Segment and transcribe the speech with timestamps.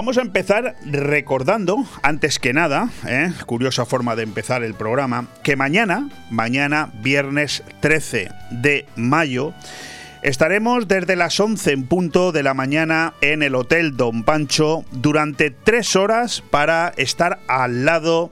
[0.00, 3.34] Vamos a empezar recordando, antes que nada, ¿eh?
[3.44, 9.52] curiosa forma de empezar el programa, que mañana, mañana viernes 13 de mayo,
[10.22, 15.50] Estaremos desde las 11 en punto de la mañana en el Hotel Don Pancho durante
[15.50, 18.30] tres horas para estar al lado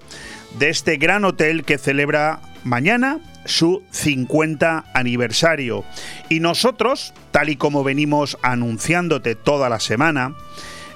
[0.59, 5.85] de este gran hotel que celebra mañana su 50 aniversario.
[6.29, 10.35] Y nosotros, tal y como venimos anunciándote toda la semana,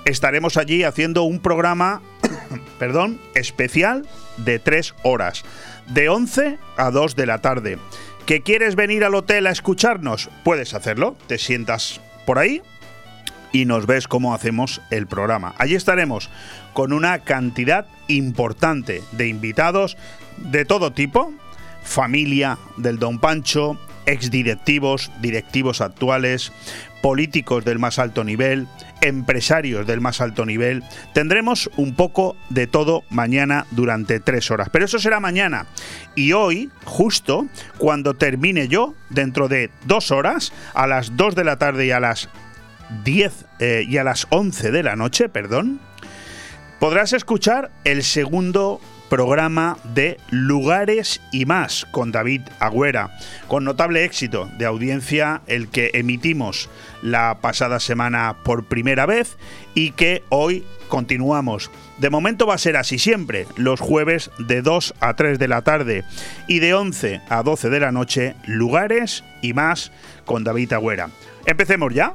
[0.05, 2.02] estaremos allí haciendo un programa,
[2.79, 4.06] perdón, especial
[4.37, 5.45] de tres horas,
[5.88, 7.79] de 11 a 2 de la tarde.
[8.27, 10.30] ¿Que quieres venir al hotel a escucharnos?
[10.45, 12.62] Puedes hacerlo, te sientas por ahí
[13.52, 15.55] y nos ves cómo hacemos el programa.
[15.59, 16.30] Allí estaremos
[16.73, 19.96] con una cantidad importante de invitados
[20.38, 21.32] de todo tipo,
[21.82, 26.52] familia del Don Pancho, exdirectivos, directivos actuales,
[27.03, 28.67] políticos del más alto nivel,
[29.03, 30.83] empresarios del más alto nivel.
[31.13, 34.69] Tendremos un poco de todo mañana durante tres horas.
[34.71, 35.67] Pero eso será mañana.
[36.15, 41.59] Y hoy, justo cuando termine yo, dentro de dos horas, a las dos de la
[41.59, 42.29] tarde y a las
[43.05, 45.80] 10 eh, y a las 11 de la noche, perdón,
[46.79, 48.80] podrás escuchar el segundo
[49.13, 53.10] programa de Lugares y más con David Agüera,
[53.46, 56.71] con notable éxito de audiencia el que emitimos
[57.02, 59.37] la pasada semana por primera vez
[59.74, 61.71] y que hoy continuamos.
[61.99, 65.60] De momento va a ser así siempre, los jueves de 2 a 3 de la
[65.60, 66.05] tarde
[66.49, 69.93] y de 11 a 12 de la noche, Lugares y más
[70.25, 71.10] con David Agüera.
[71.44, 72.15] Empecemos ya.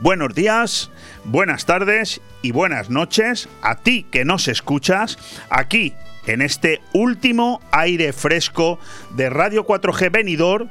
[0.00, 0.90] Buenos días,
[1.28, 5.18] buenas tardes y buenas noches a ti que nos escuchas
[5.50, 5.92] aquí
[6.26, 8.78] en este último aire fresco
[9.14, 10.68] de Radio 4G Venidor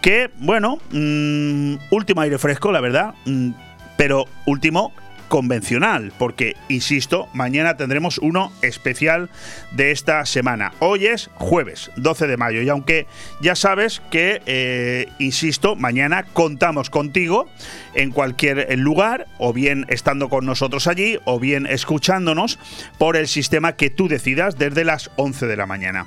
[0.00, 3.50] que, bueno, mm, último aire fresco, la verdad, mm,
[3.98, 4.92] pero último
[5.28, 9.30] convencional, porque, insisto, mañana tendremos uno especial
[9.72, 10.72] de esta semana.
[10.80, 13.06] Hoy es jueves 12 de mayo y aunque
[13.40, 17.48] ya sabes que, eh, insisto, mañana contamos contigo
[17.94, 22.58] en cualquier lugar, o bien estando con nosotros allí, o bien escuchándonos
[22.98, 26.06] por el sistema que tú decidas desde las 11 de la mañana.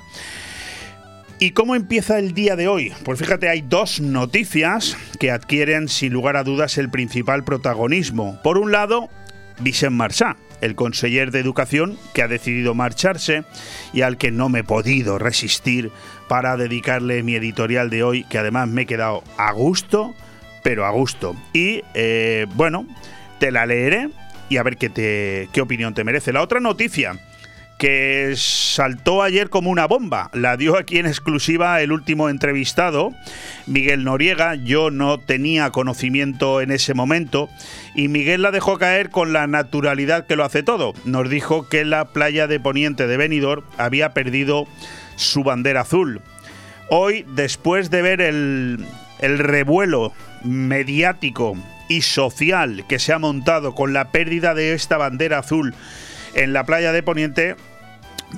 [1.42, 2.92] ¿Y cómo empieza el día de hoy?
[3.04, 8.40] Pues fíjate, hay dos noticias que adquieren sin lugar a dudas el principal protagonismo.
[8.44, 9.08] Por un lado,
[9.58, 13.42] Vicent Marchá, el conseller de Educación que ha decidido marcharse
[13.92, 15.90] y al que no me he podido resistir
[16.28, 20.14] para dedicarle mi editorial de hoy, que además me he quedado a gusto,
[20.62, 21.34] pero a gusto.
[21.52, 22.86] Y eh, bueno,
[23.40, 24.10] te la leeré
[24.48, 26.32] y a ver qué, te, qué opinión te merece.
[26.32, 27.18] La otra noticia
[27.82, 30.30] que saltó ayer como una bomba.
[30.34, 33.10] La dio aquí en exclusiva el último entrevistado,
[33.66, 34.54] Miguel Noriega.
[34.54, 37.48] Yo no tenía conocimiento en ese momento
[37.96, 40.94] y Miguel la dejó caer con la naturalidad que lo hace todo.
[41.04, 44.68] Nos dijo que la playa de Poniente de Benidorm había perdido
[45.16, 46.20] su bandera azul.
[46.88, 48.78] Hoy, después de ver el,
[49.18, 50.12] el revuelo
[50.44, 51.56] mediático
[51.88, 55.74] y social que se ha montado con la pérdida de esta bandera azul
[56.34, 57.56] en la playa de Poniente,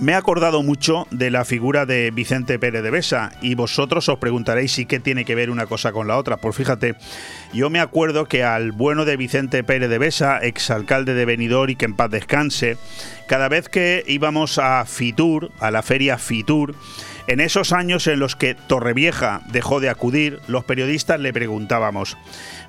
[0.00, 4.18] me he acordado mucho de la figura de Vicente Pérez de Besa y vosotros os
[4.18, 6.36] preguntaréis si qué tiene que ver una cosa con la otra.
[6.36, 6.96] Pues fíjate,
[7.52, 11.76] yo me acuerdo que al bueno de Vicente Pérez de Besa, exalcalde de Benidorm y
[11.76, 12.76] que en paz descanse,
[13.26, 16.74] cada vez que íbamos a Fitur, a la feria Fitur,
[17.26, 22.18] en esos años en los que Torrevieja dejó de acudir, los periodistas le preguntábamos,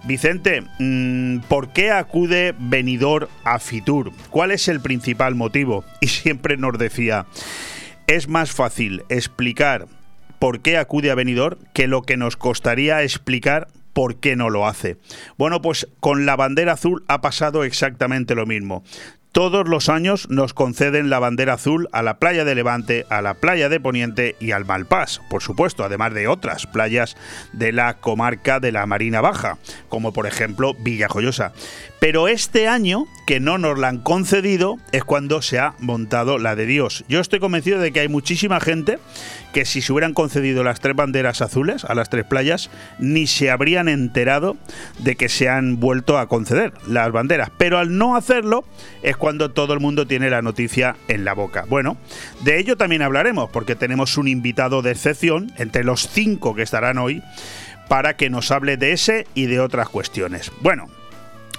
[0.06, 4.14] Vicente, mm, ¿por qué acude venidor a Fitur?
[4.30, 5.84] ¿Cuál es el principal motivo?
[6.00, 7.26] Y siempre nos decía,
[8.08, 9.88] es más fácil explicar
[10.40, 14.68] por qué acude a venidor que lo que nos costaría explicar por qué no lo
[14.68, 14.98] hace.
[15.38, 18.84] Bueno, pues con la bandera azul ha pasado exactamente lo mismo.
[19.35, 23.34] Todos los años nos conceden la bandera azul a la playa de Levante, a la
[23.34, 27.18] playa de Poniente y al Malpás, por supuesto, además de otras playas
[27.51, 29.57] de la comarca de la Marina Baja,
[29.89, 31.51] como por ejemplo Villajoyosa.
[32.00, 36.56] Pero este año, que no nos la han concedido, es cuando se ha montado la
[36.56, 37.03] de Dios.
[37.07, 39.00] Yo estoy convencido de que hay muchísima gente
[39.53, 42.69] que si se hubieran concedido las tres banderas azules a las tres playas,
[43.00, 44.57] ni se habrían enterado
[45.00, 47.50] de que se han vuelto a conceder las banderas.
[47.57, 48.65] Pero al no hacerlo
[49.01, 51.65] es cuando todo el mundo tiene la noticia en la boca.
[51.69, 51.98] Bueno,
[52.44, 56.98] de ello también hablaremos, porque tenemos un invitado de excepción entre los cinco que estarán
[56.98, 57.24] hoy
[57.88, 60.51] para que nos hable de ese y de otras cuestiones.
[60.62, 60.89] Bueno,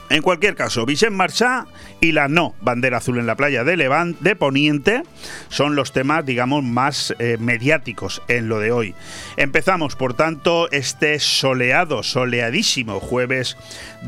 [0.09, 1.67] En cualquier caso, Vicente Marchá
[2.01, 5.03] y la no bandera azul en la playa de Levant, de Poniente,
[5.49, 8.95] son los temas, digamos, más eh, mediáticos en lo de hoy.
[9.37, 13.57] Empezamos, por tanto, este soleado, soleadísimo jueves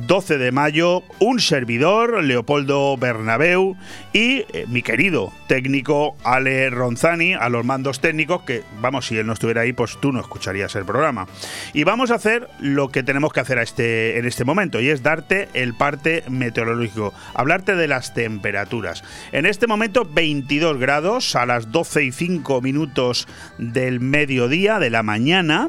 [0.07, 3.77] 12 de mayo, un servidor, Leopoldo Bernabeu,
[4.13, 9.27] y eh, mi querido técnico Ale Ronzani, a los mandos técnicos, que, vamos, si él
[9.27, 11.27] no estuviera ahí, pues tú no escucharías el programa.
[11.73, 15.03] Y vamos a hacer lo que tenemos que hacer este, en este momento, y es
[15.03, 19.03] darte el parte meteorológico, hablarte de las temperaturas.
[19.33, 23.27] En este momento 22 grados a las 12 y 5 minutos
[23.59, 25.69] del mediodía de la mañana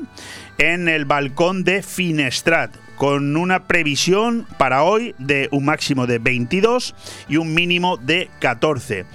[0.57, 6.93] en el balcón de Finestrat con una previsión para hoy de un máximo de 22
[7.29, 9.05] y un mínimo de 14.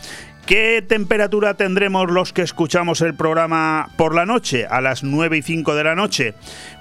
[0.47, 5.43] ¿Qué temperatura tendremos los que escuchamos el programa por la noche, a las 9 y
[5.43, 6.33] 5 de la noche?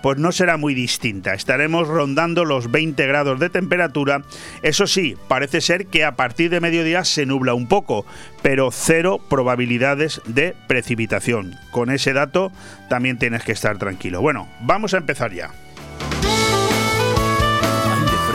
[0.01, 1.33] Pues no será muy distinta.
[1.33, 4.21] Estaremos rondando los 20 grados de temperatura.
[4.61, 8.05] Eso sí, parece ser que a partir de mediodía se nubla un poco,
[8.41, 11.57] pero cero probabilidades de precipitación.
[11.71, 12.53] Con ese dato
[12.87, 14.21] también tienes que estar tranquilo.
[14.21, 15.51] Bueno, vamos a empezar ya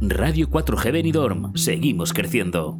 [0.00, 1.54] Radio 4G Benidorm.
[1.56, 2.78] Seguimos creciendo.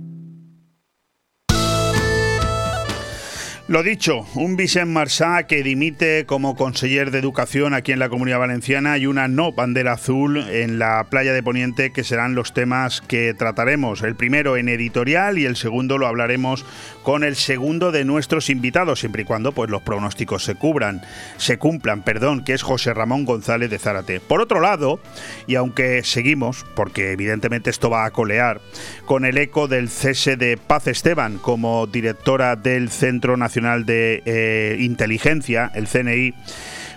[3.71, 8.41] Lo dicho, un Vicent Marsá que dimite como conseller de Educación aquí en la Comunidad
[8.41, 13.01] Valenciana y una no bandera azul en la playa de Poniente que serán los temas
[13.01, 14.03] que trataremos.
[14.03, 16.65] El primero en editorial y el segundo lo hablaremos
[17.03, 21.03] con el segundo de nuestros invitados, siempre y cuando pues, los pronósticos se cubran,
[21.37, 24.21] se cumplan, perdón, que es José Ramón González de Zárate.
[24.21, 25.01] Por otro lado,
[25.47, 28.61] y aunque seguimos, porque evidentemente esto va a colear,
[29.07, 34.77] con el eco del cese de Paz Esteban como directora del Centro Nacional de eh,
[34.81, 36.35] Inteligencia, el CNI,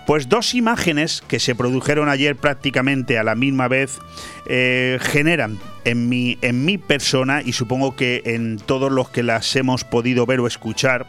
[0.05, 3.99] pues dos imágenes que se produjeron ayer prácticamente a la misma vez
[4.45, 9.55] eh, generan en mi, en mi persona y supongo que en todos los que las
[9.55, 11.05] hemos podido ver o escuchar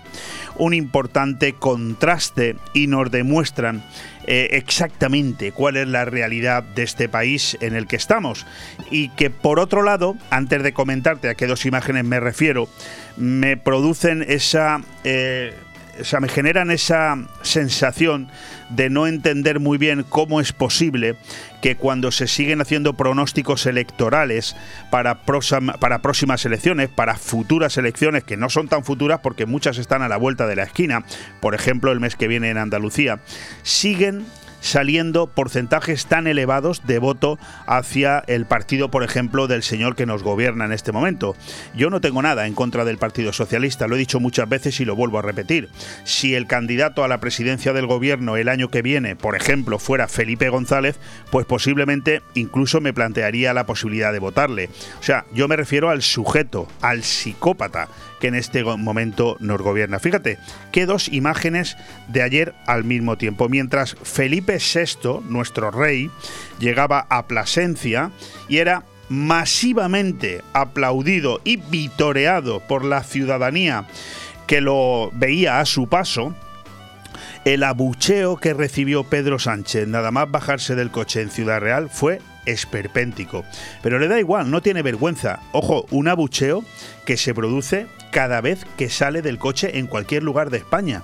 [0.57, 3.85] un importante contraste y nos demuestran
[4.27, 8.47] eh, exactamente cuál es la realidad de este país en el que estamos.
[8.91, 12.69] Y que por otro lado, antes de comentarte a qué dos imágenes me refiero,
[13.17, 14.81] me producen esa
[16.01, 18.29] o sea, me generan esa sensación
[18.71, 21.17] de no entender muy bien cómo es posible
[21.63, 24.57] que cuando se siguen haciendo pronósticos electorales
[24.91, 30.03] para, para próximas elecciones, para futuras elecciones, que no son tan futuras porque muchas están
[30.03, 31.05] a la vuelta de la esquina,
[31.41, 33.21] por ejemplo el mes que viene en Andalucía,
[33.63, 34.27] siguen
[34.65, 40.23] saliendo porcentajes tan elevados de voto hacia el partido, por ejemplo, del señor que nos
[40.23, 41.37] gobierna en este momento.
[41.75, 44.87] Yo no tengo nada en contra del Partido Socialista, lo he dicho muchas veces y
[44.87, 45.69] lo vuelvo a repetir.
[46.05, 50.09] Si el candidato a la presidencia del gobierno el año que viene, por ejemplo, fuera
[50.09, 50.99] Felipe González,
[51.31, 54.71] pues posiblemente incluso me plantearía la posibilidad de votarle.
[54.99, 57.89] O sea, yo me refiero al sujeto, al psicópata
[58.25, 59.99] que en este momento nos gobierna.
[59.99, 60.39] Fíjate,
[60.73, 61.77] qué dos imágenes
[62.09, 63.51] de ayer al mismo tiempo.
[63.51, 66.11] Mientras Felipe VI, nuestro rey,
[66.59, 68.13] llegaba a Plasencia
[68.49, 73.85] y era masivamente aplaudido y vitoreado por la ciudadanía
[74.47, 76.35] que lo veía a su paso,
[77.45, 82.23] el abucheo que recibió Pedro Sánchez nada más bajarse del coche en Ciudad Real fue
[82.47, 83.45] esperpéntico.
[83.83, 85.41] Pero le da igual, no tiene vergüenza.
[85.53, 86.65] Ojo, un abucheo
[87.05, 91.03] que se produce cada vez que sale del coche en cualquier lugar de España.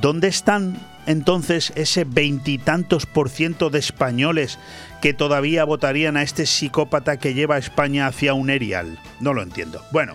[0.00, 4.60] ¿Dónde están entonces ese veintitantos por ciento de españoles
[5.02, 9.00] que todavía votarían a este psicópata que lleva a España hacia un erial?
[9.18, 9.84] No lo entiendo.
[9.90, 10.14] Bueno,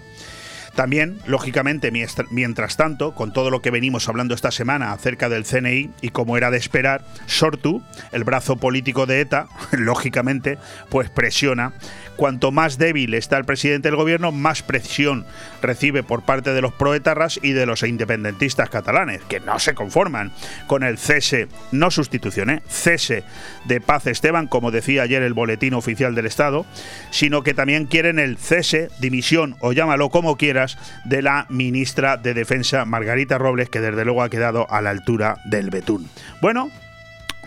[0.75, 1.91] también, lógicamente,
[2.31, 6.37] mientras tanto, con todo lo que venimos hablando esta semana acerca del CNI y como
[6.37, 11.73] era de esperar, Sortu, el brazo político de ETA, lógicamente, pues presiona
[12.19, 15.25] cuanto más débil está el presidente del gobierno, más presión
[15.61, 20.33] recibe por parte de los proetarras y de los independentistas catalanes, que no se conforman
[20.67, 22.61] con el cese, no sustitución, ¿eh?
[22.67, 23.23] cese
[23.63, 26.65] de Paz Esteban, como decía ayer el boletín oficial del Estado,
[27.09, 32.33] sino que también quieren el cese, dimisión o llámalo como quieras, de la ministra de
[32.33, 36.09] Defensa Margarita Robles, que desde luego ha quedado a la altura del betún.
[36.41, 36.69] Bueno,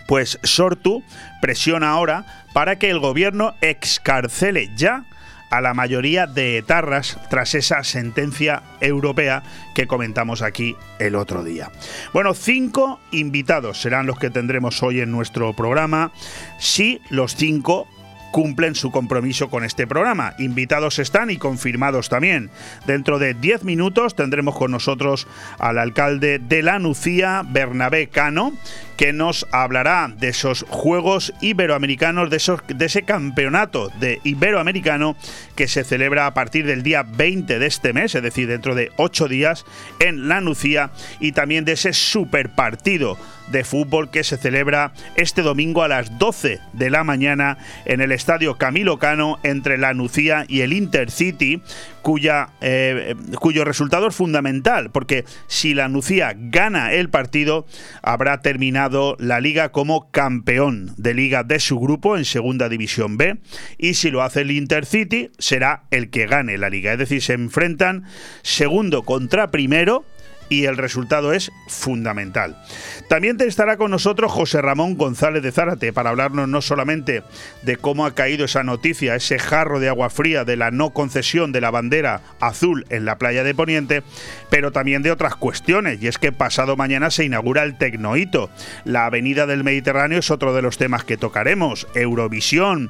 [0.07, 1.03] pues Sortu
[1.41, 5.05] presiona ahora para que el gobierno excarcele ya
[5.53, 9.43] a la mayoría de etarras tras esa sentencia europea
[9.75, 11.71] que comentamos aquí el otro día.
[12.11, 16.11] Bueno, cinco invitados serán los que tendremos hoy en nuestro programa.
[16.57, 17.87] Sí, los cinco
[18.33, 20.33] cumplen su compromiso con este programa.
[20.39, 22.49] Invitados están y confirmados también.
[22.87, 25.27] Dentro de 10 minutos tendremos con nosotros
[25.59, 28.53] al alcalde de la Nucía, Bernabé Cano,
[28.97, 35.15] que nos hablará de esos Juegos Iberoamericanos, de, esos, de ese campeonato de Iberoamericano
[35.55, 38.91] que se celebra a partir del día 20 de este mes, es decir, dentro de
[38.97, 39.65] 8 días
[39.99, 45.41] en La Nucía, y también de ese super partido de fútbol que se celebra este
[45.41, 50.45] domingo a las 12 de la mañana en el estadio Camilo Cano entre la Nucía
[50.47, 51.61] y el Intercity,
[52.01, 57.65] cuya, eh, cuyo resultado es fundamental, porque si la Nucía gana el partido,
[58.01, 58.82] habrá terminado
[59.19, 63.37] la liga como campeón de liga de su grupo en Segunda División B,
[63.77, 66.93] y si lo hace el Intercity, será el que gane la liga.
[66.93, 68.03] Es decir, se enfrentan
[68.41, 70.05] segundo contra primero
[70.49, 72.61] y el resultado es fundamental.
[73.09, 77.23] También estará con nosotros José Ramón González de Zárate para hablarnos no solamente
[77.61, 81.51] de cómo ha caído esa noticia, ese jarro de agua fría de la no concesión
[81.51, 84.03] de la bandera azul en la playa de Poniente,
[84.49, 88.49] pero también de otras cuestiones, y es que pasado mañana se inaugura el Tecnohito.
[88.85, 92.89] La Avenida del Mediterráneo es otro de los temas que tocaremos, Eurovisión,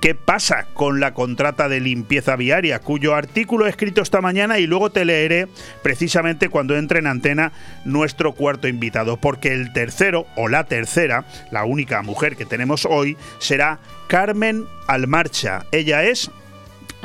[0.00, 4.66] qué pasa con la contrata de limpieza viaria, cuyo artículo he escrito esta mañana y
[4.66, 5.48] luego te leeré
[5.82, 7.52] precisamente cuando entre en antena
[7.84, 13.16] nuestro cuarto invitado, porque el tercero o la tercera, la única mujer que tenemos hoy,
[13.38, 13.78] será
[14.08, 15.64] Carmen Almarcha.
[15.72, 16.30] Ella es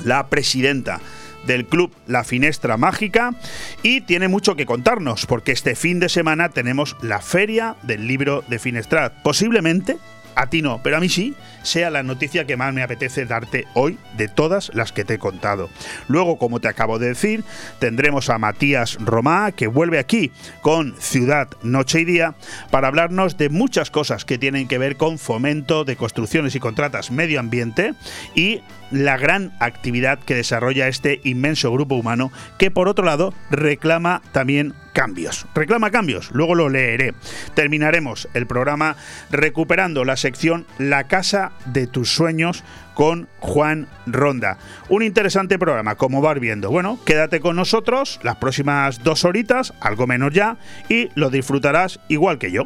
[0.04, 1.00] la presidenta
[1.46, 3.36] del club La Finestra Mágica
[3.84, 8.44] y tiene mucho que contarnos porque este fin de semana tenemos la feria del libro
[8.48, 9.14] de Finestrat.
[9.22, 9.98] Posiblemente
[10.36, 13.68] a ti no, pero a mí sí, sea la noticia que más me apetece darte
[13.74, 15.70] hoy de todas las que te he contado.
[16.08, 17.44] Luego, como te acabo de decir,
[17.80, 22.36] tendremos a Matías Romá, que vuelve aquí con Ciudad, Noche y Día,
[22.70, 27.12] para hablarnos de muchas cosas que tienen que ver con fomento de construcciones y contratas
[27.12, 27.94] medio ambiente
[28.36, 28.62] y
[28.92, 34.74] la gran actividad que desarrolla este inmenso grupo humano que por otro lado reclama también
[34.94, 35.46] cambios.
[35.54, 37.14] Reclama cambios, luego lo leeré.
[37.54, 38.96] Terminaremos el programa
[39.30, 42.64] recuperando la sección La casa de tus sueños
[42.94, 44.58] con Juan Ronda.
[44.88, 46.72] Un interesante programa, como vas viendo.
[46.72, 52.40] Bueno, quédate con nosotros las próximas dos horitas, algo menos ya, y lo disfrutarás igual
[52.40, 52.66] que yo.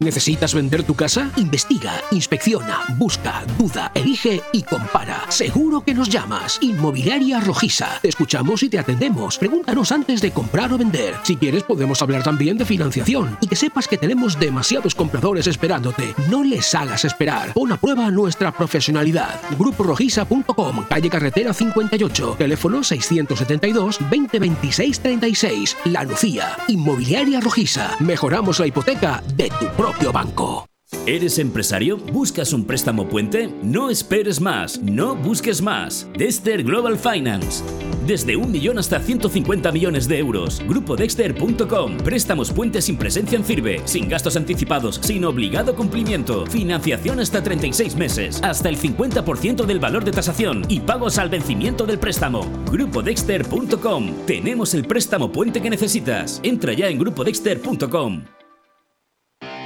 [0.00, 1.32] ¿Necesitas vender tu casa?
[1.34, 5.24] Investiga, inspecciona, busca, duda, elige y compara.
[5.28, 6.60] Seguro que nos llamas.
[6.60, 7.98] Inmobiliaria Rojiza.
[8.00, 9.38] Te escuchamos y te atendemos.
[9.38, 11.16] Pregúntanos antes de comprar o vender.
[11.24, 13.36] Si quieres podemos hablar también de financiación.
[13.40, 16.14] Y que sepas que tenemos demasiados compradores esperándote.
[16.30, 17.52] No les hagas esperar.
[17.52, 19.40] Pon a prueba nuestra profesionalidad.
[19.58, 25.76] GrupoRojiza.com, calle Carretera 58, teléfono 672 2026 36.
[25.86, 26.56] La Lucía.
[26.68, 27.96] Inmobiliaria Rojiza.
[27.98, 30.66] Mejoramos la hipoteca de tu propio banco.
[31.06, 31.98] ¿Eres empresario?
[31.98, 33.52] ¿Buscas un préstamo puente?
[33.62, 36.08] No esperes más, no busques más.
[36.16, 37.62] Dexter Global Finance.
[38.06, 40.62] Desde un millón hasta 150 millones de euros.
[40.66, 41.98] GrupoDexter.com.
[41.98, 46.46] Préstamos puentes sin presencia en firme, sin gastos anticipados, sin obligado cumplimiento.
[46.46, 51.84] Financiación hasta 36 meses, hasta el 50% del valor de tasación y pagos al vencimiento
[51.84, 52.46] del préstamo.
[52.70, 54.24] GrupoDexter.com.
[54.26, 56.40] Tenemos el préstamo puente que necesitas.
[56.42, 58.37] Entra ya en GrupoDexter.com.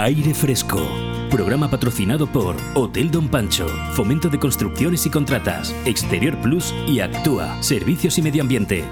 [0.00, 0.78] Aire Fresco.
[1.28, 7.60] Programa patrocinado por Hotel Don Pancho, Fomento de Construcciones y Contratas, Exterior Plus y Actúa,
[7.64, 8.84] Servicios y Medio Ambiente.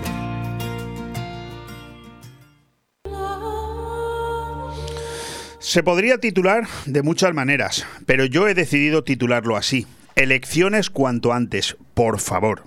[5.61, 9.87] Se podría titular de muchas maneras, pero yo he decidido titularlo así.
[10.17, 12.65] Elecciones cuanto antes, por favor.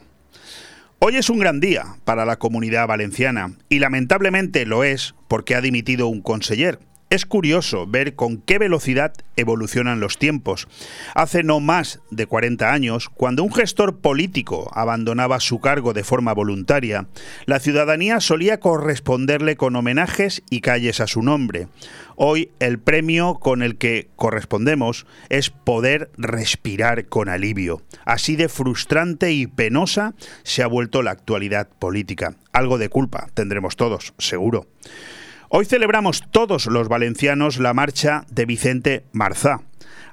[0.99, 5.61] Hoy es un gran día para la comunidad valenciana y lamentablemente lo es porque ha
[5.61, 10.67] dimitido un conseller, es curioso ver con qué velocidad evolucionan los tiempos.
[11.15, 16.33] Hace no más de 40 años, cuando un gestor político abandonaba su cargo de forma
[16.33, 17.07] voluntaria,
[17.45, 21.67] la ciudadanía solía corresponderle con homenajes y calles a su nombre.
[22.15, 27.81] Hoy el premio con el que correspondemos es poder respirar con alivio.
[28.05, 30.13] Así de frustrante y penosa
[30.43, 32.35] se ha vuelto la actualidad política.
[32.51, 34.67] Algo de culpa tendremos todos, seguro.
[35.51, 39.61] Hoy celebramos todos los valencianos la marcha de Vicente Marzá,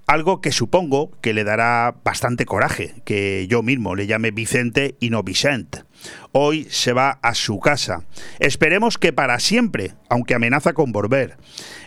[0.06, 5.10] algo que supongo que le dará bastante coraje que yo mismo le llame Vicente y
[5.10, 5.85] no Vicente
[6.32, 8.04] hoy se va a su casa.
[8.40, 11.36] Esperemos que para siempre, aunque amenaza con volver.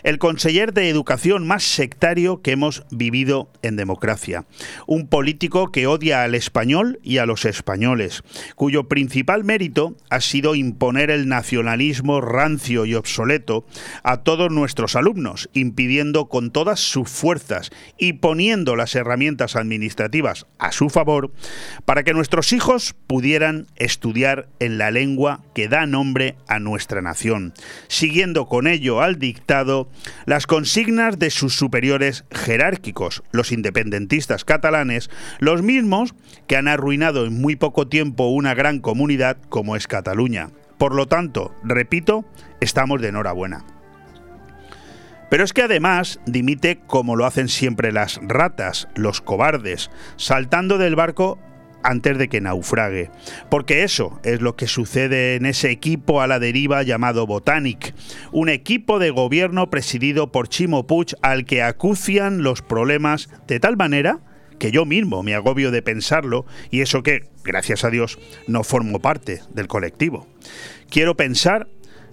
[0.02, 4.46] El conseller de Educación más sectario que hemos vivido en democracia.
[4.86, 8.22] Un político que odia al español y a los españoles,
[8.56, 13.66] cuyo principal mérito ha sido imponer el nacionalismo rancio y obsoleto
[14.02, 20.72] a todos nuestros alumnos, impidiendo con todas sus fuerzas y poniendo las herramientas administrativas a
[20.72, 21.32] su favor
[21.84, 23.99] para que nuestros hijos pudieran estudiar
[24.58, 27.52] en la lengua que da nombre a nuestra nación,
[27.88, 29.90] siguiendo con ello al dictado
[30.26, 36.14] las consignas de sus superiores jerárquicos, los independentistas catalanes, los mismos
[36.46, 40.50] que han arruinado en muy poco tiempo una gran comunidad como es Cataluña.
[40.78, 42.24] Por lo tanto, repito,
[42.60, 43.64] estamos de enhorabuena.
[45.28, 50.96] Pero es que además dimite como lo hacen siempre las ratas, los cobardes, saltando del
[50.96, 51.38] barco
[51.82, 53.10] antes de que naufrague.
[53.50, 57.94] Porque eso es lo que sucede en ese equipo a la deriva llamado Botanic,
[58.32, 63.76] un equipo de gobierno presidido por Chimo Puig al que acucian los problemas de tal
[63.76, 64.20] manera
[64.58, 69.00] que yo mismo me agobio de pensarlo y eso que, gracias a Dios, no formo
[69.00, 70.28] parte del colectivo.
[70.90, 71.66] Quiero pensar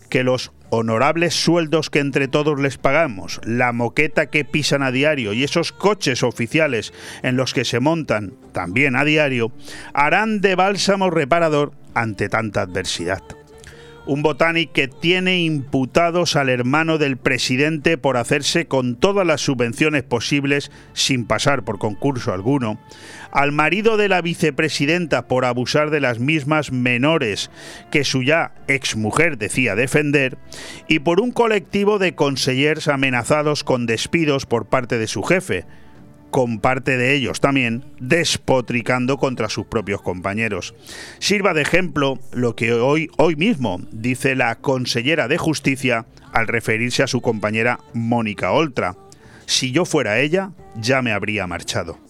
[0.10, 5.34] que los honorables sueldos que entre todos les pagamos, la moqueta que pisan a diario
[5.34, 9.52] y esos coches oficiales en los que se montan también a diario,
[9.94, 13.24] harán de bálsamo reparador ante tanta adversidad.
[14.06, 20.04] Un botánico que tiene imputados al hermano del presidente por hacerse con todas las subvenciones
[20.04, 22.80] posibles sin pasar por concurso alguno,
[23.38, 27.52] al marido de la vicepresidenta por abusar de las mismas menores
[27.92, 30.40] que su ya exmujer decía defender,
[30.88, 35.66] y por un colectivo de consellers amenazados con despidos por parte de su jefe,
[36.32, 40.74] con parte de ellos también despotricando contra sus propios compañeros.
[41.20, 47.04] Sirva de ejemplo lo que hoy, hoy mismo dice la consellera de Justicia al referirse
[47.04, 48.96] a su compañera Mónica Oltra.
[49.46, 52.07] Si yo fuera ella, ya me habría marchado.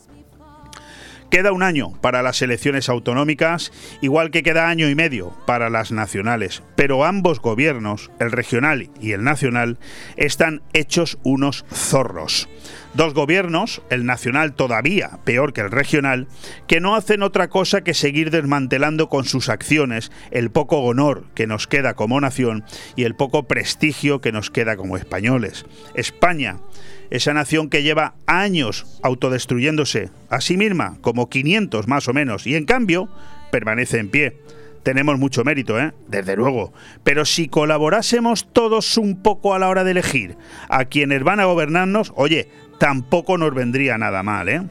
[1.29, 5.91] Queda un año para las elecciones autonómicas, igual que queda año y medio para las
[5.91, 9.77] nacionales, pero ambos gobiernos, el regional y el nacional,
[10.15, 12.47] están hechos unos zorros.
[12.93, 16.27] Dos gobiernos, el nacional todavía peor que el regional,
[16.65, 21.45] que no hacen otra cosa que seguir desmantelando con sus acciones el poco honor que
[21.45, 22.63] nos queda como nación
[22.95, 25.65] y el poco prestigio que nos queda como españoles.
[25.93, 26.59] España
[27.09, 32.55] esa nación que lleva años autodestruyéndose a sí misma, como 500 más o menos, y
[32.55, 33.09] en cambio
[33.51, 34.37] permanece en pie.
[34.83, 35.93] Tenemos mucho mérito, ¿eh?
[36.07, 36.73] Desde luego.
[37.03, 40.37] Pero si colaborásemos todos un poco a la hora de elegir
[40.69, 42.47] a quienes van a gobernarnos, oye,
[42.79, 44.61] tampoco nos vendría nada mal, ¿eh?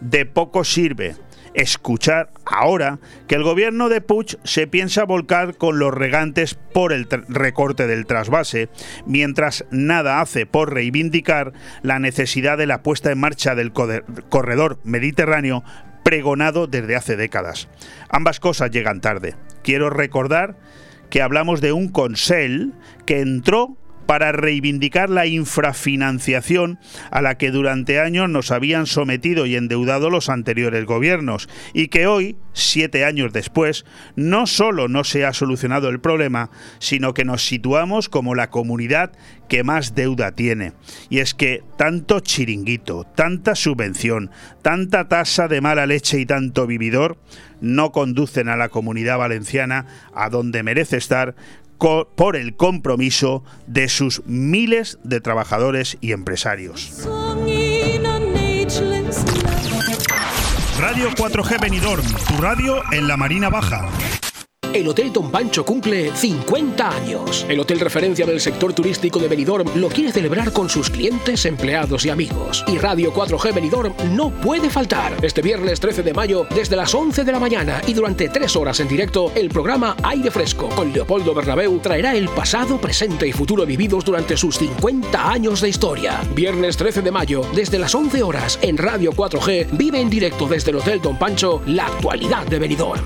[0.00, 1.16] De poco sirve
[1.54, 7.08] escuchar ahora que el gobierno de Puig se piensa volcar con los regantes por el
[7.28, 8.68] recorte del trasvase,
[9.06, 15.62] mientras nada hace por reivindicar la necesidad de la puesta en marcha del corredor mediterráneo
[16.02, 17.68] pregonado desde hace décadas.
[18.08, 19.36] Ambas cosas llegan tarde.
[19.62, 20.56] Quiero recordar
[21.10, 22.72] que hablamos de un consell
[23.06, 26.78] que entró para reivindicar la infrafinanciación
[27.10, 32.06] a la que durante años nos habían sometido y endeudado los anteriores gobiernos y que
[32.06, 33.84] hoy, siete años después,
[34.16, 39.12] no solo no se ha solucionado el problema, sino que nos situamos como la comunidad
[39.48, 40.72] que más deuda tiene.
[41.10, 44.30] Y es que tanto chiringuito, tanta subvención,
[44.62, 47.18] tanta tasa de mala leche y tanto vividor
[47.60, 51.34] no conducen a la comunidad valenciana a donde merece estar
[51.82, 57.08] por el compromiso de sus miles de trabajadores y empresarios.
[60.78, 63.88] Radio 4G Benidorm, tu radio en la Marina Baja.
[64.72, 67.46] El Hotel Don Pancho cumple 50 años.
[67.48, 72.04] El hotel referencia del sector turístico de Benidorm lo quiere celebrar con sus clientes, empleados
[72.04, 72.64] y amigos.
[72.66, 75.12] Y Radio 4G Benidorm no puede faltar.
[75.22, 78.80] Este viernes 13 de mayo, desde las 11 de la mañana y durante 3 horas
[78.80, 83.66] en directo, el programa Aire Fresco con Leopoldo Bernabeu traerá el pasado, presente y futuro
[83.66, 86.20] vividos durante sus 50 años de historia.
[86.34, 90.70] Viernes 13 de mayo, desde las 11 horas, en Radio 4G, vive en directo desde
[90.70, 93.02] el Hotel Don Pancho la actualidad de Benidorm.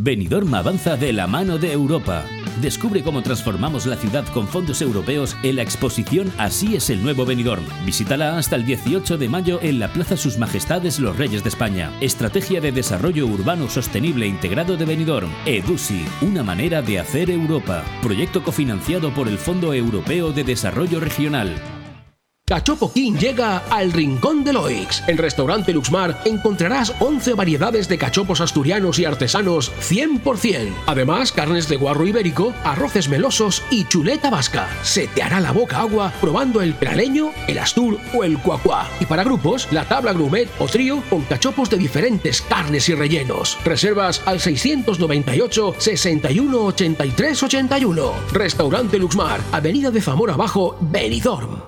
[0.00, 2.24] Benidorm avanza de la mano de Europa.
[2.60, 7.24] Descubre cómo transformamos la ciudad con fondos europeos en la exposición Así es el nuevo
[7.24, 7.64] Benidorm.
[7.84, 11.92] Visítala hasta el 18 de mayo en la Plaza Sus Majestades los Reyes de España.
[12.00, 15.30] Estrategia de Desarrollo Urbano Sostenible e Integrado de Benidorm.
[15.46, 17.84] EDUSI, una manera de hacer Europa.
[18.02, 21.77] Proyecto cofinanciado por el Fondo Europeo de Desarrollo Regional.
[22.48, 25.02] Cachopo King llega al Rincón de Loix.
[25.06, 30.72] En Restaurante Luxmar encontrarás 11 variedades de cachopos asturianos y artesanos 100%.
[30.86, 34.66] Además, carnes de guarro ibérico, arroces melosos y chuleta vasca.
[34.82, 38.88] Se te hará la boca agua probando el praleño, el astur o el cuacuá.
[38.98, 43.58] Y para grupos, la tabla grumet o trío con cachopos de diferentes carnes y rellenos.
[43.62, 48.12] Reservas al 698 61 83 81.
[48.32, 51.67] Restaurante Luxmar, Avenida de Zamora Abajo, Benidorm.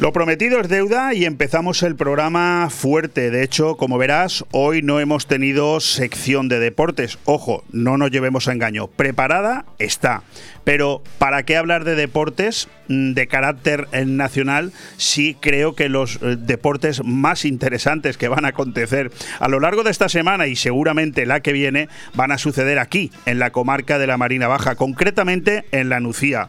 [0.00, 3.30] Lo prometido es deuda y empezamos el programa fuerte.
[3.30, 7.18] De hecho, como verás, hoy no hemos tenido sección de deportes.
[7.26, 8.86] Ojo, no nos llevemos a engaño.
[8.86, 10.22] Preparada está.
[10.64, 16.16] Pero ¿para qué hablar de deportes mm, de carácter eh, nacional si creo que los
[16.22, 20.56] eh, deportes más interesantes que van a acontecer a lo largo de esta semana y
[20.56, 24.76] seguramente la que viene van a suceder aquí, en la comarca de la Marina Baja,
[24.76, 26.48] concretamente en la Nucía?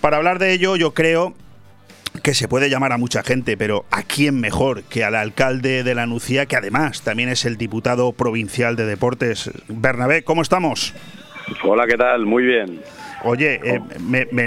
[0.00, 1.34] Para hablar de ello, yo creo
[2.22, 5.94] que se puede llamar a mucha gente, pero ¿a quién mejor que al alcalde de
[5.94, 9.50] la Nucía, que además también es el diputado provincial de deportes?
[9.68, 10.94] Bernabé, ¿cómo estamos?
[11.62, 12.26] Hola, ¿qué tal?
[12.26, 12.80] Muy bien.
[13.22, 13.80] Oye, eh,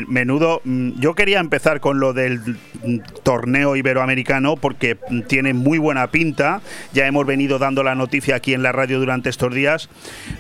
[0.08, 0.62] menudo.
[0.64, 6.08] Mm, yo quería empezar con lo del mm, torneo iberoamericano porque mm, tiene muy buena
[6.08, 6.62] pinta.
[6.92, 9.90] Ya hemos venido dando la noticia aquí en la radio durante estos días,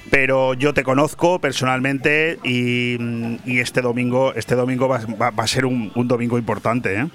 [0.09, 2.97] pero yo te conozco personalmente y,
[3.45, 4.99] este domingo, este domingo va,
[5.37, 6.95] a ser un, domingo importante.
[6.95, 7.05] ¿eh?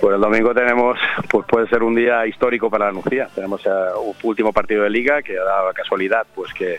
[0.00, 0.96] Pues el domingo tenemos,
[1.28, 3.28] pues puede ser un día histórico para la Nucía.
[3.34, 6.78] Tenemos el eh, último partido de liga que ha dado casualidad, pues que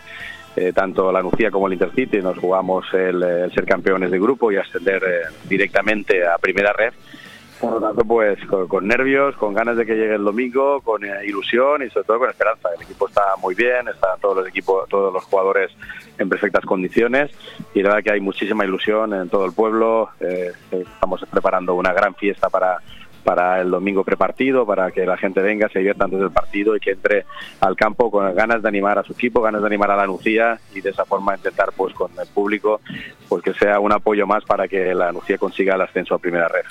[0.56, 4.56] eh, tanto la Nucía como el Intercity nos jugamos el, ser campeones de grupo y
[4.56, 6.92] ascender eh, directamente a primera red.
[7.60, 11.26] Por lo tanto, pues con, nervios, con ganas de que llegue el domingo, con eh,
[11.26, 12.70] ilusión y sobre todo con esperanza.
[12.74, 15.70] El equipo está muy bien, están todos los equipos, todos los jugadores
[16.18, 17.30] en perfectas condiciones
[17.74, 20.08] y la verdad que hay muchísima ilusión en todo el pueblo.
[20.70, 22.78] estamos preparando una gran fiesta para
[23.20, 26.80] para el domingo prepartido, para que la gente venga, se divierta antes del partido y
[26.80, 27.24] que entre
[27.60, 30.58] al campo con ganas de animar a su equipo, ganas de animar a la Nucía
[30.74, 32.80] y de esa forma intentar pues con el público
[33.28, 36.48] pues que sea un apoyo más para que la Nucía consiga el ascenso a primera
[36.48, 36.62] red.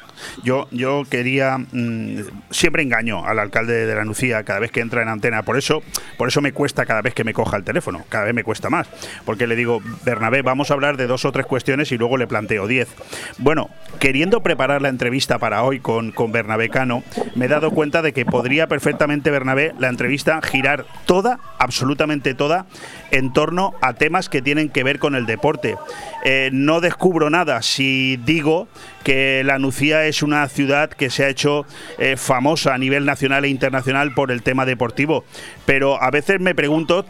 [0.43, 5.01] Yo yo quería mm, siempre engaño al alcalde de la Nucía cada vez que entra
[5.01, 5.81] en antena, por eso
[6.17, 8.69] por eso me cuesta cada vez que me coja el teléfono, cada vez me cuesta
[8.69, 8.89] más,
[9.25, 12.27] porque le digo, Bernabé, vamos a hablar de dos o tres cuestiones y luego le
[12.27, 12.89] planteo diez.
[13.37, 16.38] Bueno, queriendo preparar la entrevista para hoy con con Bernabé
[16.69, 17.03] Cano,
[17.35, 22.65] me he dado cuenta de que podría perfectamente Bernabé la entrevista girar toda, absolutamente toda,
[23.11, 25.77] en torno a temas que tienen que ver con el deporte.
[26.23, 28.67] Eh, no descubro nada si digo
[29.03, 31.65] que la Nucía es una ciudad que se ha hecho
[31.97, 35.23] eh, famosa a nivel nacional e internacional por el tema deportivo,
[35.65, 37.05] pero a veces me pregunto,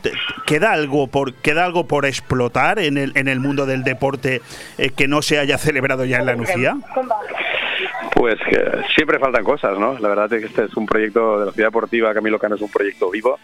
[0.46, 4.42] ¿queda algo por, queda algo por explotar en el, en el mundo del deporte
[4.78, 6.78] eh, que no se haya celebrado ya en la Nucía?
[8.14, 8.60] Pues que
[8.96, 9.98] siempre faltan cosas, ¿no?
[10.00, 12.62] La verdad es que este es un proyecto de la ciudad deportiva Camilo Cano es
[12.62, 13.40] un proyecto vivo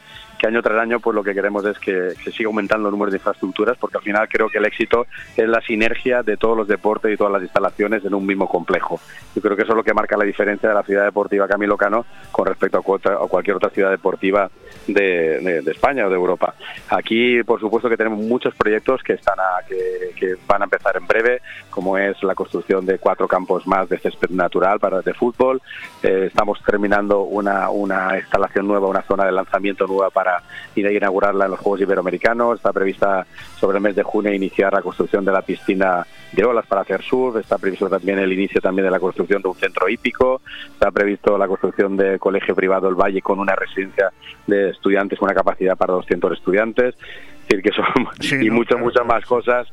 [0.46, 3.18] que año tras año pues lo que queremos es que, siga aumentando el número de
[3.18, 7.12] infraestructuras porque al final creo que el éxito es la sinergia de todos los deportes
[7.12, 9.00] y todas las instalaciones en un mismo complejo.
[9.36, 11.78] Yo creo que eso es lo que marca la diferencia de la ciudad deportiva Camilo
[11.78, 14.50] Cano con respecto a, cualquier otra ciudad deportiva
[14.88, 16.54] de, España o de Europa.
[16.90, 21.08] Aquí, por supuesto, que tenemos muchos proyectos que están a, que, van a empezar en
[21.08, 25.62] breve, como es la construcción de cuatro campos más de césped natural para de fútbol.
[26.04, 30.35] Eh, estamos terminando una, una instalación nueva, una zona de lanzamiento nueva para
[30.76, 32.58] ir a inaugurarla en los Juegos Iberoamericanos.
[32.58, 33.26] Está prevista
[33.60, 37.02] sobre el mes de junio iniciar la construcción de la piscina de olas para hacer
[37.02, 37.38] surf.
[37.38, 40.42] Está previsto también el inicio también de la construcción de un centro hípico.
[40.74, 44.12] Está previsto la construcción del colegio privado El Valle con una residencia
[44.48, 46.96] de estudiantes con una capacidad para 200 estudiantes.
[46.96, 49.68] Es decir, que son y muchas, muchas más cosas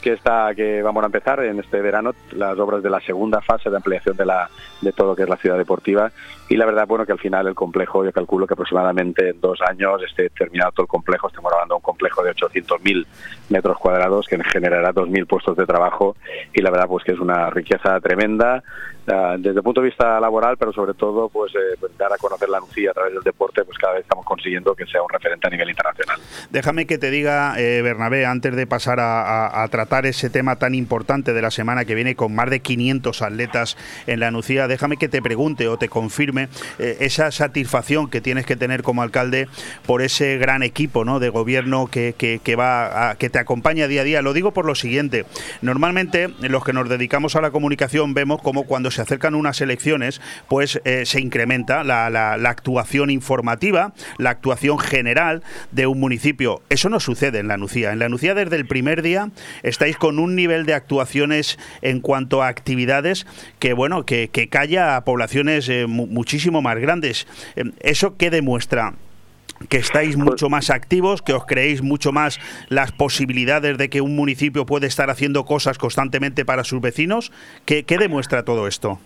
[0.00, 3.68] que está que vamos a empezar en este verano las obras de la segunda fase
[3.68, 4.48] de ampliación de la
[4.80, 6.12] de todo lo que es la ciudad deportiva
[6.48, 9.60] y la verdad bueno que al final el complejo yo calculo que aproximadamente en dos
[9.68, 11.28] años esté terminado todo el complejo.
[11.28, 13.06] Estamos hablando de un complejo de 800.000
[13.50, 16.16] metros cuadrados que generará 2.000 puestos de trabajo.
[16.54, 18.62] Y la verdad pues que es una riqueza tremenda
[19.08, 22.16] ah, desde el punto de vista laboral pero sobre todo pues, eh, pues, dar a
[22.16, 25.08] conocer la Lucía a través del deporte pues cada vez estamos consiguiendo que sea un
[25.10, 26.18] referente a nivel internacional.
[26.50, 30.74] Déjame que te diga eh, Bernabé antes de pasar a, a tratar ese tema tan
[30.74, 34.96] importante de la semana que viene con más de 500 atletas en la Nucía, déjame
[34.96, 39.48] que te pregunte o te confirme eh, esa satisfacción que tienes que tener como alcalde
[39.86, 41.18] por ese gran equipo ¿no?
[41.18, 44.22] de gobierno que, que, va que te acompaña día a día.
[44.22, 45.24] Lo digo por lo siguiente,
[45.62, 50.20] normalmente los que nos dedicamos a la comunicación vemos como cuando se acercan unas elecciones,
[50.48, 56.62] pues eh, se incrementa la actuación informativa, la actuación general de un municipio.
[56.68, 57.92] Eso no sucede en la Nucía.
[57.92, 59.30] En la Nucía desde el primer día
[59.62, 63.26] estáis con un nivel de actuaciones en cuanto a actividades
[63.58, 65.86] que, bueno, que, que calla a poblaciones eh,
[66.28, 67.26] muchísimo más grandes.
[67.56, 68.94] Eh, ¿Eso qué demuestra?
[69.68, 72.38] que estáis pues mucho más activos, que os creéis mucho más
[72.68, 77.32] las posibilidades de que un municipio puede estar haciendo cosas constantemente para sus vecinos.
[77.64, 79.00] ¿Qué, qué demuestra todo esto?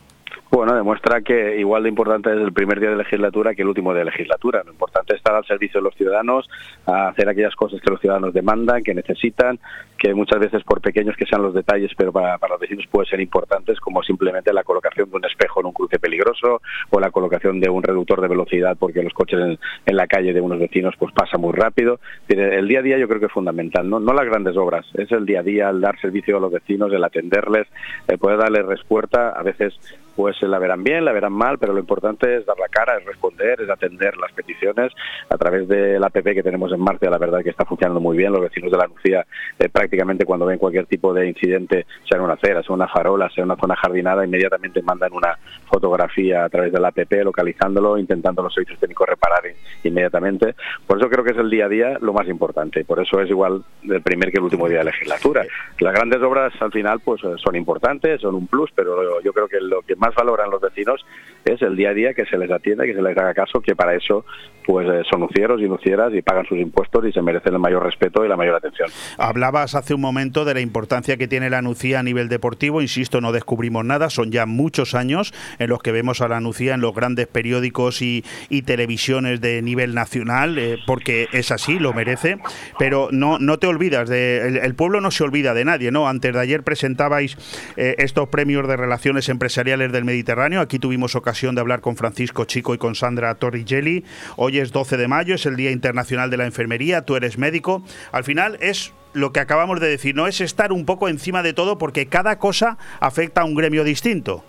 [0.54, 3.94] Bueno, demuestra que igual de importante es el primer día de legislatura que el último
[3.94, 4.62] de legislatura.
[4.62, 6.46] Lo importante es estar al servicio de los ciudadanos,
[6.84, 9.58] hacer aquellas cosas que los ciudadanos demandan, que necesitan,
[9.96, 13.20] que muchas veces por pequeños que sean los detalles, pero para, los vecinos pueden ser
[13.22, 16.60] importantes, como simplemente la colocación de un espejo en un cruce peligroso
[16.90, 20.40] o la colocación de un reductor de velocidad porque los coches en, la calle de
[20.42, 21.98] unos vecinos pues pasa muy rápido.
[22.28, 25.10] El día a día yo creo que es fundamental, no, no las grandes obras, es
[25.12, 27.68] el día a día, el dar servicio a los vecinos, el atenderles,
[28.06, 29.72] el poder darles respuesta, a veces
[30.16, 33.04] pues la verán bien, la verán mal, pero lo importante es dar la cara, es
[33.04, 34.92] responder, es atender las peticiones
[35.28, 38.16] a través de la app que tenemos en marcha, la verdad que está funcionando muy
[38.16, 39.26] bien, los vecinos de la Lucía
[39.58, 43.30] eh, prácticamente cuando ven cualquier tipo de incidente, sea en una acera, sea una farola,
[43.30, 48.42] sea una zona jardinada, inmediatamente mandan una fotografía a través de la app localizándolo, intentando
[48.42, 49.42] los servicios técnicos reparar
[49.82, 50.54] inmediatamente.
[50.86, 53.30] Por eso creo que es el día a día lo más importante, por eso es
[53.30, 55.44] igual del primer que el último día de legislatura.
[55.80, 59.60] Las grandes obras al final pues son importantes, son un plus, pero yo creo que
[59.60, 61.04] lo que más valoran los vecinos
[61.44, 63.74] es el día a día que se les atienda, que se les haga caso, que
[63.74, 64.24] para eso
[64.64, 67.82] pues eh, son nucieros y nucieras y pagan sus impuestos y se merecen el mayor
[67.82, 68.88] respeto y la mayor atención.
[69.18, 73.20] Hablabas hace un momento de la importancia que tiene la Nucía a nivel deportivo, insisto,
[73.20, 76.80] no descubrimos nada, son ya muchos años en los que vemos a la Nucía en
[76.80, 78.22] los grandes periódicos y,
[78.64, 82.38] televisiones de nivel nacional, eh, porque es así, lo merece,
[82.78, 86.08] pero no, no te olvidas, de, el, pueblo no se olvida de nadie, ¿no?
[86.08, 87.36] Antes de ayer presentabais
[87.76, 92.44] eh, estos premios de relaciones empresariales del Mediterráneo, aquí tuvimos ocasión de hablar con Francisco
[92.44, 94.04] Chico y con Sandra Torrigelli,
[94.36, 97.82] hoy es 12 de mayo, es el Día Internacional de la Enfermería, tú eres médico.
[98.12, 101.54] Al final es lo que acabamos de decir, no es estar un poco encima de
[101.54, 104.44] todo porque cada cosa afecta a un gremio distinto.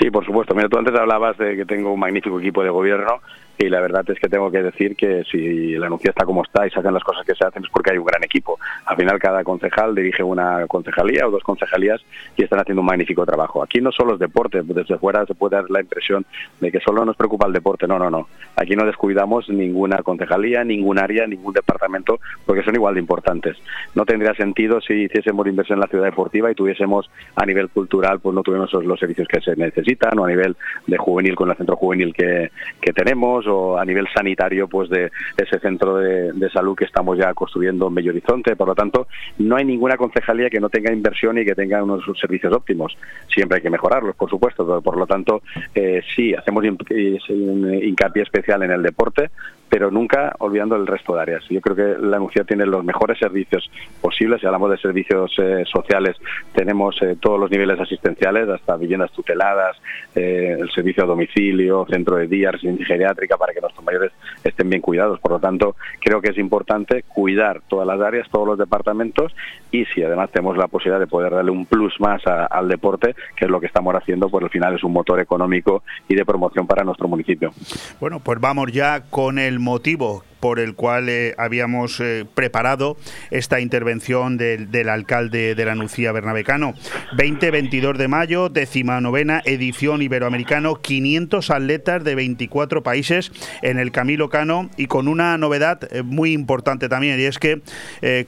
[0.00, 0.52] Sí, por supuesto.
[0.54, 3.20] Mira, tú antes hablabas de que tengo un magnífico equipo de gobierno
[3.58, 6.66] y la verdad es que tengo que decir que si la anuncia está como está
[6.66, 8.58] y se hacen las cosas que se hacen es porque hay un gran equipo.
[8.86, 12.00] Al final cada concejal dirige una concejalía o dos concejalías
[12.36, 13.62] y están haciendo un magnífico trabajo.
[13.62, 16.26] Aquí no solo es deporte, desde fuera se puede dar la impresión
[16.60, 17.86] de que solo nos preocupa el deporte.
[17.86, 18.28] No, no, no.
[18.56, 23.56] Aquí no descuidamos ninguna concejalía, ningún área, ningún departamento porque son igual de importantes.
[23.94, 28.18] No tendría sentido si hiciésemos inversión en la ciudad deportiva y tuviésemos a nivel cultural,
[28.20, 31.56] pues no tuviéramos los servicios que se necesitan o a nivel de juvenil con el
[31.56, 36.76] centro juvenil que, que tenemos o a nivel sanitario pues de ese centro de, salud
[36.76, 38.54] que estamos ya construyendo en Bello Horizonte.
[38.54, 42.04] Por lo tanto, no hay ninguna concejalía que no tenga inversión y que tenga unos
[42.18, 42.96] servicios óptimos.
[43.28, 44.80] Siempre hay que mejorarlos, por supuesto.
[44.82, 45.42] Por lo tanto,
[45.74, 49.30] eh, sí, hacemos hincapié especial en el deporte,
[49.74, 51.42] pero nunca olvidando el resto de áreas.
[51.50, 53.68] Yo creo que la Nucía tiene los mejores servicios
[54.00, 54.40] posibles.
[54.40, 56.16] Si hablamos de servicios eh, sociales,
[56.52, 59.76] tenemos eh, todos los niveles asistenciales, hasta viviendas tuteladas,
[60.14, 64.12] eh, el servicio a domicilio, centro de día, residencia geriátrica, para que nuestros mayores
[64.44, 65.18] estén bien cuidados.
[65.18, 69.34] Por lo tanto, creo que es importante cuidar todas las áreas, todos los departamentos
[69.72, 73.46] y si además tenemos la posibilidad de poder darle un plus más al deporte, que
[73.46, 76.64] es lo que estamos haciendo, pues al final es un motor económico y de promoción
[76.64, 77.50] para nuestro municipio.
[77.98, 82.98] Bueno, pues vamos ya con el motivo por el cual eh, habíamos eh, preparado
[83.30, 86.74] esta intervención del, alcalde de la Nucía Bernabecano.
[87.16, 94.28] 20-22 de mayo, décima novena edición iberoamericano, 500 atletas de 24 países en el Camilo
[94.28, 97.62] Cano y con una novedad eh, muy importante también, y es que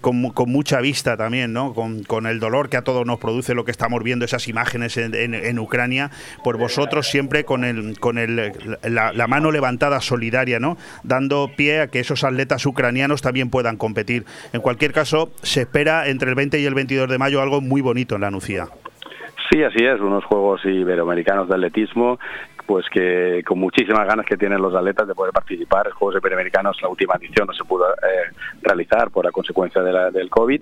[0.01, 1.75] con, mucha vista también, ¿no?
[1.75, 5.59] Con, el dolor que a todos nos produce lo que estamos viendo, esas imágenes en,
[5.59, 6.11] Ucrania,
[6.43, 10.79] por vosotros siempre con, el, con la, la mano levantada solidaria, ¿no?
[11.03, 14.25] Dando pie a que esos atletas ucranianos también puedan competir.
[14.53, 17.81] En cualquier caso, se espera entre el 20 y el 22 de mayo algo muy
[17.81, 18.67] bonito en la Nucía.
[19.51, 22.19] Sí, así es, unos Juegos Iberoamericanos de Atletismo
[22.67, 25.91] pues que con muchísimas ganas que tienen los atletas de poder participar.
[25.91, 30.11] Juegos Iberoamericanos, la última edición no se pudo eh, realizar por la consecuencia de la,
[30.11, 30.61] del COVID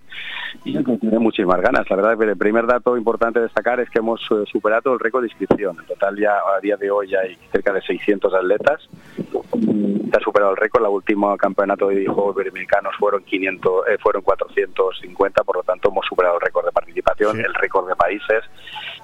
[0.64, 1.88] y tiene muchísimas ganas.
[1.88, 5.22] La verdad que el primer dato importante destacar es que hemos eh, superado el récord
[5.22, 5.76] de inscripción.
[5.80, 8.88] En total ya a día de hoy hay cerca de 600 atletas.
[9.16, 10.82] Se ha superado el récord.
[10.82, 16.06] La última campeonato de Juegos Iberoamericanos fueron 500, eh, fueron 450, por lo tanto hemos
[16.06, 18.44] superado el récord de participación, el récord de países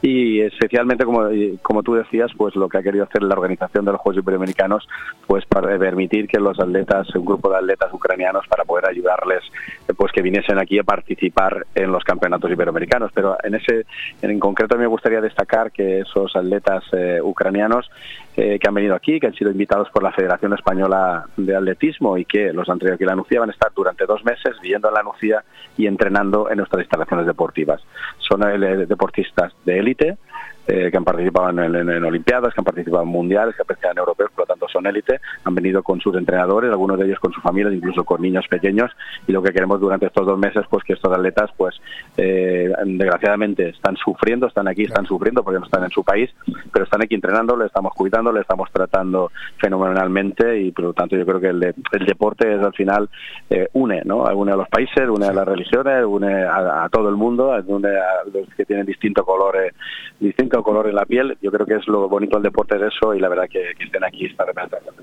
[0.02, 1.28] y especialmente como,
[1.62, 4.88] como tú decías pues lo que ha querido hacer la organización de los Juegos Iberoamericanos
[5.26, 9.42] pues para permitir que los atletas un grupo de atletas ucranianos para poder ayudarles
[9.96, 13.84] pues que viniesen aquí a participar en los campeonatos iberoamericanos pero en ese
[14.22, 17.90] en concreto me gustaría destacar que esos atletas eh, ucranianos
[18.36, 22.16] eh, que han venido aquí, que han sido invitados por la Federación Española de Atletismo
[22.16, 24.56] y que los han traído aquí a la Nucía, van a estar durante dos meses
[24.62, 25.44] viviendo en la Nucía
[25.76, 27.82] y entrenando en nuestras instalaciones deportivas.
[28.18, 30.18] Son eh, deportistas de élite, satellite
[30.70, 33.98] eh, que han participado en, Olimpiadas, que han participado en mundiales, que han participado en
[33.98, 37.32] europeos, por lo tanto son élite, han venido con sus entrenadores, algunos de ellos con
[37.32, 38.88] sus familias, incluso con niños pequeños,
[39.26, 41.74] y lo que queremos durante estos dos meses, pues que estos atletas, pues
[42.16, 46.30] eh, desgraciadamente están sufriendo, están aquí, están sufriendo porque no están en su país,
[46.72, 51.16] pero están aquí entrenando, le estamos cuidando, le estamos tratando fenomenalmente y por lo tanto
[51.16, 51.74] yo creo que el,
[52.06, 53.08] deporte es al final
[53.48, 54.22] eh, une, ¿no?
[54.34, 58.24] Une a los países, une a las religiones, une a, todo el mundo, une a
[58.32, 59.74] los que tienen distintos colores,
[60.20, 61.36] distintos color en la piel.
[61.40, 64.04] Yo creo que es lo bonito del deporte de eso y la verdad que, estén
[64.04, 64.94] aquí esta representación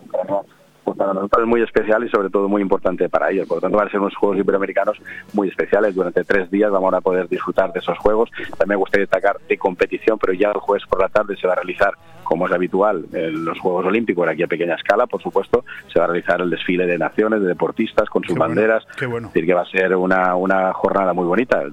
[0.87, 3.45] pues para nosotros es muy especial y sobre todo muy importante para ellos.
[3.45, 4.97] Por lo tanto, van a ser unos Juegos Iberoamericanos
[5.33, 5.93] muy especiales.
[5.93, 8.31] Durante tres días vamos a poder disfrutar de esos Juegos.
[8.57, 11.51] También me gustaría destacar de competición, pero ya el jueves por la tarde se va
[11.51, 15.65] a realizar, como es habitual, en los Juegos Olímpicos, aquí a pequeña escala, por supuesto,
[15.91, 18.85] se va a realizar el desfile de naciones, de deportistas con sus banderas.
[18.97, 19.27] qué bueno.
[19.27, 21.63] Es decir, que va a ser una, una jornada muy bonita.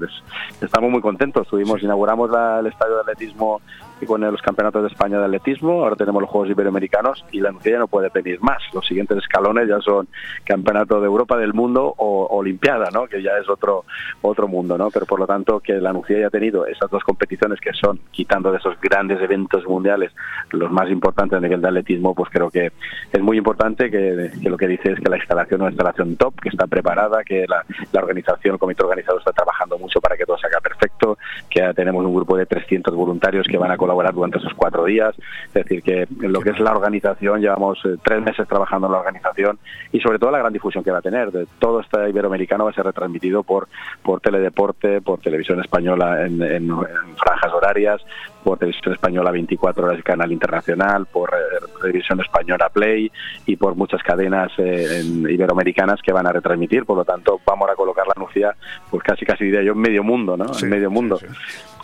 [0.60, 1.46] Estamos muy contentos.
[1.46, 3.60] Tuvimos, inauguramos el estadio de atletismo
[4.00, 7.54] y con los campeonatos de España de atletismo, ahora tenemos los Juegos Iberoamericanos y la
[7.64, 8.62] ya no puede pedir más.
[8.72, 10.08] Los siguientes escalones ya son
[10.44, 13.06] Campeonato de Europa, del Mundo o Olimpiada, ¿no?
[13.06, 13.84] que ya es otro
[14.22, 14.90] otro mundo, ¿no?
[14.90, 18.50] pero por lo tanto que la Nucía haya tenido esas dos competiciones que son, quitando
[18.50, 20.12] de esos grandes eventos mundiales,
[20.50, 22.72] los más importantes a nivel de atletismo, pues creo que
[23.12, 26.40] es muy importante que, lo que dice es que la instalación es una instalación top,
[26.40, 27.64] que está preparada, que la,
[28.00, 32.04] organización, el comité organizador está trabajando mucho para que todo salga perfecto, que ya tenemos
[32.04, 35.14] un grupo de 300 voluntarios que van a colaborar durante esos cuatro días.
[35.48, 39.00] Es decir, que lo que es la organización, llevamos eh, tres meses trabajando en la
[39.00, 39.58] organización
[39.92, 41.30] y sobre todo la gran difusión que va a tener.
[41.30, 43.68] De todo este iberoamericano va a ser retransmitido por,
[44.02, 46.68] por Teledeporte, por Televisión Española en,
[47.16, 48.00] franjas horarias,
[48.44, 53.10] por Televisión Española 24 horas canal internacional, por eh, Televisión Española Play
[53.46, 56.84] y por muchas cadenas eh, iberoamericanas que van a retransmitir.
[56.84, 58.54] Por lo tanto, vamos a colocar la anuncia,
[58.90, 60.46] pues casi casi diría yo, en medio mundo, ¿no?
[60.60, 61.18] en medio mundo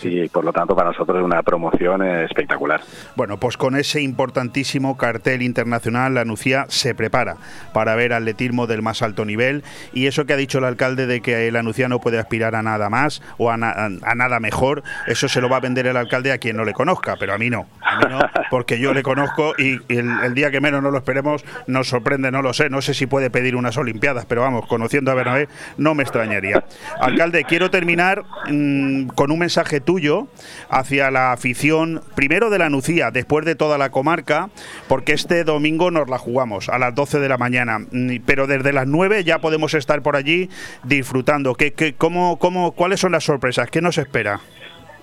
[0.02, 2.80] y por lo tanto para nosotros es una promoción espectacular.
[3.16, 7.36] Bueno, pues con ese importantísimo cartel internacional, la Nucía se prepara
[7.72, 11.20] para ver atletismo del más alto nivel y eso que ha dicho el alcalde de
[11.20, 15.40] que la Nucía no puede aspirar a nada más o a, nada mejor, eso se
[15.40, 17.66] lo va a vender el alcalde a quien no le conozca, pero a mí no,
[17.80, 21.88] a no porque yo le conozco y, el, día que menos no lo esperemos nos
[21.88, 25.14] sorprende, no lo sé, no sé si puede pedir unas Olimpiadas, pero vamos, conociendo a
[25.14, 26.64] Bernabé no me extrañaría.
[27.00, 30.28] Alcalde, quiero terminar mm, con un mensaje tuyo
[30.68, 34.50] hacia la afición, primero de la Nucía, después de toda la comarca,
[34.88, 37.78] porque este domingo nos la jugamos a las 12 de la mañana,
[38.26, 40.50] pero desde las 9 ya podemos estar por allí
[40.84, 41.54] disfrutando.
[41.54, 43.70] ¿Qué, qué, cómo, cómo, ¿Cuáles son las sorpresas?
[43.70, 44.40] ¿Qué nos espera?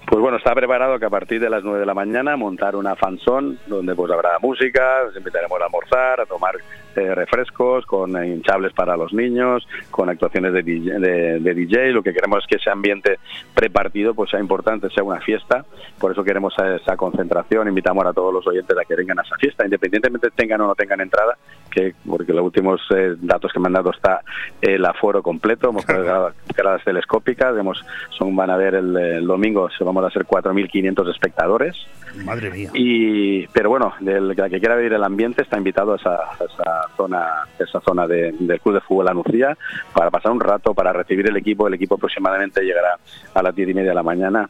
[0.10, 2.96] Pues bueno, está preparado que a partir de las 9 de la mañana montar una
[2.96, 6.56] fanzón donde pues habrá música, os invitaremos a almorzar, a tomar
[6.98, 12.48] eh, refrescos, con hinchables para los niños, con actuaciones de DJ, Lo que queremos es
[12.48, 13.20] que ese ambiente
[13.54, 15.66] prepartido pues sea importante, sea una fiesta.
[16.00, 17.68] Por eso queremos esa concentración.
[17.68, 20.76] Invitamos a todos los oyentes a que vengan a esa fiesta, independientemente tengan o no
[20.76, 21.38] tengan entrada,
[21.70, 24.22] que porque los últimos eh, datos que me han dado está
[24.62, 25.70] el aforo completo.
[25.70, 25.86] Hemos
[26.58, 27.84] gradas telescópicas, hemos,
[28.18, 31.76] son, van a ver el, domingo, se vamos a hacer 4.500 espectadores.
[32.24, 32.70] Madre mía.
[32.74, 37.80] Y, pero bueno, el, que quiera vivir el ambiente está invitado a esa, zona, esa
[37.82, 39.58] zona del Club de Fútbol Anuncia
[39.94, 41.68] para pasar un rato, para recibir el equipo.
[41.68, 42.98] El equipo aproximadamente llegará
[43.34, 44.50] a las diez y media de la mañana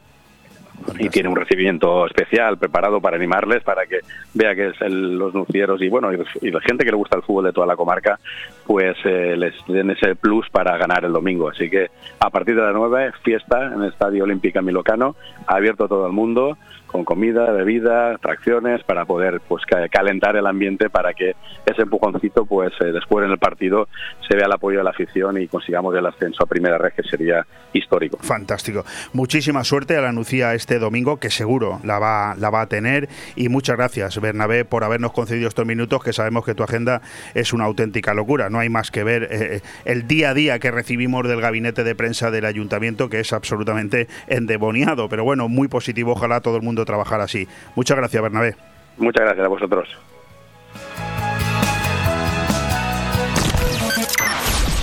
[0.98, 4.00] y tiene un recibimiento especial preparado para animarles, para que
[4.34, 7.46] vea que es los nucieros y bueno, y, la gente que le gusta el fútbol
[7.46, 8.18] de toda la comarca,
[8.66, 11.50] pues eh, les den ese plus para ganar el domingo.
[11.50, 11.88] Así que
[12.20, 15.16] a partir de las 9, fiesta en el Estadio Olímpica Milocano,
[15.46, 16.56] abierto a todo el mundo
[16.88, 22.72] con comida, bebida, atracciones para poder pues calentar el ambiente para que ese empujoncito pues
[22.80, 23.88] eh, después en el partido
[24.26, 27.02] se vea el apoyo de la afición y consigamos el ascenso a primera red que
[27.04, 28.18] sería histórico.
[28.18, 28.84] Fantástico.
[29.12, 33.08] Muchísima suerte a la Nucía este domingo que seguro la va la va a tener
[33.36, 37.02] y muchas gracias Bernabé por habernos concedido estos minutos que sabemos que tu agenda
[37.34, 38.50] es una auténtica locura.
[38.50, 41.84] No hay más que ver eh, eh, el día a día que recibimos del gabinete
[41.84, 46.62] de prensa del ayuntamiento que es absolutamente endemoniado, pero bueno, muy positivo, ojalá todo el
[46.62, 47.48] mundo trabajar así.
[47.74, 48.54] Muchas gracias, Bernabé.
[48.96, 49.88] Muchas gracias a vosotros.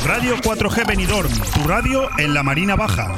[0.06, 3.16] Radio 4G Benidorm, tu radio en la Marina Baja.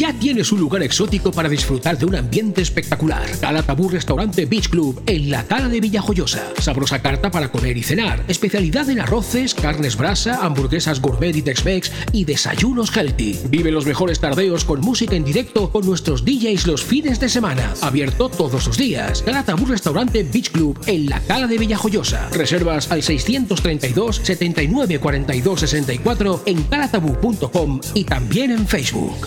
[0.00, 3.26] Ya tienes un lugar exótico para disfrutar de un ambiente espectacular.
[3.66, 6.52] Tabú Restaurante Beach Club en la Cala de Villajoyosa.
[6.58, 8.24] Sabrosa carta para comer y cenar.
[8.28, 13.38] Especialidad en arroces, carnes brasa, hamburguesas gourmet y Tex-Mex y desayunos healthy.
[13.48, 17.74] Vive los mejores tardeos con música en directo con nuestros DJs los fines de semana.
[17.82, 19.24] Abierto todos los días.
[19.46, 22.28] Tabú Restaurante Beach Club en la Cala de Villajoyosa.
[22.30, 29.26] Reservas al 632 79 42 64 en calatabú.com y también en Facebook.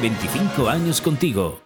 [0.00, 1.65] 25 años contigo.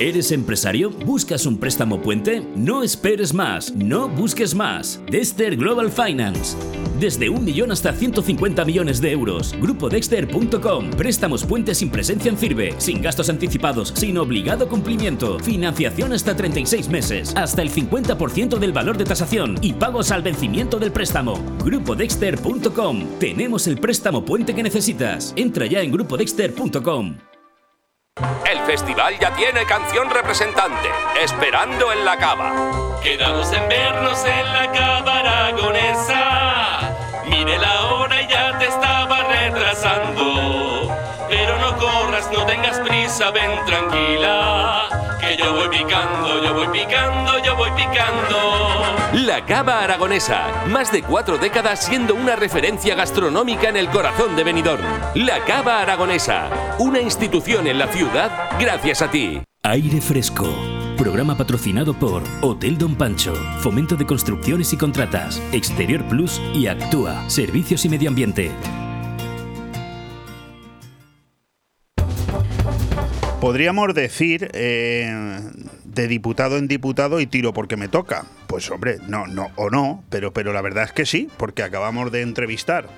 [0.00, 0.90] ¿Eres empresario?
[0.90, 2.46] ¿Buscas un préstamo puente?
[2.54, 5.00] No esperes más, no busques más.
[5.10, 6.56] Dexter Global Finance.
[7.00, 9.54] Desde un millón hasta 150 millones de euros.
[9.60, 10.90] GrupoDexter.com.
[10.90, 15.38] Préstamos puentes sin presencia en firme, sin gastos anticipados, sin obligado cumplimiento.
[15.40, 20.78] Financiación hasta 36 meses, hasta el 50% del valor de tasación y pagos al vencimiento
[20.78, 21.38] del préstamo.
[21.64, 23.18] GrupoDexter.com.
[23.18, 25.32] Tenemos el préstamo puente que necesitas.
[25.36, 27.27] Entra ya en GrupoDexter.com.
[28.50, 30.88] El festival ya tiene canción representante,
[31.20, 32.52] Esperando en la Cava.
[33.02, 36.80] Quedamos en vernos en la Cava aragonesa.
[37.26, 37.58] Mire
[42.32, 44.98] no tengas prisa, ven tranquila
[45.36, 49.26] yo voy picando, yo voy picando, yo voy picando.
[49.26, 54.44] La Cava Aragonesa, más de cuatro décadas siendo una referencia gastronómica en el corazón de
[54.44, 54.84] Benidorm.
[55.14, 56.48] La Cava Aragonesa,
[56.78, 59.42] una institución en la ciudad gracias a ti.
[59.62, 60.46] Aire fresco.
[60.96, 67.28] Programa patrocinado por Hotel Don Pancho, Fomento de Construcciones y Contratas, Exterior Plus y Actúa,
[67.30, 68.50] Servicios y Medio Ambiente.
[73.40, 75.40] Podríamos decir eh,
[75.84, 78.24] de diputado en diputado y tiro porque me toca.
[78.48, 82.10] Pues hombre, no, no, o no, pero, pero la verdad es que sí, porque acabamos
[82.10, 82.88] de entrevistar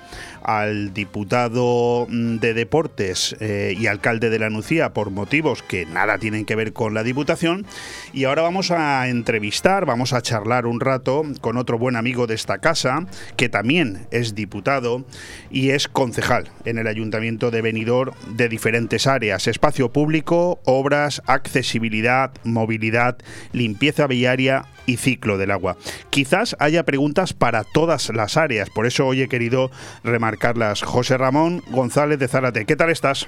[0.43, 6.17] al diputado mm, de Deportes eh, y alcalde de la Nucía por motivos que nada
[6.19, 7.65] tienen que ver con la Diputación.
[8.13, 12.35] Y ahora vamos a entrevistar, vamos a charlar un rato con otro buen amigo de
[12.35, 15.05] esta casa, que también es diputado
[15.49, 22.31] y es concejal en el Ayuntamiento de Benidorm de diferentes áreas, espacio público, obras, accesibilidad,
[22.45, 23.17] movilidad,
[23.51, 24.63] limpieza viaria
[24.97, 25.77] ciclo del agua.
[26.09, 29.71] Quizás haya preguntas para todas las áreas, por eso hoy he querido
[30.03, 30.81] remarcarlas.
[30.81, 33.27] José Ramón González de Zárate, ¿qué tal estás?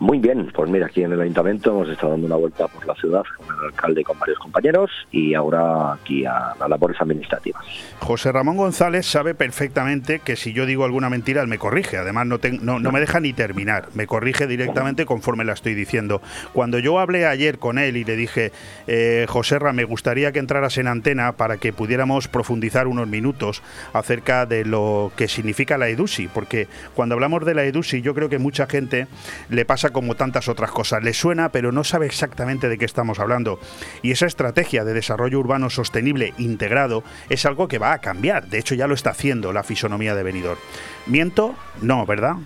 [0.00, 2.94] Muy bien, pues mira, aquí en el ayuntamiento hemos estado dando una vuelta por la
[2.94, 7.64] ciudad con el alcalde y con varios compañeros y ahora aquí a las labores administrativas.
[7.98, 11.96] José Ramón González sabe perfectamente que si yo digo alguna mentira, él me corrige.
[11.96, 16.22] Además, no, no, no, me deja ni terminar, me corrige directamente conforme la estoy diciendo.
[16.52, 18.52] Cuando yo hablé ayer con él y le dije,
[18.86, 23.62] eh, José Ramón, me gustaría que entraras en antena para que pudiéramos profundizar unos minutos
[23.92, 28.28] acerca de lo que significa la EDUSI, porque cuando hablamos de la EDUSI, yo creo
[28.28, 29.08] que mucha gente
[29.50, 31.02] le pasa como tantas otras cosas.
[31.02, 33.58] Le suena, pero no sabe exactamente de qué estamos hablando.
[34.02, 38.48] Y esa estrategia de desarrollo urbano sostenible integrado es algo que va a cambiar.
[38.48, 40.58] De hecho, ya lo está haciendo la fisonomía de Benidorm.
[41.06, 41.54] ¿Miento?
[41.82, 42.36] No, ¿verdad?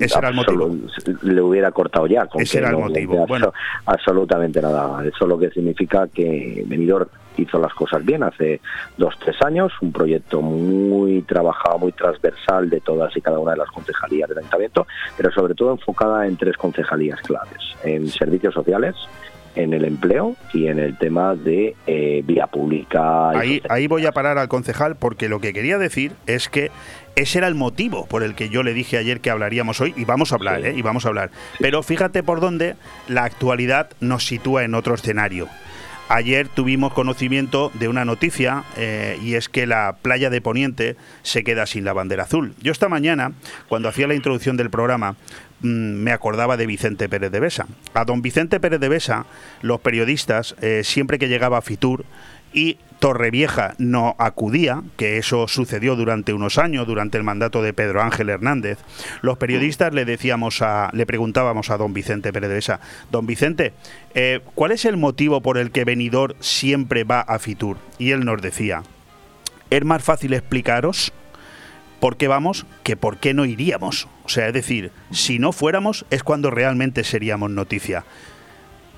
[0.00, 0.76] Ese era el motivo.
[1.22, 2.28] Le hubiera cortado ya.
[2.34, 3.26] Ese era el motivo.
[3.26, 3.52] Bueno.
[3.86, 5.04] Absolutamente nada.
[5.04, 7.08] Eso lo que significa que Benidorm
[7.42, 8.60] hizo las cosas bien hace
[8.96, 13.58] dos, tres años, un proyecto muy trabajado, muy transversal de todas y cada una de
[13.58, 14.86] las concejalías del ayuntamiento,
[15.16, 18.94] pero sobre todo enfocada en tres concejalías claves, en servicios sociales,
[19.56, 23.30] en el empleo y en el tema de eh, vía pública.
[23.30, 26.70] Ahí, ahí voy a parar al concejal porque lo que quería decir es que
[27.16, 30.04] ese era el motivo por el que yo le dije ayer que hablaríamos hoy y
[30.04, 30.74] vamos a hablar, ¿eh?
[30.76, 31.30] Y vamos a hablar.
[31.58, 32.76] Pero fíjate por dónde
[33.08, 35.48] la actualidad nos sitúa en otro escenario.
[36.12, 41.44] Ayer tuvimos conocimiento de una noticia eh, y es que la playa de Poniente se
[41.44, 42.52] queda sin la bandera azul.
[42.60, 43.30] Yo esta mañana,
[43.68, 45.14] cuando hacía la introducción del programa,
[45.60, 47.68] mm, me acordaba de Vicente Pérez de Besa.
[47.94, 49.26] A don Vicente Pérez de Besa,
[49.62, 52.04] los periodistas, eh, siempre que llegaba a Fitur,
[52.52, 58.02] y Torrevieja no acudía, que eso sucedió durante unos años, durante el mandato de Pedro
[58.02, 58.78] Ángel Hernández,
[59.22, 62.68] los periodistas le decíamos a, le preguntábamos a don Vicente Pérez
[63.10, 63.72] don Vicente,
[64.14, 67.78] eh, ¿cuál es el motivo por el que Benidor siempre va a Fitur?
[67.98, 68.82] Y él nos decía,
[69.70, 71.12] es más fácil explicaros
[72.00, 74.08] por qué vamos que por qué no iríamos.
[74.24, 78.04] O sea, es decir, si no fuéramos es cuando realmente seríamos noticia.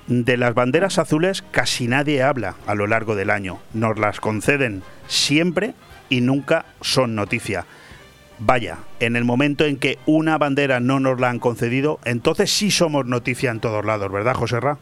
[0.07, 3.59] De las banderas azules casi nadie habla a lo largo del año.
[3.73, 5.73] Nos las conceden siempre
[6.09, 7.65] y nunca son noticia.
[8.39, 12.71] Vaya, en el momento en que una bandera no nos la han concedido, entonces sí
[12.71, 14.77] somos noticia en todos lados, ¿verdad, José Ra?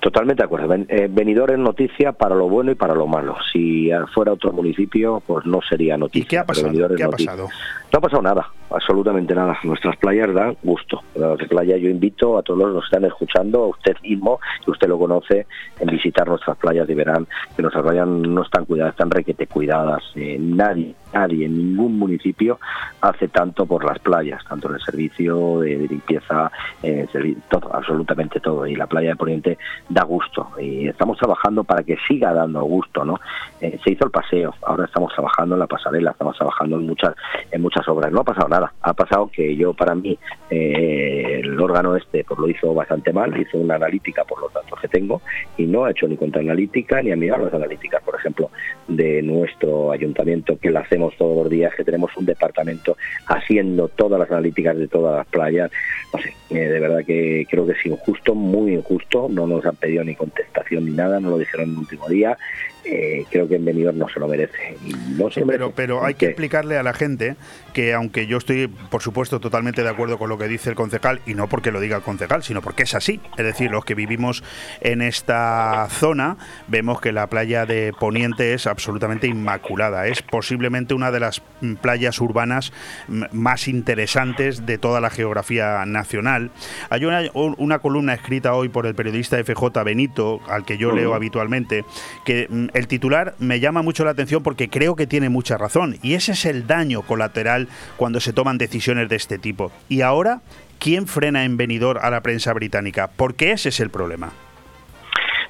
[0.00, 0.68] Totalmente de acuerdo.
[1.10, 3.36] Venidor eh, es noticia para lo bueno y para lo malo.
[3.52, 6.24] Si fuera otro municipio, pues no sería noticia.
[6.24, 6.96] ¿Y qué ha pasado?
[6.96, 7.48] ¿Qué ha pasado?
[7.92, 9.58] No ha pasado nada, absolutamente nada.
[9.64, 11.02] Nuestras playas dan gusto.
[11.14, 14.88] Las playa yo invito a todos los que están escuchando, a usted mismo, que usted
[14.88, 15.46] lo conoce,
[15.78, 20.02] en visitar nuestras playas y verán que nuestras playas no están cuidadas, están requete cuidadas.
[20.14, 22.58] Eh, nadie, nadie en ningún municipio
[23.00, 26.50] hace tanto por las playas, tanto en el servicio de, limpieza,
[26.82, 27.08] en
[27.48, 28.66] todo, absolutamente todo.
[28.66, 29.58] Y la playa de Poniente
[29.88, 30.48] da gusto.
[30.60, 33.20] Y estamos trabajando para que siga dando gusto, ¿no?
[33.60, 37.14] Eh, se hizo el paseo, ahora estamos trabajando en la pasarela, estamos trabajando en muchas,
[37.50, 38.12] en muchas obras.
[38.12, 38.72] No ha pasado nada.
[38.82, 40.18] Ha pasado que yo, para mí,
[40.50, 44.78] eh, el órgano este pues lo hizo bastante mal, hizo una analítica por los datos
[44.80, 45.22] que tengo
[45.56, 48.50] y no ha hecho ni contraanalítica ni ha mirado las analíticas, por ejemplo,
[48.88, 52.96] de nuestro ayuntamiento, que la hacemos todos los días, que tenemos un departamento
[53.26, 55.70] haciendo todas las analíticas de todas las playas.
[56.12, 59.28] No sé, eh, de verdad que creo que es injusto, muy injusto.
[59.30, 62.36] No nos han pedido ni contestación ni nada, no lo dijeron en el último día.
[62.84, 64.76] Eh, creo que en Benidorm no se lo merece.
[65.16, 67.36] no pero, pero hay que explicarle a la gente
[67.72, 71.20] que aunque yo estoy, por supuesto, totalmente de acuerdo con lo que dice el concejal,
[71.26, 73.20] y no porque lo diga el concejal, sino porque es así.
[73.38, 74.42] Es decir, los que vivimos
[74.80, 76.36] en esta zona
[76.68, 80.06] vemos que la playa de Poniente es absolutamente inmaculada.
[80.08, 81.42] Es posiblemente una de las
[81.80, 82.72] playas urbanas
[83.06, 86.50] más interesantes de toda la geografía nacional.
[86.90, 91.14] Hay una, una columna escrita hoy por el periodista FJ Benito, al que yo leo
[91.14, 91.84] habitualmente,
[92.24, 95.96] que mm, el titular me llama mucho la atención porque creo que tiene mucha razón.
[96.02, 99.72] Y ese es el daño colateral cuando se toman decisiones de este tipo.
[99.88, 100.40] Y ahora,
[100.78, 103.10] ¿quién frena en venidor a la prensa británica?
[103.16, 104.32] Porque ese es el problema.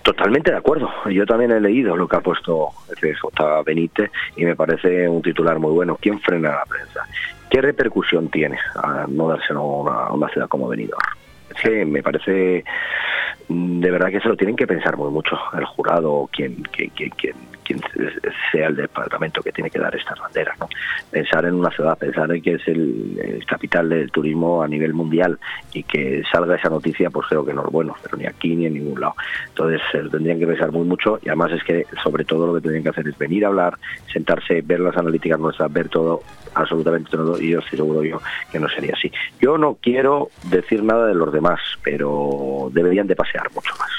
[0.03, 0.91] Totalmente de acuerdo.
[1.11, 5.59] Yo también he leído lo que ha puesto FJ Benítez y me parece un titular
[5.61, 5.97] muy bueno.
[6.01, 7.07] ¿Quién frena a la prensa?
[7.49, 10.99] ¿Qué repercusión tiene a no dárselo a una, ciudad como Benidorm?
[11.87, 12.65] Me parece
[13.49, 17.11] de verdad que se lo tienen que pensar muy mucho el jurado, quien, quien, quien,
[17.65, 17.81] quien,
[18.51, 20.59] sea el departamento que tiene que dar estas banderas.
[20.59, 20.69] ¿no?
[21.11, 25.39] Pensar en una ciudad, pensar en que es el, capital del turismo a nivel mundial
[25.73, 28.67] y que salga esa noticia, pues creo que no es bueno, pero ni aquí ni
[28.67, 29.15] en ningún lado.
[29.49, 32.55] Entonces se lo tendrían que pensar muy mucho y además es que sobre todo lo
[32.55, 33.79] que tendrían que hacer es venir a hablar,
[34.13, 36.23] sentarse, ver las analíticas nuestras, ver todo,
[36.55, 39.11] absolutamente todo y yo estoy seguro yo que no sería así.
[39.41, 43.91] Yo no quiero decir nada de los demás, pero deberían de pasear mucho más.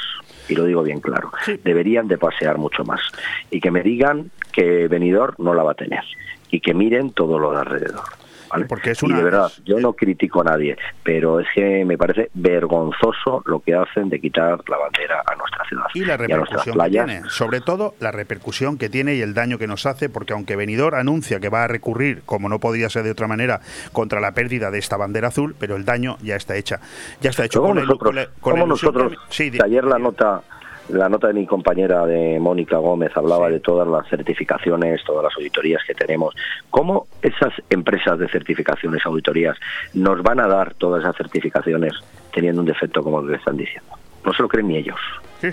[0.50, 1.32] y lo digo bien claro,
[1.64, 3.02] deberían de pasear mucho más
[3.50, 6.04] y que me digan que Benidorm no la va a tener
[6.50, 8.23] y que miren todo lo de alrededor.
[8.68, 9.16] Porque es una...
[9.16, 13.60] Y de verdad, yo no critico a nadie, pero es que me parece vergonzoso lo
[13.60, 15.86] que hacen de quitar la bandera a nuestra ciudad.
[15.94, 19.68] Y la repercusión que tiene, sobre todo la repercusión que tiene y el daño que
[19.68, 23.12] nos hace, porque aunque Benidorm anuncia que va a recurrir, como no podía ser de
[23.12, 26.80] otra manera, contra la pérdida de esta bandera azul, pero el daño ya está hecha.
[27.22, 27.62] Ya está hecho.
[27.62, 30.42] con nosotros, con nosotros sí, ayer la nota
[30.90, 35.36] la nota de mi compañera de Mónica Gómez hablaba de todas las certificaciones, todas las
[35.38, 36.36] auditorías que tenemos.
[36.70, 39.58] ¿Cómo esas empresas de certificaciones, auditorías,
[39.94, 41.94] nos van a dar todas esas certificaciones
[42.34, 43.92] teniendo un defecto como el que están diciendo?
[44.26, 45.00] No se lo creen ni ellos.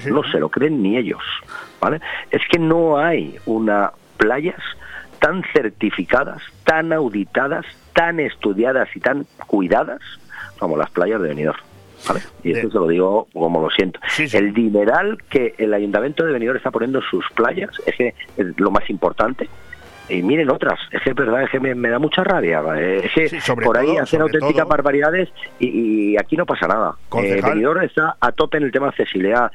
[0.07, 1.23] No se lo creen ni ellos.
[1.81, 2.01] ¿vale?
[2.31, 4.63] Es que no hay una playas
[5.19, 7.65] tan certificadas, tan auditadas,
[7.95, 10.01] tan estudiadas y tan cuidadas
[10.59, 11.70] como las playas de Benidorm.
[12.43, 14.01] Y esto se lo digo como lo siento.
[14.33, 18.59] El dineral que el Ayuntamiento de Benidorm está poniendo en sus playas es, que es
[18.59, 19.49] lo más importante.
[20.09, 23.53] Y miren otras, es que es verdad, es que me, da mucha rabia, es que
[23.63, 25.29] por ahí hacen auténticas barbaridades
[25.61, 26.97] y, aquí no pasa nada.
[27.23, 29.53] Eh, Benidorm está a tope en el tema de accesibilidad,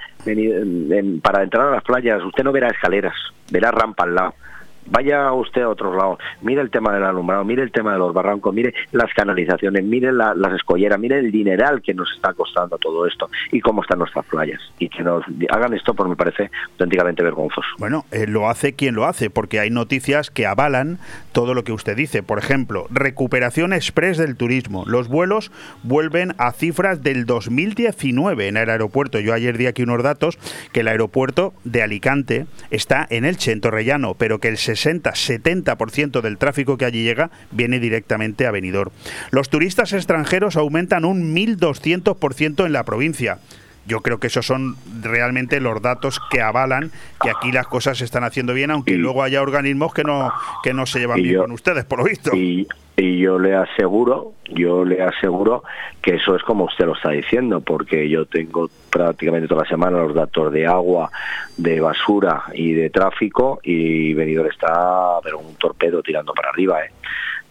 [1.21, 2.23] para entrar a las playas.
[2.23, 3.15] Usted no verá escaleras,
[3.51, 4.33] verá rampa al lado
[4.85, 8.13] vaya usted a otro lado, mire el tema del alumbrado, mire el tema de los
[8.13, 13.05] barrancos, mire las canalizaciones, mire las escolleras, mire el dineral que nos está costando todo
[13.07, 14.61] esto y cómo están nuestras playas.
[14.79, 17.67] Y que nos hagan esto, pues me parece auténticamente vergonzoso.
[17.77, 20.99] Bueno, eh, lo hace quien lo hace, porque hay noticias que avalan
[21.31, 22.23] todo lo que usted dice.
[22.23, 24.83] Por ejemplo, recuperación express del turismo.
[24.85, 25.51] Los vuelos
[25.83, 29.19] vuelven a cifras del 2019 en el aeropuerto.
[29.19, 30.37] Yo ayer di aquí unos datos
[30.71, 36.37] que el aeropuerto de Alicante está en el Chento Rellano, pero que el 60-70% del
[36.37, 38.91] tráfico que allí llega viene directamente a Benidorm.
[39.31, 43.39] Los turistas extranjeros aumentan un 1.200% en la provincia.
[43.85, 48.05] Yo creo que esos son realmente los datos que avalan que aquí las cosas se
[48.05, 50.31] están haciendo bien, aunque luego haya organismos que no
[50.63, 52.35] que no se llevan bien con ustedes, por lo visto.
[52.35, 52.67] Y,
[52.97, 55.63] y yo le aseguro, yo le aseguro
[56.01, 59.99] que eso es como usted lo está diciendo, porque yo tengo prácticamente toda la semana
[59.99, 61.11] los datos de agua,
[61.57, 66.91] de basura y de tráfico y Venidor está pero un torpedo tirando para arriba, ¿eh?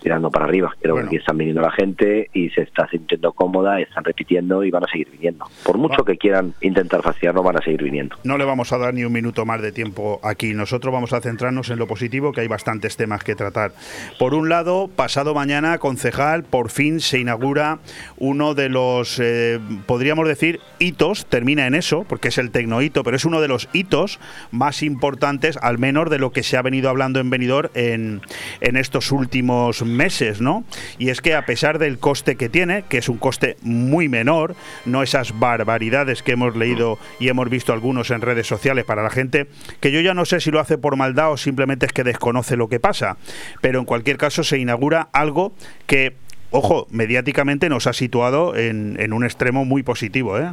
[0.04, 0.70] Tirando para arriba.
[0.82, 4.70] Creo que aquí están viniendo la gente y se está sintiendo cómoda, están repitiendo y
[4.70, 5.46] van a seguir viniendo.
[5.64, 6.04] Por mucho ah.
[6.04, 8.14] que quieran intentar fastidiarnos, van a seguir viniendo.
[8.22, 10.52] No le vamos a dar ni un minuto más de tiempo aquí.
[10.52, 13.72] Nosotros vamos a centrarnos en lo positivo, que hay bastantes temas que tratar.
[14.18, 17.78] Por un lado, pasado mañana, concejal, por fin se inaugura
[18.18, 23.16] uno de los, eh, podríamos decir, hitos, termina en eso, porque es el tecnohito, pero
[23.16, 26.90] es uno de los hitos más importantes, al menos de lo que se ha venido
[26.90, 28.20] hablando en Benidorm en,
[28.60, 30.64] en estos últimos meses meses, ¿no?
[30.98, 34.54] Y es que a pesar del coste que tiene, que es un coste muy menor,
[34.84, 39.10] no esas barbaridades que hemos leído y hemos visto algunos en redes sociales para la
[39.10, 39.46] gente,
[39.80, 42.56] que yo ya no sé si lo hace por maldad o simplemente es que desconoce
[42.56, 43.16] lo que pasa,
[43.60, 45.52] pero en cualquier caso se inaugura algo
[45.86, 46.14] que,
[46.50, 50.52] ojo, mediáticamente nos ha situado en, en un extremo muy positivo, ¿eh?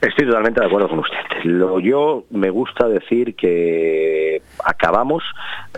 [0.00, 1.16] Estoy totalmente de acuerdo con usted.
[1.44, 5.22] Lo, yo me gusta decir que acabamos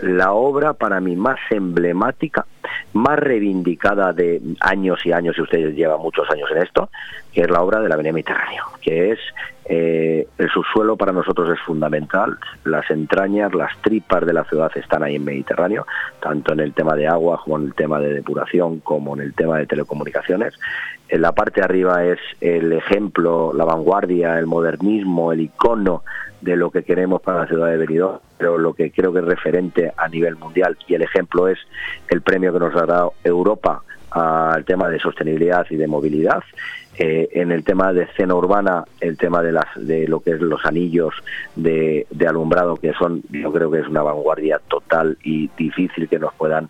[0.01, 2.45] la obra para mí más emblemática,
[2.93, 6.89] más reivindicada de años y años, y usted lleva muchos años en esto,
[7.31, 9.19] que es la obra de la Avenida Mediterráneo, que es
[9.71, 15.03] eh, el subsuelo para nosotros es fundamental, las entrañas, las tripas de la ciudad están
[15.03, 15.85] ahí en Mediterráneo,
[16.19, 19.35] tanto en el tema de agua como en el tema de depuración, como en el
[19.35, 20.55] tema de telecomunicaciones.
[21.07, 26.03] En la parte de arriba es el ejemplo, la vanguardia, el modernismo, el icono
[26.41, 29.25] de lo que queremos para la ciudad de Benidorm, pero lo que creo que es
[29.25, 31.59] referente a nivel mundial y el ejemplo es
[32.09, 36.43] el premio que nos ha dado Europa al tema de sostenibilidad y de movilidad
[37.01, 40.41] eh, en el tema de escena urbana, el tema de, las, de lo que es
[40.41, 41.13] los anillos
[41.55, 46.33] de, alumbrado, que son, yo creo que es una vanguardia total y difícil que nos
[46.33, 46.67] puedan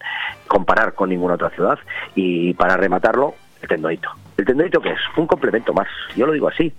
[0.48, 1.80] comparar con ninguna otra ciudad.
[2.14, 4.08] Y para rematarlo, el tendoito.
[4.38, 5.00] ¿El tendoito qué es?
[5.18, 5.88] Un complemento más.
[6.16, 6.72] Yo lo digo así.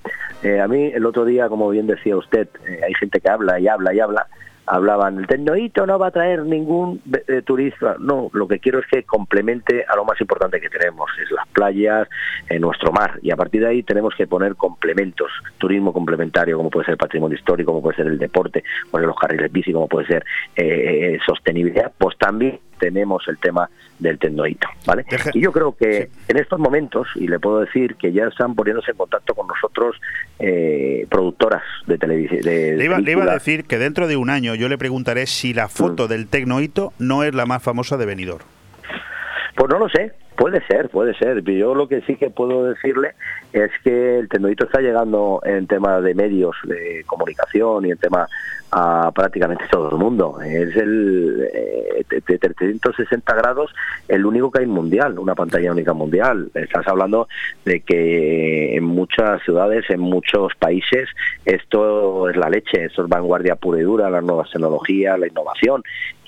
[0.42, 3.60] Eh, a mí el otro día, como bien decía usted, eh, hay gente que habla
[3.60, 4.26] y habla y habla
[4.70, 7.96] hablaban, el Tecnohito no va a traer ningún eh, turista.
[7.98, 11.46] No, lo que quiero es que complemente a lo más importante que tenemos, es las
[11.48, 12.08] playas,
[12.48, 13.18] en nuestro mar.
[13.22, 16.98] Y a partir de ahí tenemos que poner complementos, turismo complementario, como puede ser el
[16.98, 20.24] patrimonio histórico, como puede ser el deporte, como los carriles bici, como puede ser
[20.54, 23.70] eh, eh, sostenibilidad, pues también tenemos el tema
[24.00, 25.04] del tendoito, ¿vale?
[25.34, 28.90] Y yo creo que en estos momentos, y le puedo decir que ya están poniéndose
[28.90, 30.00] en contacto con nosotros
[30.38, 32.40] eh, productoras de televisión.
[32.42, 36.06] Le iba, a decir que dentro de un año yo le preguntaré si la foto
[36.06, 36.08] mm.
[36.08, 38.44] del tecnoito no es la más famosa de Benidorm.
[39.54, 41.42] Pues no lo sé, Puede ser, puede ser.
[41.42, 43.12] Yo lo que sí que puedo decirle
[43.52, 48.26] es que el tendonito está llegando en tema de medios de comunicación y en tema
[48.72, 50.40] a prácticamente todo el mundo.
[50.40, 53.70] Es el eh, de 360 grados
[54.08, 56.50] el único que hay mundial, una pantalla única mundial.
[56.54, 57.28] Estás hablando
[57.66, 61.10] de que en muchas ciudades, en muchos países,
[61.44, 65.82] esto es la leche, esto es vanguardia pura y dura, las nuevas tecnologías, la innovación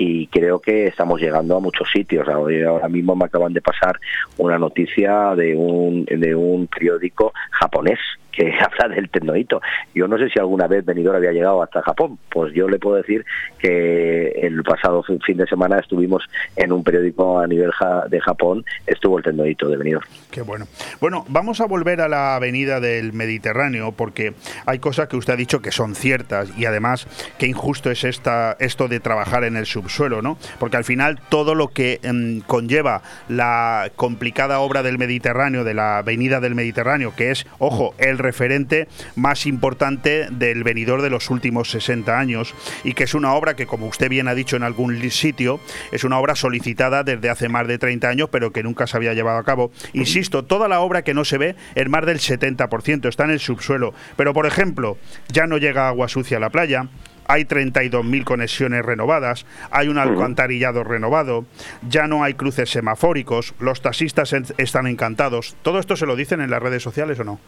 [0.05, 2.29] y creo que estamos llegando a muchos sitios.
[2.29, 4.01] Ahora mismo me acaban de pasar
[4.37, 8.01] una noticia de un, de un periódico japonés
[8.33, 9.61] que habla del tendonito.
[9.95, 12.97] Yo no sé si alguna vez Benidorm había llegado hasta Japón, pues yo le puedo
[12.97, 13.25] decir
[13.59, 16.25] que el pasado fin de semana estuvimos
[16.57, 17.71] en un periódico a nivel
[18.09, 20.07] de Japón, estuvo el tendonito de Benidorm.
[20.31, 20.67] Qué bueno.
[21.01, 24.35] Bueno, vamos a volver a la avenida del Mediterráneo porque
[24.67, 27.07] hay cosas que usted ha dicho que son ciertas y además
[27.39, 30.39] qué injusto es esta esto de trabajar en el subsuelo, ¿no?
[30.59, 35.99] Porque al final todo lo que em, conlleva la complicada obra del Mediterráneo, de la
[35.99, 41.71] avenida del Mediterráneo, que es, ojo, el referente más importante del venidor de los últimos
[41.71, 42.55] 60 años
[42.85, 45.61] y que es una obra que, como usted bien ha dicho en algún sitio,
[45.91, 49.15] es una obra solicitada desde hace más de 30 años, pero que nunca se había
[49.15, 49.73] llevado a cabo.
[49.93, 53.41] Insisto, toda la obra que no se ve es más del 70%, está en el
[53.41, 53.95] subsuelo.
[54.17, 54.97] Pero, por ejemplo,
[55.29, 56.89] ya no llega agua sucia a la playa,
[57.27, 61.47] hay 32.000 conexiones renovadas, hay un alcantarillado renovado,
[61.89, 65.57] ya no hay cruces semafóricos, los taxistas están encantados.
[65.63, 67.41] ¿Todo esto se lo dicen en las redes sociales o no?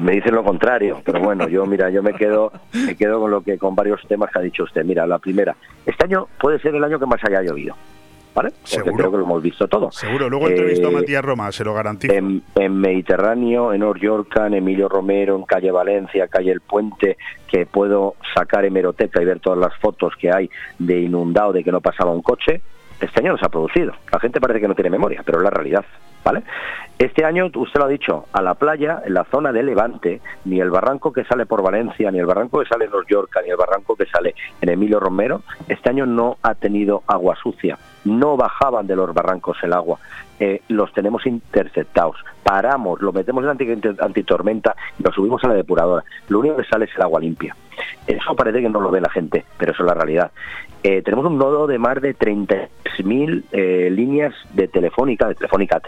[0.00, 3.42] Me dicen lo contrario, pero bueno, yo mira, yo me quedo me quedo con lo
[3.42, 4.84] que con varios temas que ha dicho usted.
[4.84, 7.74] Mira, la primera, este año puede ser el año que más haya llovido.
[8.34, 8.52] ¿Vale?
[8.70, 9.90] Porque creo que lo hemos visto todo.
[9.90, 12.12] Seguro, luego entrevistó a eh, Matías Roma, se lo garantizo.
[12.12, 12.42] En,
[12.78, 17.16] Mediterráneo, en Oryorca, en Emilio Romero, en Calle Valencia, Calle El Puente,
[17.48, 21.72] que puedo sacar hemeroteca y ver todas las fotos que hay de inundado, de que
[21.72, 22.60] no pasaba un coche,
[23.00, 23.92] este año no ha producido.
[24.12, 25.84] La gente parece que no tiene memoria, pero es la realidad.
[26.24, 26.42] ¿Vale?
[26.98, 30.60] Este año, usted lo ha dicho, a la playa, en la zona de Levante, ni
[30.60, 33.50] el barranco que sale por Valencia, ni el barranco que sale en Los Yorca, ni
[33.50, 37.78] el barranco que sale en Emilio Romero, este año no ha tenido agua sucia.
[38.04, 40.00] No bajaban de los barrancos el agua.
[40.38, 42.16] Eh, los tenemos interceptados.
[42.42, 46.04] Paramos, lo metemos en antitormenta y lo subimos a la depuradora.
[46.28, 47.56] Lo único que sale es el agua limpia.
[48.06, 50.30] Eso parece que no lo ve la gente, pero eso es la realidad.
[50.82, 55.80] Eh, tenemos un nodo de más de 30.000 eh, líneas de telefónica, de telefónica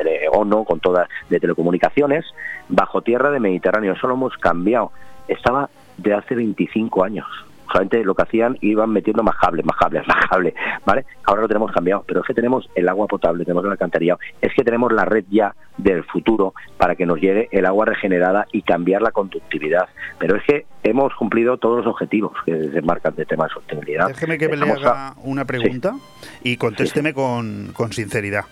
[0.44, 2.24] no con todas de telecomunicaciones,
[2.68, 3.92] bajo tierra de Mediterráneo.
[3.92, 4.92] Eso lo hemos cambiado.
[5.28, 5.68] Estaba
[5.99, 7.26] de hace 25 años
[7.71, 10.55] solamente lo que hacían iban metiendo más cables, más cables, más cables,
[10.85, 11.05] ¿vale?
[11.25, 14.53] Ahora lo tenemos cambiado, pero es que tenemos el agua potable, tenemos el alcantarillado, es
[14.55, 18.62] que tenemos la red ya del futuro para que nos llegue el agua regenerada y
[18.62, 19.89] cambiar la conductividad.
[20.19, 24.09] Pero es que hemos cumplido todos los objetivos que se marcan de tema de sostenibilidad.
[24.09, 25.95] Déjeme que le haga una pregunta
[26.43, 28.45] y contésteme Con, con sinceridad.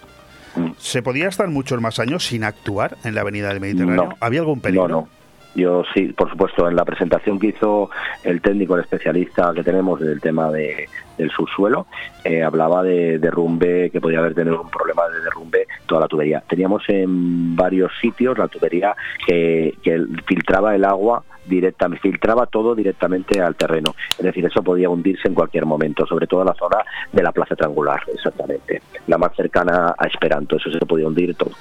[0.56, 0.72] Mm.
[0.78, 4.16] ¿Se podía estar muchos más años sin actuar en la Avenida del Mediterráneo?
[4.20, 4.88] ¿Había algún peligro?
[4.88, 5.08] No, no.
[5.56, 7.90] Yo sí, por supuesto, en la presentación que hizo
[8.22, 10.86] el técnico, el especialista que tenemos del tema de,
[11.16, 11.86] del subsuelo,
[12.24, 16.42] eh, hablaba de derrumbe, que podía haber tenido un problema de derrumbe toda la tubería.
[16.48, 18.94] Teníamos en varios sitios la tubería
[19.26, 23.94] que, que filtraba el agua directamente, filtraba todo directamente al terreno.
[24.18, 26.78] Es decir, eso podía hundirse en cualquier momento, sobre todo en la zona
[27.12, 28.82] de la Plaza Triangular, exactamente.
[29.06, 31.52] La más cercana a Esperanto, eso se podía hundir todo.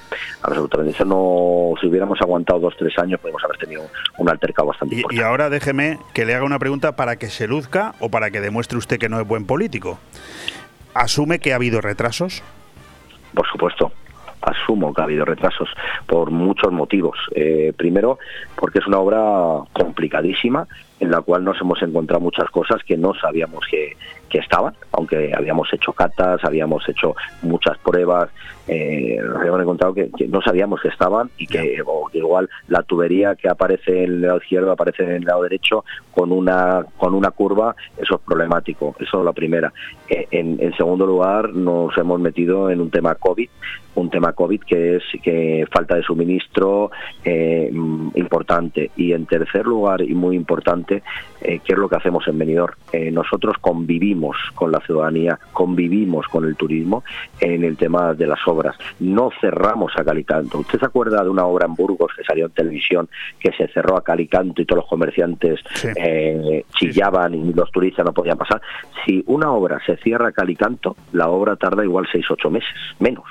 [0.42, 0.92] Absolutamente.
[0.92, 3.82] Eso no, si hubiéramos aguantado dos, tres años, podemos haber tenido
[4.18, 5.22] un altercado bastante y, importante.
[5.22, 8.40] Y ahora déjeme que le haga una pregunta para que se luzca o para que
[8.40, 9.98] demuestre usted que no es buen político.
[10.94, 12.42] ¿Asume que ha habido retrasos?
[13.34, 13.92] Por supuesto
[14.46, 15.68] asumo que ha habido retrasos
[16.06, 17.18] por muchos motivos.
[17.34, 18.18] Eh, primero,
[18.54, 20.66] porque es una obra complicadísima
[21.00, 23.96] en la cual nos hemos encontrado muchas cosas que no sabíamos que,
[24.28, 28.30] que estaban, aunque habíamos hecho catas, habíamos hecho muchas pruebas,
[28.66, 31.82] eh, nos habíamos encontrado que, no sabíamos que estaban y que,
[32.12, 36.32] igual la tubería que aparece en el lado izquierdo aparece en el lado derecho con
[36.32, 39.72] una con una curva, eso es problemático, eso es la primera.
[40.08, 43.48] Eh, en, en, segundo lugar, nos hemos metido en un tema COVID,
[43.96, 46.90] un tema COVID que es que falta de suministro
[47.24, 47.70] eh,
[48.14, 52.38] importante y en tercer lugar y muy importante, eh, ¿qué es lo que hacemos en
[52.38, 52.74] Benidorm?
[52.92, 57.04] Eh, nosotros convivimos con la ciudadanía, convivimos con el turismo
[57.40, 58.76] en el tema de las obras.
[59.00, 60.58] No cerramos a Calicanto.
[60.58, 63.08] ¿Usted se acuerda de una obra en Burgos que salió en televisión
[63.38, 65.60] que se cerró a Calicanto y todos los comerciantes
[65.96, 68.60] eh, chillaban y los turistas no podían pasar?
[69.04, 73.24] Si una obra se cierra a Calicanto, la obra tarda igual seis, ocho meses, menos.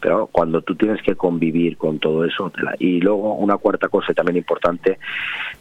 [0.00, 4.36] Pero cuando tú tienes que convivir con todo eso, y luego una cuarta cosa también
[4.36, 4.98] importante,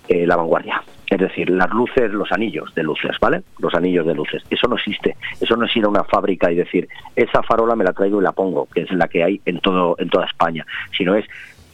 [0.07, 3.43] la vanguardia Es decir, las luces, los anillos de luces, ¿vale?
[3.59, 4.43] Los anillos de luces.
[4.49, 5.15] Eso no existe.
[5.39, 8.23] Eso no es ir a una fábrica y decir, esa farola me la traigo y
[8.23, 10.65] la pongo, que es la que hay en todo en toda España,
[10.97, 11.25] sino es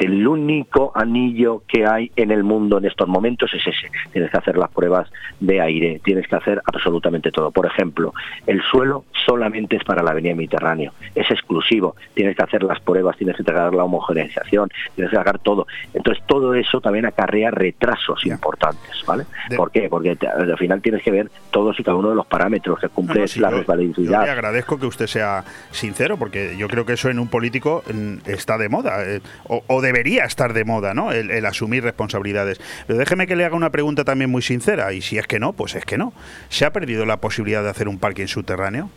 [0.02, 3.92] el único anillo que hay en el mundo en estos momentos es ese.
[4.12, 5.08] Tienes que hacer las pruebas
[5.40, 7.52] de aire, tienes que hacer absolutamente todo.
[7.52, 8.12] Por ejemplo,
[8.48, 11.96] el suelo solamente es para la avenida Mediterráneo, es exclusivo.
[12.16, 15.68] Tienes que hacer las pruebas, tienes que entregar la homogeneización, tienes que sacar todo.
[15.94, 19.26] Entonces, todo eso también acarrea retrasos importantes, ¿vale?
[19.56, 19.88] ¿Por qué?
[19.88, 23.26] Porque al final tienes que ver todos y cada uno de los parámetros que cumple
[23.36, 27.28] la Yo le agradezco que usted sea sincero, porque yo creo que eso en un
[27.28, 31.12] político mm, está de moda, eh, o, o de debería estar de moda, ¿no?
[31.12, 32.62] El, asumir responsabilidades.
[32.88, 35.52] Pero déjeme que le haga una pregunta también muy sincera, y si es que no,
[35.52, 36.14] pues es que no.
[36.50, 38.90] ¿Se ha perdido la posibilidad de hacer un parking subterráneo?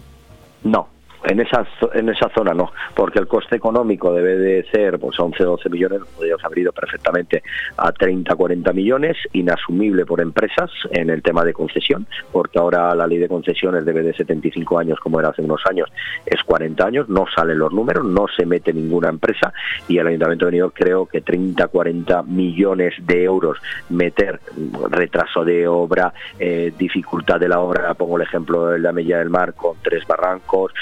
[0.62, 0.88] No,
[1.24, 5.42] en esa, en esa zona no, porque el coste económico debe de ser pues 11
[5.42, 7.42] 12 millones, podríamos haber ido perfectamente
[7.76, 13.06] a 30 40 millones, inasumible por empresas en el tema de concesión, porque ahora la
[13.06, 15.90] ley de concesiones debe de 75 años como era hace unos años,
[16.26, 19.52] es 40 años, no salen los números, no se mete ninguna empresa
[19.88, 23.58] y el Ayuntamiento de Benidorm creo que 30 40 millones de euros
[23.88, 24.40] meter
[24.90, 29.30] retraso de obra, eh, dificultad de la obra, pongo el ejemplo de la Mella del
[29.30, 30.72] Mar con tres barrancos,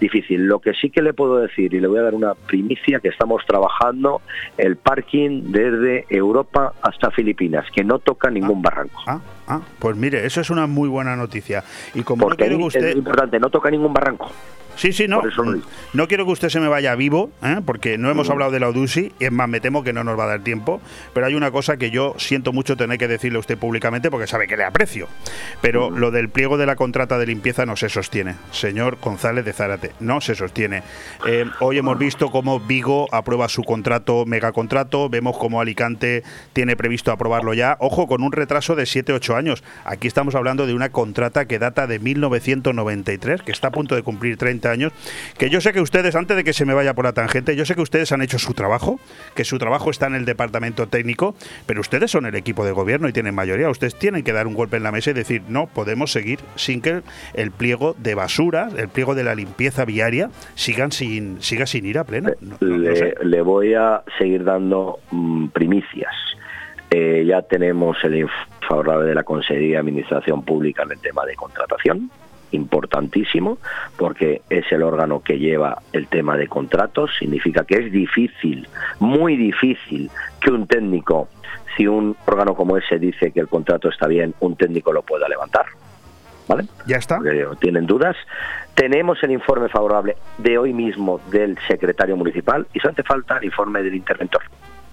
[0.00, 0.46] difícil.
[0.46, 3.08] Lo que sí que le puedo decir, y le voy a dar una primicia, que
[3.08, 4.20] estamos trabajando
[4.56, 9.02] el parking desde Europa hasta Filipinas, que no toca ningún barranco.
[9.06, 11.64] Ah, ah, pues mire, eso es una muy buena noticia.
[11.94, 12.84] Y como Porque no usted...
[12.84, 14.30] es importante, no toca ningún barranco.
[14.78, 15.20] Sí, sí, no.
[15.92, 17.56] No quiero que usted se me vaya vivo, ¿eh?
[17.66, 20.16] porque no hemos hablado de la Odusi, y es más, me temo que no nos
[20.16, 20.80] va a dar tiempo,
[21.12, 24.28] pero hay una cosa que yo siento mucho tener que decirle a usted públicamente porque
[24.28, 25.08] sabe que le aprecio.
[25.60, 29.52] Pero lo del pliego de la contrata de limpieza no se sostiene, señor González de
[29.52, 30.84] Zárate, no se sostiene.
[31.26, 36.22] Eh, hoy hemos visto cómo Vigo aprueba su contrato, megacontrato, vemos cómo Alicante
[36.52, 39.37] tiene previsto aprobarlo ya, ojo, con un retraso de 7-8 años.
[39.84, 44.02] Aquí estamos hablando de una contrata que data de 1993, que está a punto de
[44.02, 44.92] cumplir 30 años,
[45.38, 47.64] que yo sé que ustedes, antes de que se me vaya por la tangente, yo
[47.64, 48.98] sé que ustedes han hecho su trabajo,
[49.34, 51.34] que su trabajo está en el departamento técnico,
[51.66, 53.70] pero ustedes son el equipo de gobierno y tienen mayoría.
[53.70, 56.80] Ustedes tienen que dar un golpe en la mesa y decir, no podemos seguir sin
[56.80, 57.02] que
[57.34, 61.98] el pliego de basura, el pliego de la limpieza viaria, sigan sin, siga sin ir
[61.98, 62.30] a pleno.
[62.60, 66.12] le, voy a seguir dando mm, primicias.
[66.90, 68.28] Eh, ya tenemos el
[68.66, 72.10] favorable de la Consejería de Administración Pública en el tema de contratación
[72.52, 73.58] importantísimo
[73.96, 78.66] porque es el órgano que lleva el tema de contratos, significa que es difícil,
[79.00, 80.10] muy difícil
[80.40, 81.28] que un técnico,
[81.76, 85.28] si un órgano como ese dice que el contrato está bien, un técnico lo pueda
[85.28, 85.66] levantar.
[86.46, 86.64] ¿Vale?
[86.86, 87.18] Ya está.
[87.60, 88.16] tienen dudas.
[88.74, 93.82] Tenemos el informe favorable de hoy mismo del secretario municipal y solamente falta el informe
[93.82, 94.40] del interventor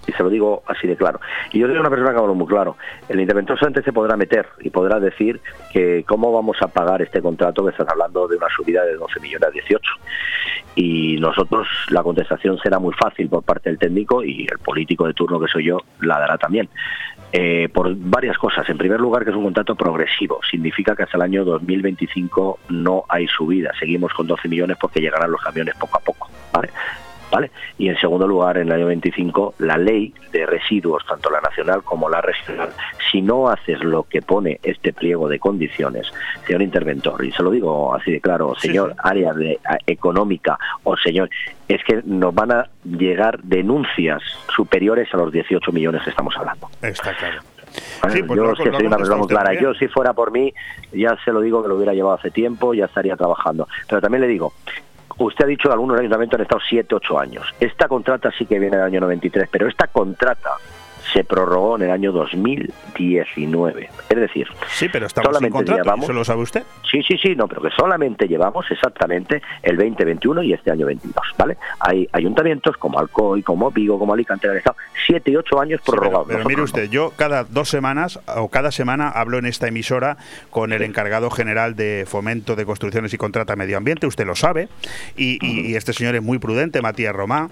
[0.06, 1.20] y se lo digo así de claro.
[1.52, 2.76] Y yo soy una persona que hablo muy claro.
[3.08, 5.40] El interventor solamente se podrá meter y podrá decir
[5.72, 9.20] que cómo vamos a pagar este contrato que están hablando de una subida de 12
[9.20, 9.82] millones a 18.
[10.76, 15.14] Y nosotros, la contestación será muy fácil por parte del técnico y el político de
[15.14, 16.68] turno que soy yo la dará también.
[17.32, 18.68] Eh, por varias cosas.
[18.68, 20.40] En primer lugar, que es un contrato progresivo.
[20.48, 23.72] Significa que hasta el año 2025 no hay subida.
[23.78, 26.30] Seguimos con 12 millones porque llegarán los camiones poco a poco.
[27.36, 27.50] ¿Vale?
[27.76, 31.82] Y en segundo lugar, en el año 25, la ley de residuos, tanto la nacional
[31.82, 32.70] como la regional,
[33.10, 36.10] si no haces lo que pone este pliego de condiciones,
[36.46, 41.28] señor interventor, y se lo digo así de claro, señor área de, económica o señor,
[41.68, 44.22] es que nos van a llegar denuncias
[44.54, 46.70] superiores a los 18 millones que estamos hablando.
[46.80, 47.42] Está claro.
[48.00, 49.60] Pues yo que soy una persona clara.
[49.60, 50.54] Yo, si fuera por mí,
[50.92, 53.68] ya se lo digo que lo hubiera llevado hace tiempo, ya estaría trabajando.
[53.86, 54.54] Pero también le digo,
[55.18, 57.54] Usted ha dicho que algunos ayuntamientos han estado 7, 8 años.
[57.58, 60.50] Esta contrata sí que viene del año 93, pero esta contrata
[61.12, 63.90] se prorrogó en el año 2019.
[64.08, 66.64] Es decir, sí, pero estamos solamente contrato, llevamos, ¿eso lo sabe usted?
[66.90, 71.14] Sí, sí, sí, no, pero que solamente llevamos exactamente el 2021 y este año 22,
[71.38, 71.56] ¿vale?
[71.80, 74.76] Hay ayuntamientos como Alcoy, como Vigo, como Alicante, han estado
[75.06, 76.26] 7 y 8 años prorrogados.
[76.28, 80.16] pero, mire usted, yo cada dos semanas o cada semana hablo en esta emisora
[80.50, 84.68] con el encargado general de fomento de construcciones y contrata medio ambiente, usted lo sabe,
[85.16, 87.50] y, y este señor es muy prudente, Matías Román,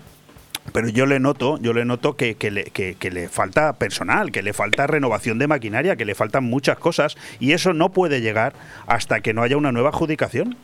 [0.72, 4.42] pero yo le noto, yo le noto que, que, le, que, le falta personal, que
[4.42, 8.54] le falta renovación de maquinaria, que le faltan muchas cosas y eso no puede llegar
[8.86, 10.56] hasta que no haya una nueva adjudicación.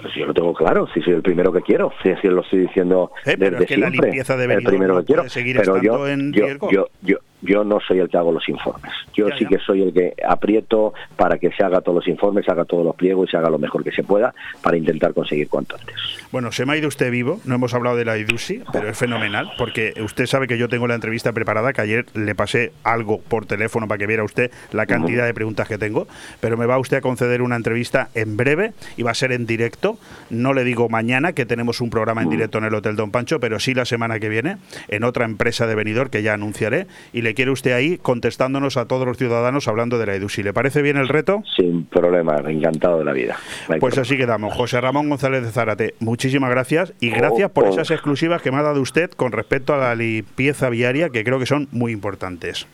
[0.00, 2.60] Pues yo lo tengo claro, si soy el primero que quiero, si así lo estoy
[2.60, 5.98] diciendo eh, pero desde que la limpieza de el primero que quiero, seguir pero estando
[5.98, 6.70] yo, en yo, riesgo.
[6.70, 8.92] Yo, yo, yo no soy el que hago los informes.
[9.14, 12.52] Yo sí que soy el que aprieto para que se haga todos los informes, se
[12.52, 15.48] haga todos los pliegos y se haga lo mejor que se pueda para intentar conseguir
[15.48, 15.94] cuanto antes.
[16.30, 18.98] Bueno, se me ha ido usted vivo, no hemos hablado de la IDUSI, pero es
[18.98, 23.20] fenomenal, porque usted sabe que yo tengo la entrevista preparada, que ayer le pasé algo
[23.20, 26.06] por teléfono para que viera usted la cantidad de preguntas que tengo,
[26.40, 29.46] pero me va usted a conceder una entrevista en breve y va a ser en
[29.46, 29.98] directo,
[30.30, 33.40] no le digo mañana, que tenemos un programa en directo en el Hotel Don Pancho,
[33.40, 34.58] pero sí la semana que viene,
[34.88, 38.86] en otra empresa de venidor que ya anunciaré, y le quiere usted ahí contestándonos a
[38.86, 40.42] todos los ciudadanos hablando de la IDUSI.
[40.42, 41.42] ¿Le parece bien el reto?
[41.56, 43.36] Sin problema, encantado de la vida.
[43.80, 44.54] pues así quedamos.
[44.54, 47.72] José Ramón González de Zárate, muchísimas gracias y gracias por oh, oh.
[47.72, 51.38] esas exclusivas que me ha dado usted con respecto a la limpieza viaria, que creo
[51.38, 52.66] que son muy importantes.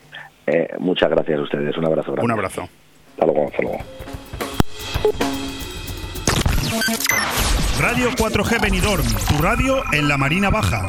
[0.47, 1.77] Eh, muchas gracias a ustedes.
[1.77, 2.25] Un abrazo grande.
[2.25, 2.69] Un abrazo.
[3.13, 3.79] Hasta luego, hasta luego.
[7.81, 10.89] Radio 4G Benidorm, tu radio en la Marina Baja.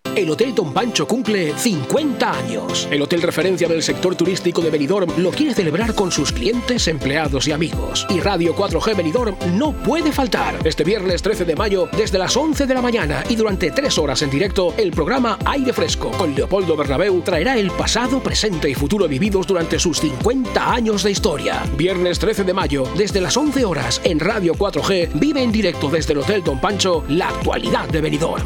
[0.15, 2.87] El Hotel Don Pancho cumple 50 años.
[2.91, 7.47] El hotel referencia del sector turístico de Benidorm lo quiere celebrar con sus clientes, empleados
[7.47, 8.05] y amigos.
[8.09, 10.55] Y Radio 4G Benidorm no puede faltar.
[10.65, 14.21] Este viernes 13 de mayo, desde las 11 de la mañana y durante 3 horas
[14.21, 19.07] en directo, el programa Aire Fresco con Leopoldo Bernabeu traerá el pasado, presente y futuro
[19.07, 21.63] vividos durante sus 50 años de historia.
[21.77, 26.11] Viernes 13 de mayo, desde las 11 horas en Radio 4G, vive en directo desde
[26.11, 28.45] el Hotel Don Pancho la actualidad de Benidorm.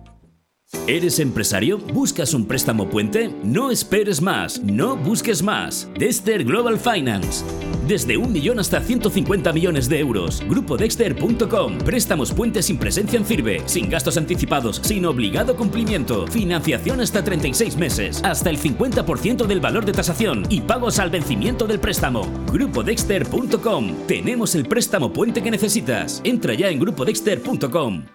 [0.87, 1.77] ¿Eres empresario?
[1.77, 3.33] ¿Buscas un préstamo puente?
[3.43, 5.87] No esperes más, no busques más.
[5.97, 7.45] Dexter Global Finance.
[7.87, 10.41] Desde un millón hasta 150 millones de euros.
[10.47, 11.77] GrupoDexter.com.
[11.79, 16.25] Préstamos puentes sin presencia en firme, sin gastos anticipados, sin obligado cumplimiento.
[16.27, 21.67] Financiación hasta 36 meses, hasta el 50% del valor de tasación y pagos al vencimiento
[21.67, 22.27] del préstamo.
[22.51, 24.07] GrupoDexter.com.
[24.07, 26.21] Tenemos el préstamo puente que necesitas.
[26.23, 28.05] Entra ya en GrupoDexter.com.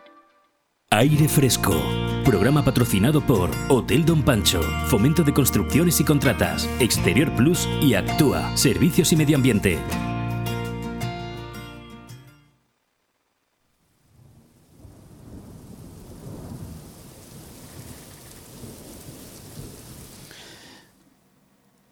[0.91, 2.06] Aire Fresco.
[2.27, 8.57] Programa patrocinado por Hotel Don Pancho, Fomento de Construcciones y Contratas, Exterior Plus y Actúa,
[8.57, 9.79] Servicios y Medio Ambiente.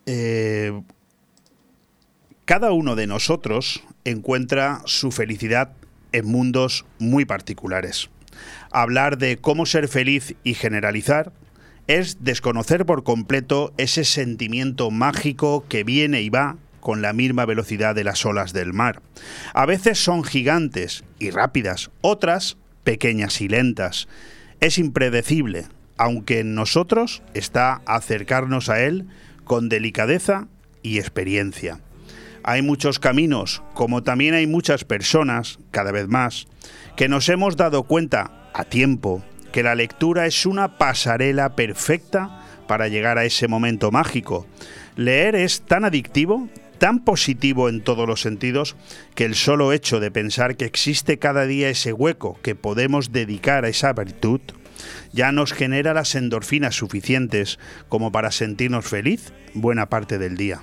[0.07, 0.83] Eh,
[2.45, 5.75] cada uno de nosotros encuentra su felicidad
[6.11, 8.11] en mundos muy particulares
[8.75, 11.33] hablar de cómo ser feliz y generalizar
[11.87, 17.95] es desconocer por completo ese sentimiento mágico que viene y va con la misma velocidad
[17.95, 19.01] de las olas del mar.
[19.55, 24.09] A veces son gigantes y rápidas, otras pequeñas y lentas.
[24.61, 25.67] Es impredecible,
[25.97, 29.07] aunque en nosotros está acercarnos a él
[29.45, 30.49] con delicadeza
[30.83, 31.81] y experiencia.
[32.43, 36.47] Hay muchos caminos, como también hay muchas personas, cada vez más,
[36.97, 42.89] que nos hemos dado cuenta a tiempo, que la lectura es una pasarela perfecta para
[42.89, 44.47] llegar a ese momento mágico.
[44.97, 46.49] Leer es tan adictivo,
[46.79, 48.77] tan positivo en todos los sentidos,
[49.15, 53.65] que el solo hecho de pensar que existe cada día ese hueco que podemos dedicar
[53.65, 54.41] a esa virtud,
[55.13, 60.63] ya nos genera las endorfinas suficientes como para sentirnos feliz buena parte del día.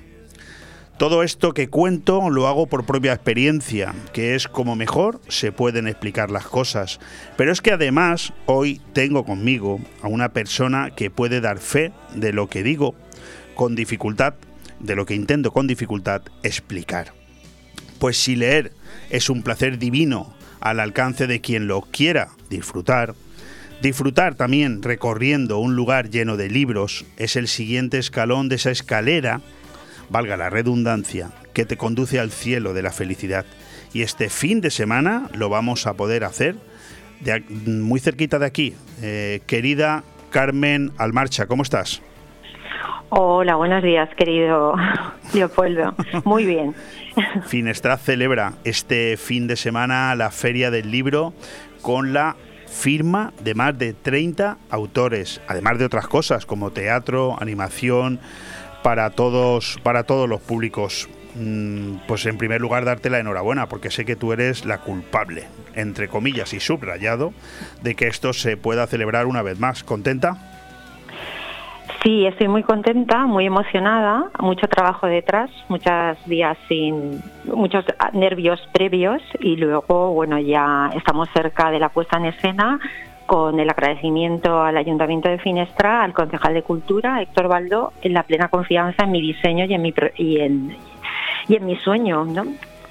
[1.01, 5.87] Todo esto que cuento lo hago por propia experiencia, que es como mejor se pueden
[5.87, 6.99] explicar las cosas.
[7.37, 12.33] Pero es que además hoy tengo conmigo a una persona que puede dar fe de
[12.33, 12.93] lo que digo
[13.55, 14.35] con dificultad,
[14.79, 17.13] de lo que intento con dificultad explicar.
[17.97, 18.71] Pues si leer
[19.09, 23.15] es un placer divino al alcance de quien lo quiera disfrutar,
[23.81, 29.41] disfrutar también recorriendo un lugar lleno de libros es el siguiente escalón de esa escalera,
[30.11, 33.45] valga la redundancia, que te conduce al cielo de la felicidad.
[33.93, 36.55] Y este fin de semana lo vamos a poder hacer
[37.65, 38.73] muy cerquita de aquí.
[39.01, 42.01] Eh, querida Carmen Almarcha, ¿cómo estás?
[43.09, 44.73] Hola, buenos días, querido
[45.33, 45.95] Leopoldo.
[46.23, 46.73] Muy bien.
[47.45, 51.33] Finestrat celebra este fin de semana la Feria del Libro
[51.81, 52.37] con la
[52.67, 58.21] firma de más de 30 autores, además de otras cosas como teatro, animación,
[58.83, 61.09] para todos, para todos los públicos.
[61.35, 65.47] Mm, pues en primer lugar darte la enhorabuena, porque sé que tú eres la culpable,
[65.75, 67.33] entre comillas y subrayado,
[67.81, 69.83] de que esto se pueda celebrar una vez más.
[69.83, 70.37] ¿Contenta?
[72.03, 79.21] Sí, estoy muy contenta, muy emocionada, mucho trabajo detrás, muchos días sin muchos nervios previos
[79.39, 82.79] y luego, bueno, ya estamos cerca de la puesta en escena
[83.31, 88.23] con el agradecimiento al Ayuntamiento de Finestra, al concejal de Cultura, Héctor Baldo, en la
[88.23, 90.75] plena confianza en mi diseño y en mi y en,
[91.47, 92.43] y en mi sueño, ¿no?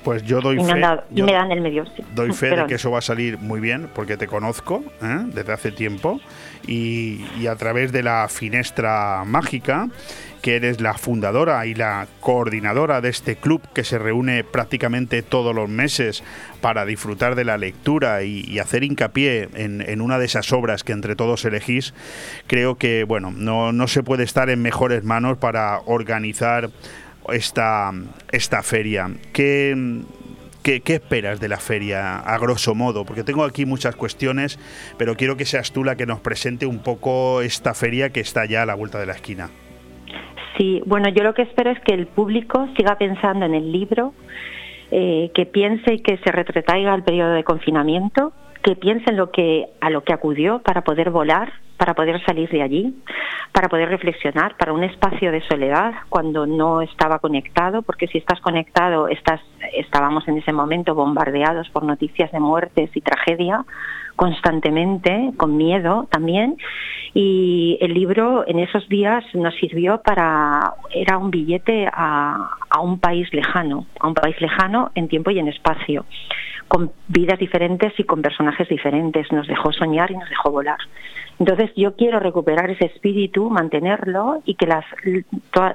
[0.03, 0.80] Pues yo doy fe.
[1.14, 1.84] y me dan el medio.
[2.14, 5.24] Doy fe de que eso va a salir muy bien, porque te conozco ¿eh?
[5.26, 6.22] desde hace tiempo
[6.66, 9.91] y, y, a través de la Finestra Mágica,
[10.41, 15.55] que eres la fundadora y la coordinadora de este club que se reúne prácticamente todos
[15.55, 16.22] los meses
[16.61, 20.93] para disfrutar de la lectura y, hacer hincapié en, en, una de esas obras que
[20.93, 21.95] entre todos elegís,
[22.47, 26.70] creo que bueno, no, no se puede estar en mejores manos para organizar
[27.32, 27.93] esta,
[28.32, 29.11] esta feria.
[29.32, 30.03] ¿Qué,
[30.62, 33.07] ¿Qué, ¿Qué, esperas de la feria, a grosso modo?
[33.07, 34.59] Porque tengo aquí muchas cuestiones,
[34.99, 38.45] pero quiero que seas tú la que nos presente un poco esta feria que está
[38.45, 39.51] ya a la vuelta de la esquina.
[40.57, 44.14] Sí, bueno, yo lo que espero es que el público siga pensando en el libro,
[44.90, 48.32] eh, que piense y que se retrotraiga al periodo de confinamiento,
[48.62, 52.51] que piense en lo que, a lo que acudió para poder volar, para poder salir
[52.51, 52.94] de allí,
[53.53, 58.40] para poder reflexionar, para un espacio de soledad cuando no estaba conectado, porque si estás
[58.40, 59.40] conectado, estás,
[59.72, 63.64] estábamos en ese momento bombardeados por noticias de muertes y tragedia
[64.21, 66.59] constantemente, con miedo también,
[67.14, 72.99] y el libro en esos días nos sirvió para, era un billete a, a un
[72.99, 76.05] país lejano, a un país lejano en tiempo y en espacio
[76.68, 79.33] con vidas diferentes y con personajes diferentes.
[79.33, 80.79] Nos dejó soñar y nos dejó volar.
[81.41, 84.85] Entonces yo quiero recuperar ese espíritu, mantenerlo y que las,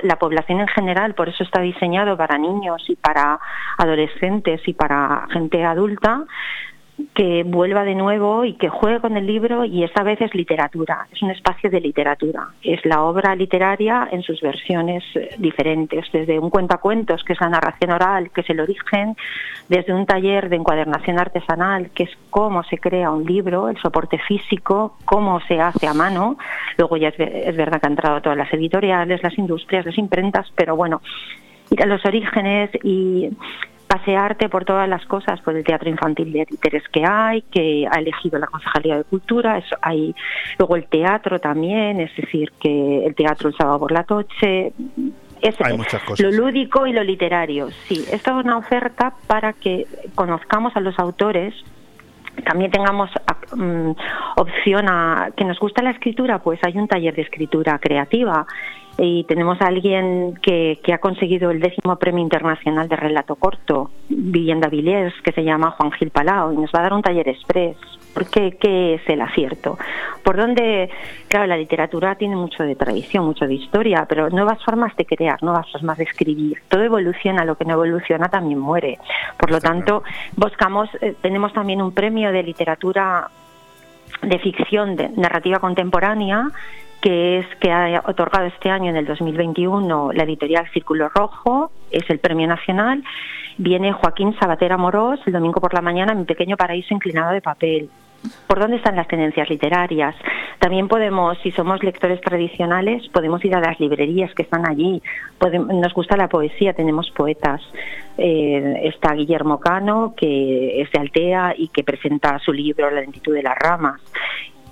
[0.03, 3.39] la población en general, por eso está diseñado para niños y para
[3.77, 6.23] adolescentes y para gente adulta,
[7.13, 11.07] que vuelva de nuevo y que juegue con el libro y esta vez es literatura,
[11.11, 16.39] es un espacio de literatura, es la obra literaria en sus versiones eh, diferentes, desde
[16.39, 19.15] un cuentacuentos, que es la narración oral, que es el origen,
[19.67, 24.17] desde un taller de encuadernación artesanal, que es cómo se crea un libro, el soporte
[24.19, 26.37] físico, cómo se hace a mano,
[26.77, 30.75] luego ya es, verdad que han entrado todas las editoriales, las industrias, las imprentas, pero
[30.75, 31.01] bueno,
[31.71, 33.29] ir a los orígenes y
[33.87, 37.99] pasearte por todas las cosas, por el teatro infantil de títeres que hay, que ha
[37.99, 40.15] elegido la Concejalía de Cultura, eso hay
[40.57, 44.73] luego el teatro también, es decir, que el teatro el sábado por la noche,
[45.41, 46.25] es hay muchas cosas.
[46.25, 50.97] lo lúdico y lo literario, sí, esto es una oferta para que conozcamos a los
[50.99, 51.53] autores
[52.43, 53.09] también tengamos
[53.55, 53.91] mm,
[54.35, 58.45] opción a que nos gusta la escritura, pues hay un taller de escritura creativa
[58.97, 63.91] y tenemos a alguien que, que, ha conseguido el décimo premio internacional de relato corto,
[64.07, 67.27] Vivienda Villiers, que se llama Juan Gil Palao, y nos va a dar un taller
[67.27, 67.75] express.
[68.13, 68.57] ¿Por qué?
[68.57, 69.77] ¿Qué es el acierto?
[70.23, 70.89] Por donde,
[71.27, 75.43] claro, la literatura tiene mucho de tradición, mucho de historia, pero nuevas formas de crear,
[75.43, 76.59] nuevas formas de escribir.
[76.69, 78.99] Todo evoluciona, lo que no evoluciona también muere.
[79.37, 80.03] Por lo tanto,
[80.37, 83.29] buscamos, eh, tenemos también un premio de literatura
[84.21, 86.47] de ficción, de narrativa contemporánea,
[87.05, 92.09] que es que ha otorgado este año en el 2021 la editorial Círculo Rojo, es
[92.09, 93.03] el premio nacional.
[93.59, 97.91] Viene Joaquín Sabatera Morós el domingo por la mañana, Mi pequeño paraíso inclinado de papel.
[98.47, 100.15] ¿Por dónde están las tendencias literarias?
[100.57, 105.03] También podemos, si somos lectores tradicionales, podemos ir a las librerías que están allí.
[105.39, 107.61] Nos gusta la poesía, tenemos poetas.
[108.17, 113.35] Eh, está Guillermo Cano, que es de Altea y que presenta su libro La lentitud
[113.35, 114.01] de las ramas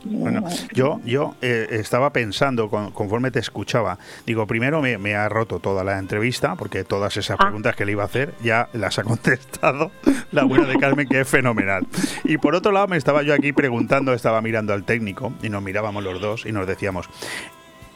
[0.04, 0.44] Bueno,
[0.74, 5.98] yo, yo eh, estaba pensando conforme te escuchaba, digo, primero me, ha roto toda la
[5.98, 7.44] entrevista, porque todas esas ah.
[7.44, 9.92] preguntas que le iba a hacer ya las ha contestado
[10.32, 11.88] la buena de Carmen, que es fenomenal.
[12.24, 15.64] Y por otro lado, me estaba yo aquí preguntando, estaba mirando al técnico, y nos
[15.64, 17.10] mirábamos los dos y nos decíamos,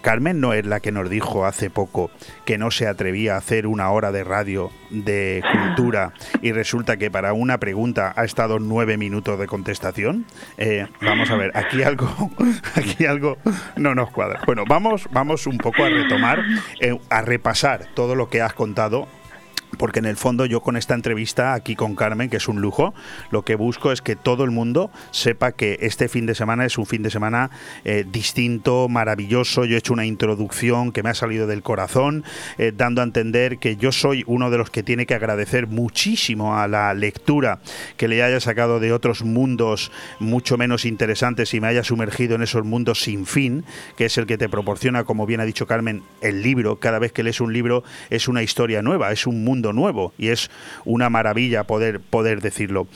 [0.07, 2.11] Carmen no es la que nos dijo hace poco
[2.45, 7.11] que no se atrevía a hacer una hora de radio de cultura y resulta que
[7.11, 10.25] para una pregunta ha estado nueve minutos de contestación.
[10.57, 12.07] Eh, vamos a ver, aquí algo,
[12.75, 13.37] aquí algo
[13.75, 14.39] no nos cuadra.
[14.45, 16.41] Bueno, vamos, vamos un poco a retomar,
[16.79, 19.09] eh, a repasar todo lo que has contado
[19.77, 22.93] porque en el fondo yo con esta entrevista aquí con Carmen, que es un lujo,
[23.31, 26.77] lo que busco es que todo el mundo sepa que este fin de semana es
[26.77, 27.51] un fin de semana
[27.85, 29.65] eh, distinto, maravilloso.
[29.65, 32.23] Yo he hecho una introducción que me ha salido del corazón,
[32.57, 36.57] eh, dando a entender que yo soy uno de los que tiene que agradecer muchísimo
[36.57, 37.59] a la lectura
[37.97, 42.41] que le haya sacado de otros mundos mucho menos interesantes y me haya sumergido en
[42.41, 43.63] esos mundos sin fin,
[43.95, 46.77] que es el que te proporciona, como bien ha dicho Carmen, el libro.
[46.77, 50.29] Cada vez que lees un libro es una historia nueva, es un mundo nuevo y
[50.29, 50.49] es
[50.85, 52.87] una maravilla poder, poder decirlo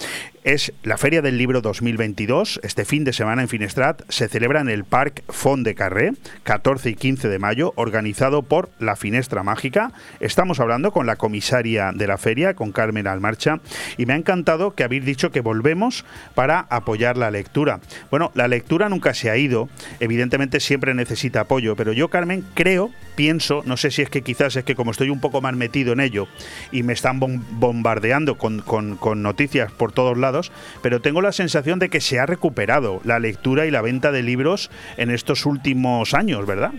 [0.43, 2.59] es la Feria del Libro 2022.
[2.63, 6.13] Este fin de semana en Finestrat se celebra en el Parc Font de Carré,
[6.43, 9.91] 14 y 15 de mayo, organizado por La Finestra Mágica.
[10.19, 13.59] Estamos hablando con la comisaria de la feria, con Carmen Almarcha,
[13.97, 17.79] y me ha encantado que habéis dicho que volvemos para apoyar la lectura.
[18.09, 19.69] Bueno, la lectura nunca se ha ido,
[19.99, 24.55] evidentemente siempre necesita apoyo, pero yo, Carmen, creo, pienso, no sé si es que quizás
[24.55, 26.27] es que como estoy un poco más metido en ello
[26.71, 30.30] y me están bombardeando con, con noticias por todos lados,
[30.81, 34.23] pero tengo la sensación de que se ha recuperado la lectura y la venta de
[34.23, 36.71] libros en estos últimos años, ¿verdad?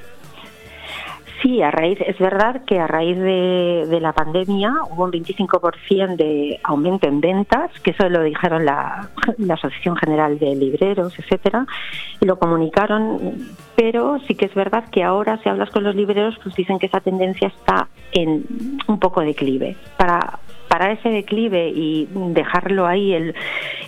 [1.43, 6.61] Sí, a raíz, es verdad que a raíz de, la pandemia hubo un 25% de
[6.63, 9.09] aumento en ventas, que eso lo dijeron la,
[9.53, 11.67] Asociación General de Libreros, etcétera,
[12.21, 16.55] lo comunicaron, pero sí que es verdad que ahora si hablas con los libreros, pues
[16.55, 18.45] dicen que esa tendencia está en
[18.87, 19.77] un poco declive.
[19.97, 20.39] Para
[20.73, 23.35] para ese declive y dejarlo ahí el,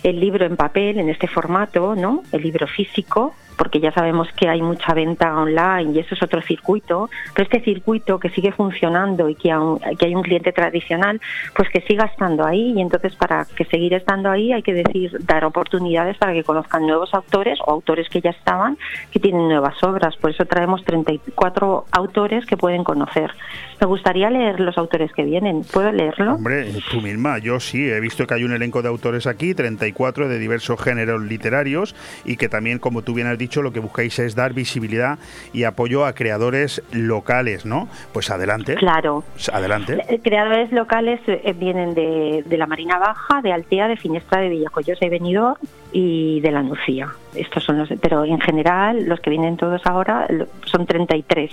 [0.03, 2.21] el libro en papel, en este formato, ¿no?
[2.31, 6.41] El libro físico, porque ya sabemos que hay mucha venta online y eso es otro
[6.41, 9.53] circuito, pero este circuito que sigue funcionando y que,
[9.97, 11.21] que hay un cliente tradicional,
[11.55, 15.17] pues que siga estando ahí y entonces para que seguir estando ahí hay que decir,
[15.25, 18.77] dar oportunidades para que conozcan nuevos autores o autores que ya estaban,
[19.11, 23.31] que tienen nuevas obras, por eso traemos 34 autores que pueden conocer.
[23.79, 26.35] Me gustaría leer los autores que vienen, ¿puedo leerlo?
[26.35, 30.29] Hombre, tú misma, yo sí, he visto que hay un elenco de autores aquí, 34
[30.29, 33.79] de diversos géneros literarios y que también, como tú bien has dicho, dicho, lo que
[33.79, 35.19] buscáis es dar visibilidad
[35.53, 37.87] y apoyo a creadores locales, ¿no?
[38.11, 38.75] Pues adelante.
[38.75, 39.23] Claro.
[39.53, 40.03] Adelante.
[40.09, 45.05] Eh, creadores locales eh, vienen de, la Marina Baja, de Altea, de Finestra, de Villajoyosa
[45.05, 45.57] y Benidorm
[45.91, 47.09] y de la Nucía.
[47.35, 50.27] Estos son los, pero en general los que vienen todos ahora
[50.65, 51.51] son 33,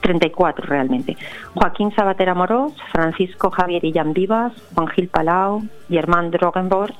[0.00, 1.16] 34 realmente.
[1.54, 6.94] Joaquín Sabater Amorós, Francisco Javier Illán Vivas, Juan Gil Palau, Germán Drogenborg,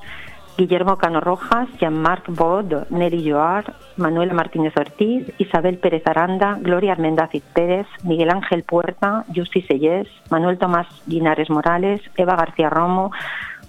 [0.58, 7.44] Guillermo Cano Rojas, Jean-Marc Bod, Nelly Joar, Manuela Martínez Ortiz, Isabel Pérez Aranda, Gloria Armendáziz
[7.54, 13.12] Pérez, Miguel Ángel Puerta, Justi Sellés, Manuel Tomás Linares Morales, Eva García Romo,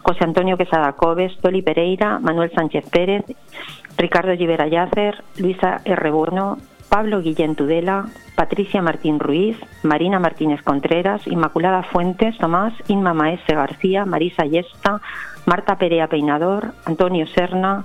[0.02, 3.24] José Antonio Quesada Coves, Toli Pereira, Manuel Sánchez Pérez,
[3.96, 6.10] Ricardo Givera Yacer, Luisa R.
[6.10, 6.58] Burno,
[6.90, 14.06] Pablo Guillén Tudela, Patricia Martín Ruiz, Marina Martínez Contreras, Inmaculada Fuentes, Tomás, Inma Maese García,
[14.06, 15.02] Marisa Yesta,
[15.50, 17.84] Marta Perea Peinador, Antonio Serna,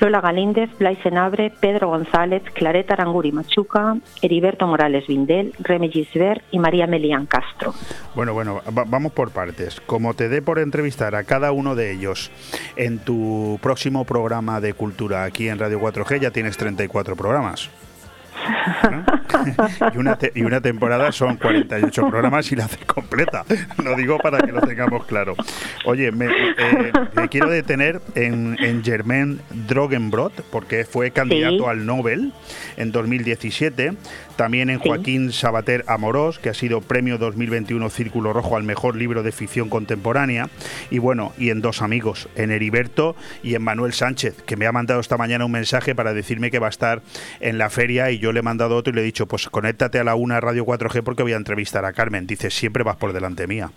[0.00, 6.58] Lola Galíndez, Blay Senabre, Pedro González, Clareta Aranguri Machuca, Heriberto Morales Vindel, Reme Gisbert y
[6.58, 7.74] María Melián Castro.
[8.14, 9.82] Bueno, bueno, vamos por partes.
[9.82, 12.30] Como te dé por entrevistar a cada uno de ellos
[12.76, 17.68] en tu próximo programa de cultura aquí en Radio 4G, ya tienes 34 programas.
[19.94, 23.44] y, una y, una temporada son 48 programas y la hace completa.
[23.82, 25.34] Lo digo para que lo tengamos claro.
[25.84, 26.92] Oye, me, eh,
[27.30, 32.32] quiero detener en, en Germain Drogenbrot, porque fue candidato al Nobel
[32.76, 33.94] en 2017.
[34.38, 39.24] También en Joaquín Sabater Amorós, que ha sido premio 2021 Círculo Rojo al mejor libro
[39.24, 40.48] de ficción contemporánea.
[40.92, 44.70] Y bueno, y en dos amigos, en Heriberto y en Manuel Sánchez, que me ha
[44.70, 47.02] mandado esta mañana un mensaje para decirme que va a estar
[47.40, 49.98] en la feria y yo le he mandado otro y le he dicho, pues conéctate
[49.98, 52.28] a la una Radio 4G porque voy a entrevistar a Carmen.
[52.28, 53.72] Dice, siempre vas por delante mía.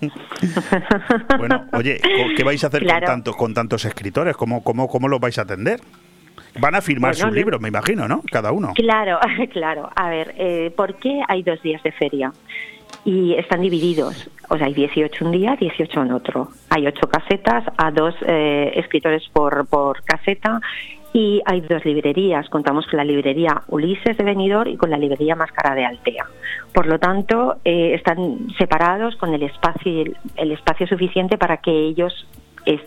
[1.38, 2.00] bueno, oye,
[2.34, 4.38] ¿qué vais a hacer con, tantos, con tantos escritores?
[4.38, 5.82] ¿Cómo, cómo, ¿Cómo los vais a atender?
[6.60, 8.22] Van a firmar sus libros, me imagino, ¿no?
[8.30, 8.72] Cada uno.
[8.74, 9.18] Claro,
[9.52, 9.90] claro.
[9.94, 12.32] A ver, eh, ¿por qué hay dos días de feria?
[13.04, 14.28] Y están divididos.
[14.48, 16.48] O sea, hay 18 un día, 18 en otro.
[16.70, 20.60] Hay ocho casetas, a dos eh, escritores por, por caseta
[21.12, 25.36] Y hay dos librerías, contamos con la librería Ulises de Benidorm y con la librería
[25.36, 26.26] Máscara de Altea.
[26.72, 30.04] Por lo tanto, eh, están separados con el espacio,
[30.36, 32.26] el espacio suficiente para que ellos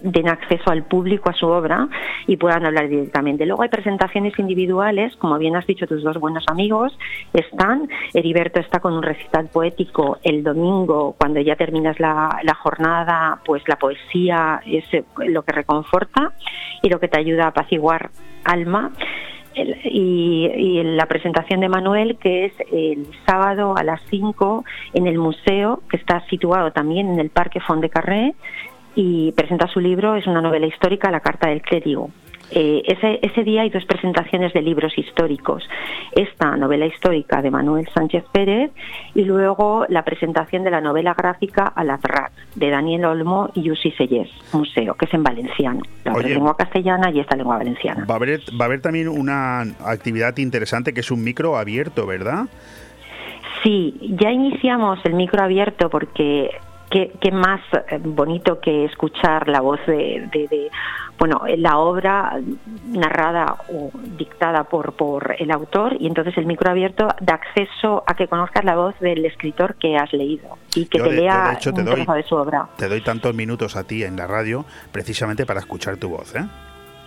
[0.02, 1.88] den acceso al público a su obra
[2.28, 3.46] y puedan hablar directamente.
[3.46, 6.98] Luego hay presentaciones individuales, como bien has dicho tus dos buenos amigos,
[7.34, 13.64] están, Heriberto está con un recital poético el domingo, cuando ya terminas la, jornada, pues
[13.68, 14.86] la poesía es
[15.18, 16.34] lo que reconforta
[16.82, 18.12] y lo que te ayuda a apaciguar
[18.44, 18.92] alma.
[19.54, 24.64] Y, la presentación de Manuel, que es el sábado a las 5
[24.94, 28.34] en el museo, que está situado también en el Parque Fond de Carré,
[28.96, 32.10] y presenta su libro, es una novela histórica, La Carta del Clérigo.
[32.54, 35.64] Eh, ese, ese, día hay dos presentaciones de libros históricos.
[36.12, 38.72] Esta novela histórica de Manuel Sánchez Pérez
[39.16, 44.30] y luego la presentación de la novela gráfica Alazrat de Daniel Olmo y Yusi Sellés,
[44.52, 45.82] museo, que es en valenciano.
[46.04, 48.04] La lengua castellana y esta lengua valenciana.
[48.04, 52.06] Va a, haber, va a haber también una actividad interesante que es un micro abierto,
[52.06, 52.48] ¿verdad?
[53.64, 56.50] Sí, ya iniciamos el micro abierto porque
[56.92, 60.70] qué, más eh, bonito que escuchar la voz de,
[61.18, 62.40] bueno, la obra
[62.88, 68.14] narrada o dictada por, por el autor y entonces el micro abierto da acceso a
[68.14, 71.86] que conozcas la voz del escritor que has leído y que te lea de un
[71.86, 72.68] de su obra.
[72.78, 76.46] Te doy tantos minutos a ti en la radio precisamente para escuchar tu voz, ¿eh?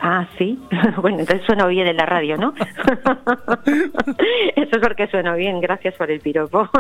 [0.00, 0.58] Ah, sí.
[1.00, 2.54] Bueno, entonces suena bien en la radio, ¿no?
[4.56, 5.60] Eso es porque suena bien.
[5.60, 6.68] Gracias por el piropo.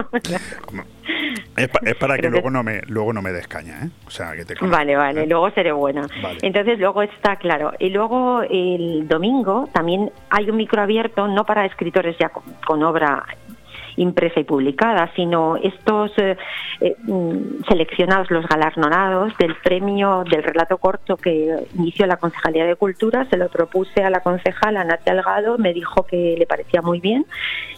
[1.56, 3.88] Es, para que luego no me luego no me descaña, ¿eh?
[4.06, 5.22] O sea, que te Vale, vale.
[5.22, 5.26] ¿eh?
[5.26, 6.06] Luego seré buena.
[6.42, 7.72] Entonces luego está claro.
[7.78, 12.30] Y luego el domingo también hay un micro abierto, no para escritores ya
[12.66, 13.24] con obra
[13.96, 16.36] impresa y publicada, sino estos eh,
[16.80, 22.76] eh, mm, seleccionados, los galardonados del premio del relato corto que inició la Concejalía de
[22.76, 27.00] Cultura, se lo propuse a la concejala Natia Delgado, me dijo que le parecía muy
[27.00, 27.26] bien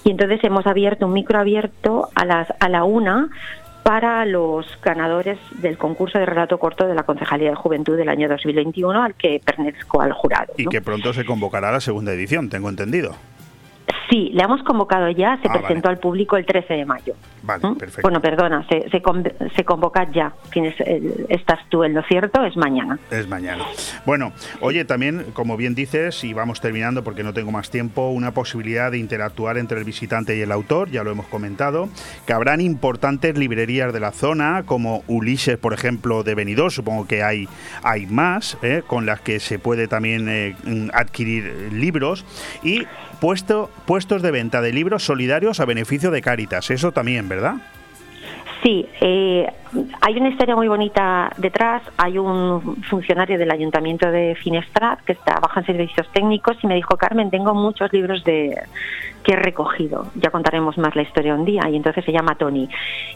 [0.04, 3.28] y entonces hemos abierto un micro abierto a, las, a la una
[3.82, 8.28] para los ganadores del concurso de relato corto de la Concejalía de Juventud del año
[8.28, 10.54] 2021 al que pertenezco al jurado.
[10.56, 13.14] Y que pronto se convocará la segunda edición, tengo entendido.
[14.10, 17.14] Sí, le hemos convocado ya, se ah, presentó al público el 13 de mayo.
[17.42, 17.76] Vale, ¿Mm?
[17.76, 18.02] perfecto.
[18.02, 20.32] Bueno, perdona, se, se, convoca ya.
[20.50, 20.74] Tienes,
[21.28, 22.98] estás tú en lo cierto, es mañana.
[23.10, 23.64] Es mañana.
[24.04, 28.32] Bueno, oye, también, como bien dices, y vamos terminando porque no tengo más tiempo, una
[28.32, 31.88] posibilidad de interactuar entre el visitante y el autor, ya lo hemos comentado,
[32.26, 37.22] que habrán importantes librerías de la zona, como Ulises, por ejemplo, de Benidorm, supongo que
[37.22, 37.48] hay,
[37.82, 38.82] hay más, ¿eh?
[38.86, 40.56] con las que se puede también eh,
[40.92, 42.24] adquirir libros,
[42.62, 42.86] y
[43.20, 46.70] puesto, puestos de venta de libros solidarios a beneficio de Cáritas.
[46.70, 47.56] Eso también, ¿verdad?
[48.62, 49.46] Sí, eh,
[50.00, 51.82] hay una historia muy bonita detrás.
[51.96, 56.96] Hay un funcionario del Ayuntamiento de Finestrat que trabaja en servicios técnicos y me dijo,
[56.96, 58.56] Carmen, tengo muchos libros de
[59.22, 60.06] que he recogido.
[60.14, 61.68] Ya contaremos más la historia un día.
[61.68, 62.68] Y entonces se llama Tony.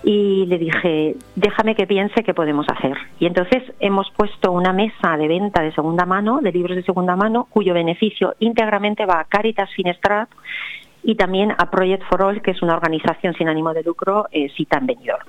[0.02, 2.96] Y le dije, déjame que piense qué podemos hacer.
[3.18, 7.16] Y entonces hemos puesto una mesa de venta de segunda mano, de libros de segunda
[7.16, 10.28] mano, cuyo beneficio íntegramente va a Caritas Finestrat
[11.02, 14.48] y también a Project for All, que es una organización sin ánimo de lucro, eh,
[14.56, 15.26] cita en Benidorm.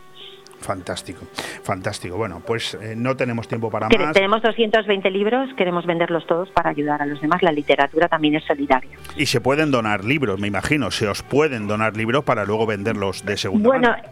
[0.61, 1.26] Fantástico,
[1.64, 2.18] fantástico.
[2.18, 4.14] Bueno, pues eh, no tenemos tiempo para más.
[4.14, 7.41] Tenemos 220 libros, queremos venderlos todos para ayudar a los demás.
[7.41, 8.91] La literatura también es solidaria.
[9.18, 10.91] Y se pueden donar libros, me imagino.
[10.91, 14.03] Se os pueden donar libros para luego venderlos de segunda bueno, mano.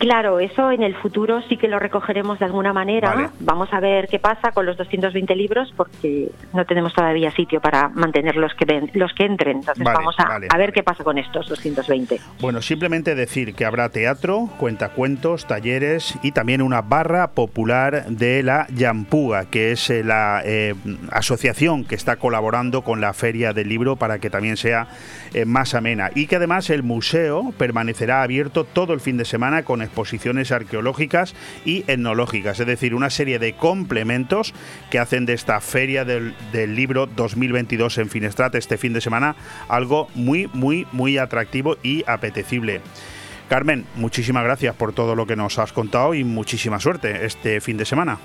[0.00, 3.30] Claro, eso en el futuro sí que lo recogeremos de alguna manera.
[3.38, 7.90] Vamos a ver qué pasa con los 220 libros porque no tenemos todavía sitio para
[7.90, 9.58] mantener los que ven, los que entren.
[9.58, 12.18] Entonces vamos a, a, ver qué pasa con estos 220.
[12.40, 18.68] Bueno, simplemente decir que habrá teatro, cuentacuentos, talleres y también una barra popular de la
[18.74, 20.76] Yampuga, que es eh, la eh,
[21.12, 24.88] asociación que está colaborando con la Feria del Libro para que también sea
[25.34, 26.10] eh, más amena.
[26.14, 31.34] Y que además el museo permanecerá abierto todo el fin de semana con exposiciones arqueológicas
[31.64, 34.54] y etnológicas, es decir, una serie de complementos
[34.90, 39.34] que hacen de esta feria del, libro 2022 en Finestrat este fin de semana
[39.68, 42.80] algo muy, muy, muy atractivo y apetecible.
[43.48, 47.76] Carmen, muchísimas gracias por todo lo que nos has contado y muchísima suerte este fin
[47.76, 48.18] de semana.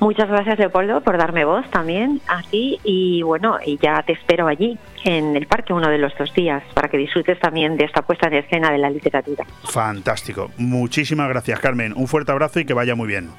[0.00, 4.78] Muchas gracias, Leopoldo, por darme voz también aquí y bueno, y ya te espero allí
[5.04, 8.28] en el parque uno de los dos días para que disfrutes también de esta puesta
[8.28, 9.44] en escena de la literatura.
[9.64, 10.50] Fantástico.
[10.56, 11.92] Muchísimas gracias, Carmen.
[11.96, 13.30] Un fuerte abrazo y que vaya muy bien.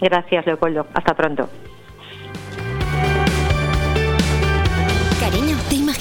[0.00, 0.86] Gracias, Leopoldo.
[0.94, 1.48] Hasta pronto.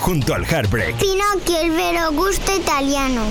[0.00, 0.96] junto al Heartbreak.
[0.96, 3.22] Pinocchio, el vero gusto italiano.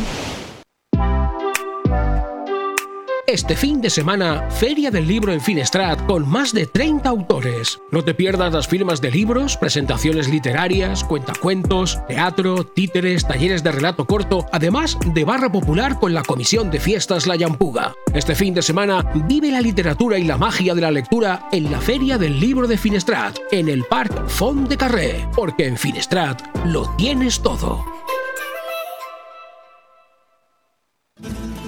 [3.36, 7.82] Este fin de semana, Feria del Libro en Finestrat con más de 30 autores.
[7.92, 14.08] No te pierdas las firmas de libros, presentaciones literarias, cuentacuentos, teatro, títeres, talleres de relato
[14.08, 17.94] corto, además de barra popular con la Comisión de Fiestas La Yampuga.
[18.14, 21.82] Este fin de semana, vive la literatura y la magia de la lectura en la
[21.82, 26.90] Feria del Libro de Finestrat, en el Parc Font de Carré, porque en Finestrat lo
[26.96, 27.84] tienes todo.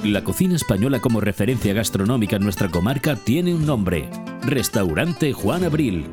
[0.03, 4.09] La cocina española como referencia gastronómica en nuestra comarca tiene un nombre,
[4.43, 6.05] Restaurante Juan Abril.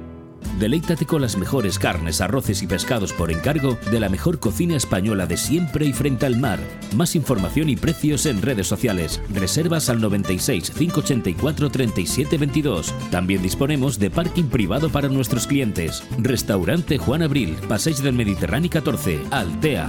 [0.58, 5.26] Deleítate con las mejores carnes, arroces y pescados por encargo de la mejor cocina española
[5.26, 6.60] de siempre y frente al mar.
[6.96, 9.20] Más información y precios en redes sociales.
[9.32, 12.94] Reservas al 96 584 37 22.
[13.10, 16.02] También disponemos de parking privado para nuestros clientes.
[16.18, 19.88] Restaurante Juan Abril, Paseis del Mediterráneo 14, Altea.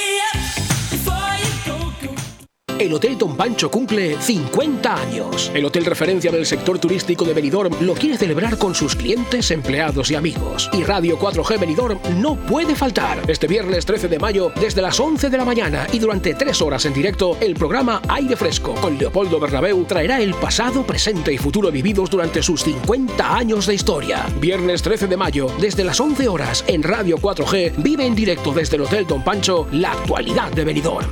[2.81, 5.51] El Hotel Don Pancho cumple 50 años.
[5.53, 10.09] El hotel referencia del sector turístico de Benidorm lo quiere celebrar con sus clientes, empleados
[10.09, 10.67] y amigos.
[10.73, 13.19] Y Radio 4G Benidorm no puede faltar.
[13.27, 16.83] Este viernes 13 de mayo, desde las 11 de la mañana y durante 3 horas
[16.85, 21.69] en directo, el programa Aire Fresco con Leopoldo Bernabeu traerá el pasado, presente y futuro
[21.69, 24.25] vividos durante sus 50 años de historia.
[24.39, 28.77] Viernes 13 de mayo, desde las 11 horas en Radio 4G, vive en directo desde
[28.77, 31.11] el Hotel Don Pancho la actualidad de Benidorm.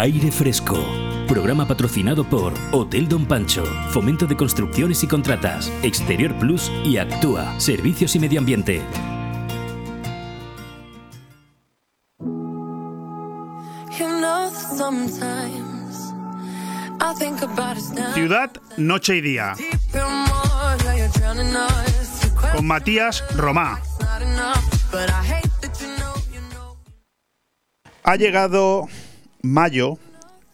[0.00, 0.78] Aire Fresco.
[1.26, 7.58] Programa patrocinado por Hotel Don Pancho, Fomento de Construcciones y Contratas, Exterior Plus y Actúa,
[7.58, 8.80] Servicios y Medio Ambiente.
[18.14, 19.54] Ciudad, noche y día.
[22.54, 23.80] Con Matías Romá.
[28.04, 28.86] Ha llegado
[29.42, 29.98] mayo,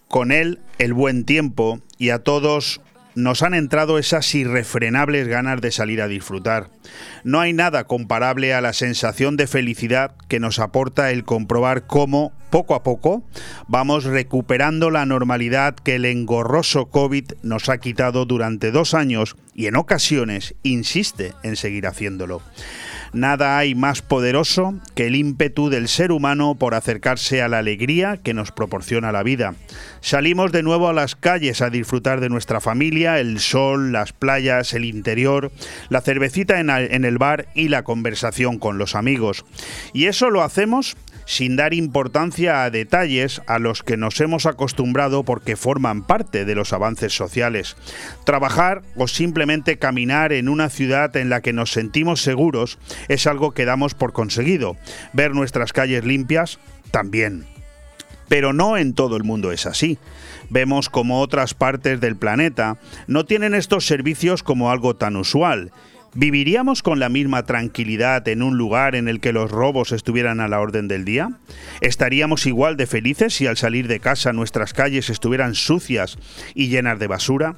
[0.08, 2.80] con él el buen tiempo y a todos
[3.14, 6.68] nos han entrado esas irrefrenables ganas de salir a disfrutar.
[7.22, 12.32] No hay nada comparable a la sensación de felicidad que nos aporta el comprobar cómo,
[12.50, 13.22] poco a poco,
[13.68, 19.66] vamos recuperando la normalidad que el engorroso COVID nos ha quitado durante dos años y
[19.66, 22.42] en ocasiones insiste en seguir haciéndolo.
[23.14, 28.16] Nada hay más poderoso que el ímpetu del ser humano por acercarse a la alegría
[28.16, 29.54] que nos proporciona la vida.
[30.00, 34.74] Salimos de nuevo a las calles a disfrutar de nuestra familia, el sol, las playas,
[34.74, 35.52] el interior,
[35.90, 39.44] la cervecita en el bar y la conversación con los amigos.
[39.92, 40.96] Y eso lo hacemos
[41.26, 46.54] sin dar importancia a detalles a los que nos hemos acostumbrado porque forman parte de
[46.54, 47.76] los avances sociales.
[48.24, 52.78] Trabajar o simplemente caminar en una ciudad en la que nos sentimos seguros
[53.08, 54.76] es algo que damos por conseguido.
[55.12, 56.58] Ver nuestras calles limpias
[56.90, 57.46] también.
[58.28, 59.98] Pero no en todo el mundo es así.
[60.50, 65.72] Vemos como otras partes del planeta no tienen estos servicios como algo tan usual
[66.16, 70.46] ¿Viviríamos con la misma tranquilidad en un lugar en el que los robos estuvieran a
[70.46, 71.30] la orden del día?
[71.80, 76.16] ¿Estaríamos igual de felices si al salir de casa nuestras calles estuvieran sucias
[76.54, 77.56] y llenas de basura?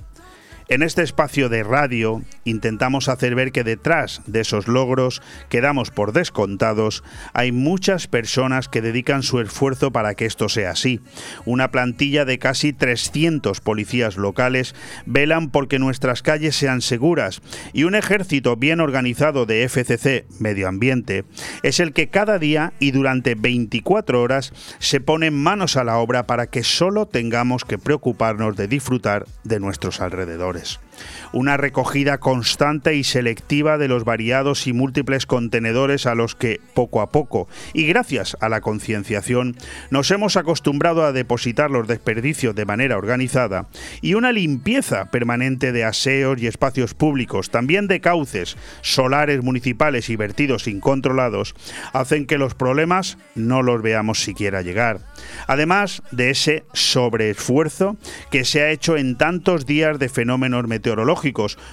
[0.69, 5.93] En este espacio de radio intentamos hacer ver que detrás de esos logros que damos
[5.93, 11.01] por descontados hay muchas personas que dedican su esfuerzo para que esto sea así.
[11.45, 14.75] Una plantilla de casi 300 policías locales
[15.07, 21.25] velan porque nuestras calles sean seguras y un ejército bien organizado de FCC Medio Ambiente
[21.63, 26.27] es el que cada día y durante 24 horas se pone manos a la obra
[26.27, 30.86] para que solo tengamos que preocuparnos de disfrutar de nuestros alrededores errores
[31.33, 37.01] una recogida constante y selectiva de los variados y múltiples contenedores a los que, poco
[37.01, 39.57] a poco, y gracias a la concienciación,
[39.91, 43.69] nos hemos acostumbrado a depositar los desperdicios de manera organizada,
[44.01, 50.17] y una limpieza permanente de aseos y espacios públicos, también de cauces, solares municipales y
[50.17, 51.55] vertidos incontrolados,
[51.93, 55.01] hacen que los problemas no los veamos siquiera llegar.
[55.47, 57.97] Además de ese sobreesfuerzo
[58.31, 60.86] que se ha hecho en tantos días de fenómenos meteorológicos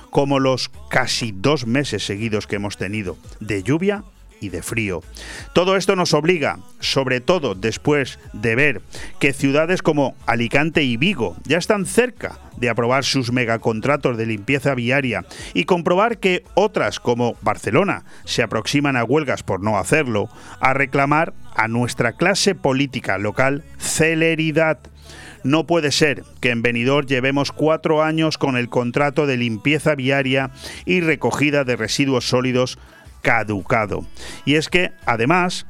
[0.10, 4.03] como los casi dos meses seguidos que hemos tenido de lluvia
[4.44, 5.02] y de frío.
[5.53, 8.81] Todo esto nos obliga, sobre todo después de ver
[9.19, 14.76] que ciudades como Alicante y Vigo ya están cerca de aprobar sus megacontratos de limpieza
[14.76, 20.30] viaria y comprobar que otras como Barcelona se aproximan a huelgas por no hacerlo,
[20.60, 24.80] a reclamar a nuestra clase política local celeridad
[25.44, 30.52] no puede ser que en Benidorm llevemos cuatro años con el contrato de limpieza viaria
[30.86, 32.80] y recogida de residuos sólidos
[33.22, 34.06] caducado.
[34.45, 35.65] Y es que, además,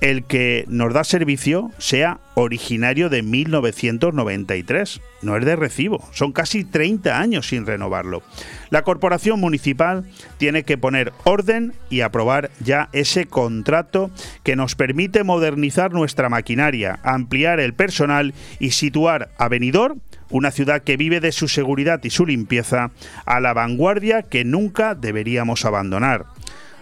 [0.00, 5.00] el que nos da servicio sea originario de 1993.
[5.22, 8.22] No es de recibo, son casi 30 años sin renovarlo.
[8.70, 10.04] La corporación municipal
[10.36, 14.10] tiene que poner orden y aprobar ya ese contrato
[14.44, 20.00] que nos permite modernizar nuestra maquinaria, ampliar el personal y situar a Benidorm
[20.30, 22.90] una ciudad que vive de su seguridad y su limpieza
[23.24, 26.26] a la vanguardia que nunca deberíamos abandonar.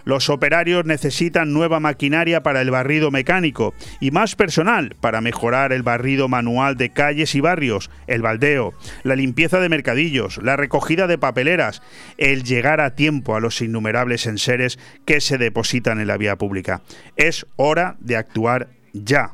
[0.07, 5.83] Los operarios necesitan nueva maquinaria para el barrido mecánico y más personal para mejorar el
[5.83, 8.73] barrido manual de calles y barrios, el baldeo,
[9.03, 11.81] la limpieza de mercadillos, la recogida de papeleras,
[12.17, 16.83] el llegar a tiempo a los innumerables enseres que se depositan en la vía pública.
[17.17, 19.33] Es hora de actuar ya.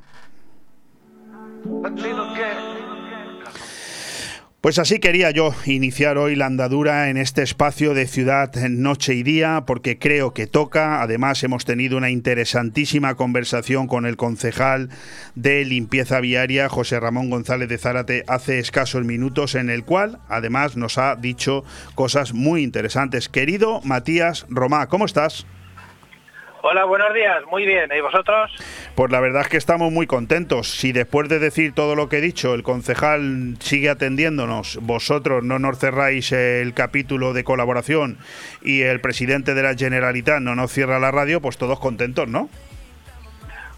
[4.64, 9.22] Pues así quería yo iniciar hoy la andadura en este espacio de ciudad noche y
[9.22, 11.02] día, porque creo que toca.
[11.02, 14.88] Además, hemos tenido una interesantísima conversación con el concejal
[15.35, 20.77] de limpieza viaria, José Ramón González de Zárate, hace escasos minutos, en el cual además
[20.77, 23.27] nos ha dicho cosas muy interesantes.
[23.27, 25.45] Querido Matías Romá, ¿cómo estás?
[26.65, 27.44] Hola, buenos días.
[27.48, 27.91] Muy bien.
[27.94, 28.49] ¿Y vosotros?
[28.95, 30.69] Pues la verdad es que estamos muy contentos.
[30.69, 35.60] Si después de decir todo lo que he dicho, el concejal sigue atendiéndonos, vosotros no
[35.60, 38.18] nos cerráis el capítulo de colaboración
[38.61, 42.48] y el presidente de la Generalitat no nos cierra la radio, pues todos contentos, ¿no?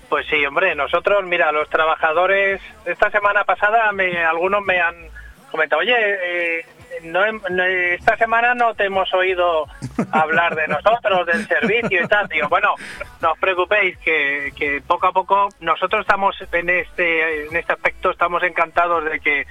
[0.08, 4.94] Pues sí, hombre, nosotros, mira, los trabajadores, esta semana pasada me, algunos me han
[5.50, 6.66] comentado, oye, eh,
[7.04, 7.24] no,
[7.64, 9.66] esta semana no te hemos oído
[10.12, 12.28] hablar de nosotros, del servicio y tal.
[12.28, 12.76] Digo, bueno,
[13.22, 18.12] no os preocupéis que, que poco a poco nosotros estamos en este en este aspecto
[18.12, 19.46] estamos encantados de que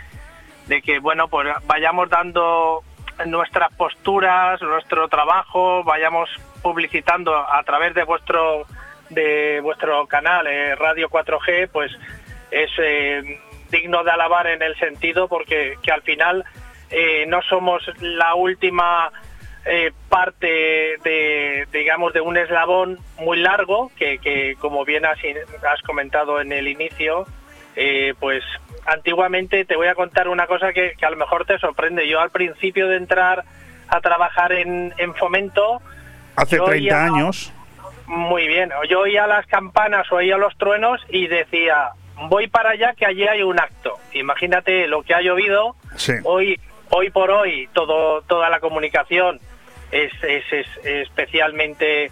[0.67, 2.83] de que bueno pues vayamos dando
[3.27, 6.29] nuestras posturas, nuestro trabajo, vayamos
[6.63, 8.67] publicitando a través de vuestro
[9.11, 11.93] de vuestro canal eh, Radio 4G, pues
[12.51, 13.41] es eh,
[13.71, 16.45] digno de alabar en el sentido porque que al final
[16.95, 19.11] eh, no somos la última
[19.67, 20.47] eh, parte
[21.03, 26.69] de, digamos, de un eslabón muy largo que, como bien has, has, comentado en el
[26.69, 27.27] inicio,
[27.75, 28.45] eh, pues
[28.87, 32.09] antiguamente te voy a contar una cosa que, a lo mejor te sorprende.
[32.09, 33.45] Yo al principio de entrar
[33.89, 35.83] a trabajar en, Fomento...
[36.37, 37.53] Hace 30 años.
[38.07, 38.71] Muy bien.
[38.89, 41.91] Yo oía las campanas, oía los truenos y decía,
[42.29, 43.99] voy para allá que allí hay un acto.
[44.13, 45.75] Imagínate lo que ha llovido.
[46.25, 46.61] Hoy
[46.97, 49.41] hoy por hoy toda la comunicación
[49.91, 52.11] es, es, especialmente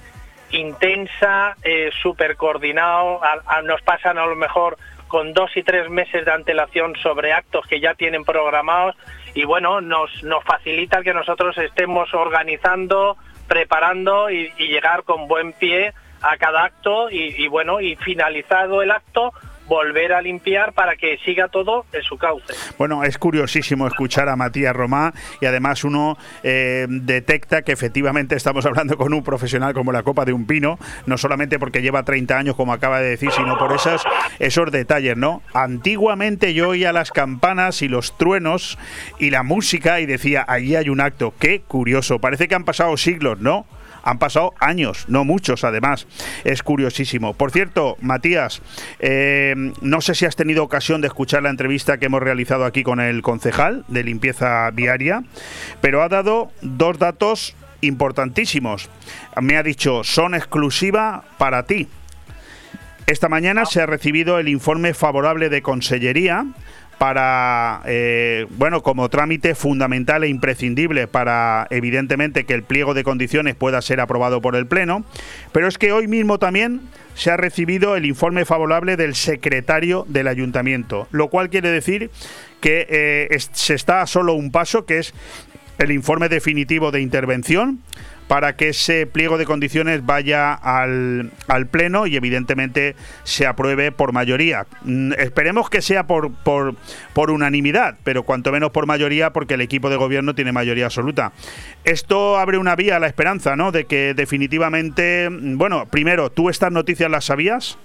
[0.51, 1.57] intensa,
[2.03, 3.21] súper coordinado,
[3.65, 4.77] nos pasan a lo mejor
[5.07, 8.97] con dos y tres meses de antelación sobre actos que ya tienen programados
[9.35, 10.11] y bueno, nos,
[10.45, 15.93] facilita que nosotros estemos organizando, preparando y, llegar con buen pie
[16.23, 19.33] a cada acto y bueno, y finalizado el acto,
[19.73, 22.53] volver a limpiar para que siga todo en su cauce.
[22.77, 28.67] Bueno, es curiosísimo escuchar a Matías Romá y además uno eh, detecta que efectivamente estamos
[28.67, 32.37] hablando con un profesional como la copa de un pino, no solamente porque lleva 30
[32.37, 34.03] años, como acaba de decir, sino por esas,
[34.39, 35.41] esos detalles, ¿no?
[35.55, 38.79] Antiguamente yo oía las campanas y los truenos
[39.19, 41.33] y la música y decía, allí hay un acto.
[41.39, 43.65] Qué curioso, parece que han pasado siglos, ¿no?
[44.03, 46.07] Han pasado años, no muchos además.
[46.45, 47.35] Es curiosísimo.
[47.35, 48.63] Por cierto, Matías,
[48.99, 52.83] eh, no sé si has tenido ocasión de escuchar la entrevista que hemos realizado aquí
[52.83, 55.23] con el concejal de limpieza viaria,
[55.81, 58.89] pero ha dado dos datos importantísimos.
[59.41, 61.89] Me ha dicho, son exclusiva para ti.
[63.07, 66.47] Esta mañana se ha recibido el informe favorable de Consellería
[67.03, 73.57] para, eh, bueno, como trámite fundamental e imprescindible para, evidentemente, que el pliego de condiciones
[73.57, 75.05] pueda ser aprobado por el Pleno,
[75.51, 76.81] pero es que hoy mismo también
[77.15, 82.13] se ha recibido el informe favorable del secretario del ayuntamiento, lo cual quiere decir
[82.61, 85.13] que eh, se está a solo un paso, que es
[85.79, 87.81] el informe definitivo de intervención
[88.29, 92.95] para que ese pliego de condiciones vaya al, al Pleno y evidentemente
[93.25, 94.67] se apruebe por mayoría.
[94.83, 96.75] Mm, esperemos que sea por, por,
[97.15, 101.33] por unanimidad, pero cuanto menos por mayoría porque el equipo de gobierno tiene mayoría absoluta.
[101.85, 103.73] Esto abre una vía a la esperanza, ¿no?
[103.73, 107.79] De que definitivamente, mm, bueno, primero, ¿tú estas noticias las sabías?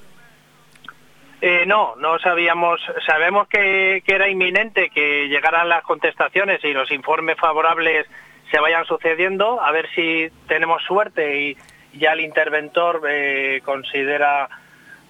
[1.40, 6.92] Eh, no, no sabíamos, sabemos que, que era inminente que llegaran las contestaciones y los
[6.92, 8.08] informes favorables
[8.52, 11.58] se vayan sucediendo, a ver si tenemos suerte y
[11.94, 14.50] ya el interventor eh, considera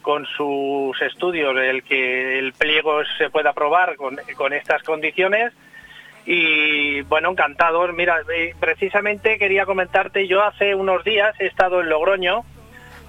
[0.01, 5.53] con sus estudios el que el pliego se pueda aprobar con, con estas condiciones.
[6.25, 7.87] Y bueno, encantado.
[7.93, 12.43] Mira, eh, precisamente quería comentarte, yo hace unos días he estado en Logroño,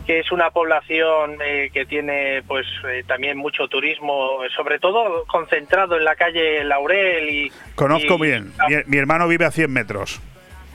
[0.09, 2.67] que es una población eh, que tiene pues
[3.07, 7.53] también mucho turismo, sobre todo concentrado en la calle Laurel y...
[7.75, 10.19] Conozco bien, mi, mi, hermano vive a 100 metros.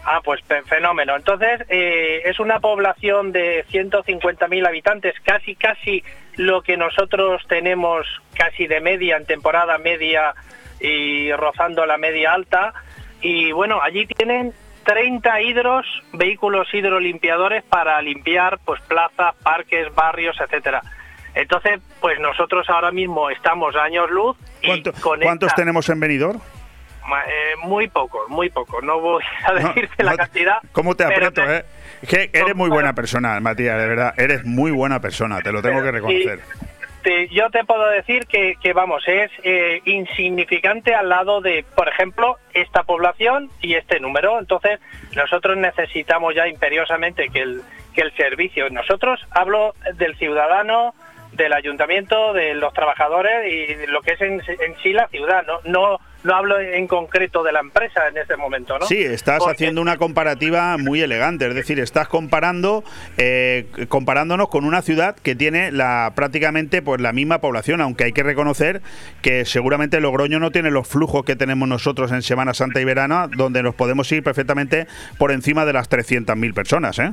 [0.05, 1.15] Ah, pues fenómeno.
[1.15, 6.03] Entonces, eh, es una población de 150.000 habitantes, casi, casi
[6.35, 8.05] lo que nosotros tenemos
[8.35, 10.35] casi de media en temporada media
[10.79, 12.73] y rozando la media alta.
[13.19, 14.53] Y bueno, allí tienen
[14.83, 20.81] 30 hidros, vehículos hidrolimpiadores para limpiar pues plazas, parques, barrios, etcétera.
[21.35, 24.37] Entonces, pues nosotros ahora mismo estamos a años luz.
[24.61, 26.39] Y ¿Cuánto, ¿Cuántos tenemos en Benidorm?
[27.05, 28.81] Eh, muy poco, muy poco.
[28.81, 30.57] No voy a decirte la cantidad.
[30.71, 31.65] ¿Cómo te aprieto, eh?
[32.07, 34.13] Que eres muy buena persona, Matías, de verdad.
[34.17, 36.39] Eres muy buena persona, te lo tengo que reconocer.
[37.03, 41.89] Te, yo te puedo decir que, que vamos, es eh, insignificante al lado de, por
[41.89, 44.39] ejemplo, esta población y este número.
[44.39, 44.79] Entonces,
[45.15, 47.61] nosotros necesitamos ya imperiosamente que el,
[47.93, 50.95] que el servicio, nosotros hablo del ciudadano,
[51.33, 55.59] del ayuntamiento, de los trabajadores y lo que es en, en sí la ciudad, no,
[55.65, 58.85] no no hablo en concreto de la empresa en este momento, ¿no?
[58.85, 62.83] Sí, estás haciendo una comparativa muy elegante, es decir, estás comparando,
[63.17, 68.13] eh, comparándonos con una ciudad que tiene la prácticamente pues la misma población, aunque hay
[68.13, 68.81] que reconocer
[69.21, 73.27] que seguramente Logroño no tiene los flujos que tenemos nosotros en Semana Santa y Verano,
[73.27, 74.87] donde nos podemos ir perfectamente
[75.17, 77.11] por encima de las 300.000 personas, ¿eh?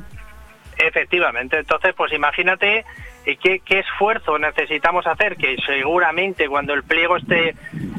[0.79, 2.85] Efectivamente, entonces pues imagínate
[3.25, 5.37] ¿Qué, ¿Qué, esfuerzo necesitamos hacer?
[5.37, 7.55] Que seguramente cuando el pliego esté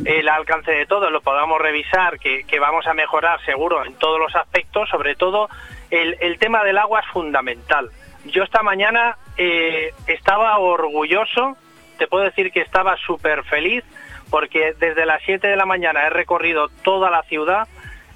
[0.05, 4.35] el alcance de todos lo podamos revisar, que, vamos a mejorar seguro en todos los
[4.35, 5.49] aspectos, sobre todo
[5.89, 7.89] el, el tema del agua es fundamental.
[8.25, 11.57] Yo esta mañana eh, estaba orgulloso,
[11.97, 13.83] te puedo decir que estaba súper feliz,
[14.29, 17.67] porque desde las 7 de la mañana he recorrido toda la ciudad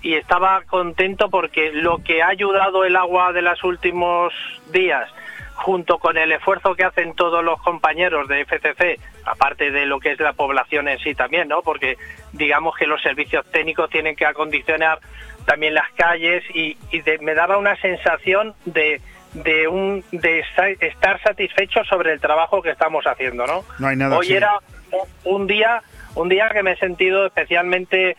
[0.02, 4.34] y estaba contento porque lo que ha ayudado el agua de los últimos
[4.72, 5.10] días,
[5.56, 10.12] junto con el esfuerzo que hacen todos los compañeros de FCC, aparte de lo que
[10.12, 11.62] es la población en sí también, ¿no?
[11.62, 11.98] Porque
[12.34, 15.00] digamos que los servicios técnicos tienen que acondicionar
[15.46, 19.02] también las calles y, y de, me daba una sensación de,
[19.34, 20.44] de, un, de
[20.82, 23.64] estar satisfecho sobre el trabajo que estamos haciendo, ¿no?
[23.80, 24.36] no hay nada Hoy así.
[24.36, 24.60] era
[25.24, 25.82] un día,
[26.16, 28.18] un día que me he sentido especialmente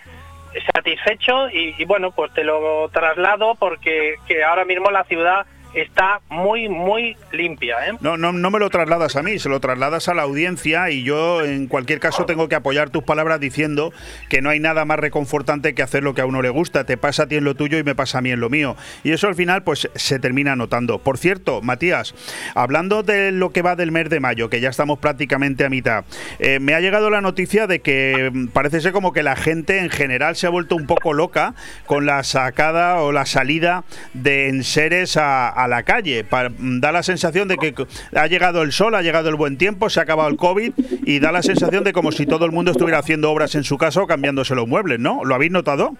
[0.75, 6.21] satisfecho y, y bueno, pues te lo traslado porque que ahora mismo la ciudad está
[6.29, 7.77] muy, muy limpia.
[7.89, 7.93] ¿eh?
[8.01, 11.03] No, no, no me lo trasladas a mí, se lo trasladas a la audiencia y
[11.03, 13.93] yo en cualquier caso tengo que apoyar tus palabras diciendo
[14.29, 16.85] que no hay nada más reconfortante que hacer lo que a uno le gusta.
[16.85, 18.77] Te pasa a ti en lo tuyo y me pasa a mí en lo mío.
[19.05, 20.99] Y eso al final pues se termina notando.
[20.99, 22.15] Por cierto, Matías,
[22.55, 26.05] hablando de lo que va del mes de mayo, que ya estamos prácticamente a mitad,
[26.39, 29.79] eh, me ha llegado la noticia de que mm, parece ser como que la gente
[29.79, 31.55] en general se ha vuelto un poco loca
[31.87, 33.85] con la sacada o la salida
[34.15, 36.25] de enseres a, a la calle.
[36.25, 37.75] Pa- da la sensación de que
[38.15, 40.73] ha llegado el sol, ha llegado el buen tiempo, se ha acabado el COVID
[41.05, 43.79] y da la sensación de como si todo el mundo estuviera haciendo obras en su
[43.79, 45.25] casa o cambiándose los muebles, ¿no?
[45.25, 45.93] ¿Lo habéis notado?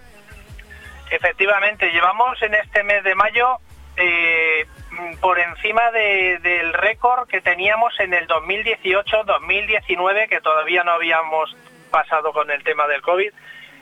[1.09, 3.47] Efectivamente, llevamos en este mes de mayo
[3.95, 4.65] eh,
[5.21, 11.55] por encima de- del récord que teníamos en el 2018-2019, que todavía no habíamos
[11.91, 13.31] pasado con el tema del COVID,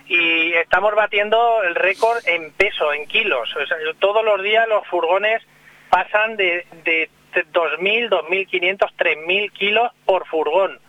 [0.07, 3.49] y estamos batiendo el récord en peso, en kilos.
[3.99, 5.41] Todos los días los furgones
[5.89, 7.09] pasan de, de
[7.53, 10.79] 2.000, 2.500, 3.000 kilos por furgón.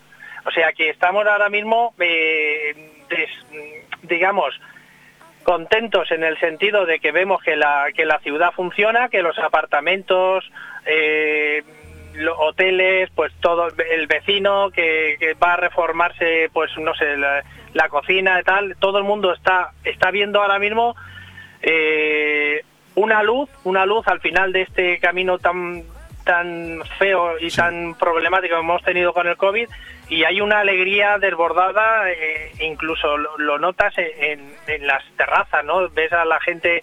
[0.44, 2.74] O sea que estamos ahora mismo, eh,
[4.02, 4.54] digamos,
[5.42, 9.38] contentos en el sentido de que vemos que la, que la ciudad funciona, que los
[9.38, 10.44] apartamentos,
[10.86, 11.62] eh,
[12.14, 17.42] lo- hoteles, pues todo el vecino que, va a reformarse, pues no sé, la,
[17.74, 20.96] la cocina y tal, todo el mundo está, está viendo ahora mismo
[21.62, 22.55] eh,
[23.06, 25.84] una luz, una luz al final de este camino tan
[26.24, 29.68] tan feo y tan problemático que hemos tenido con el COVID
[30.08, 35.88] y hay una alegría desbordada, eh, incluso lo, lo notas en, en las terrazas, ¿no?
[35.90, 36.82] Ves a la gente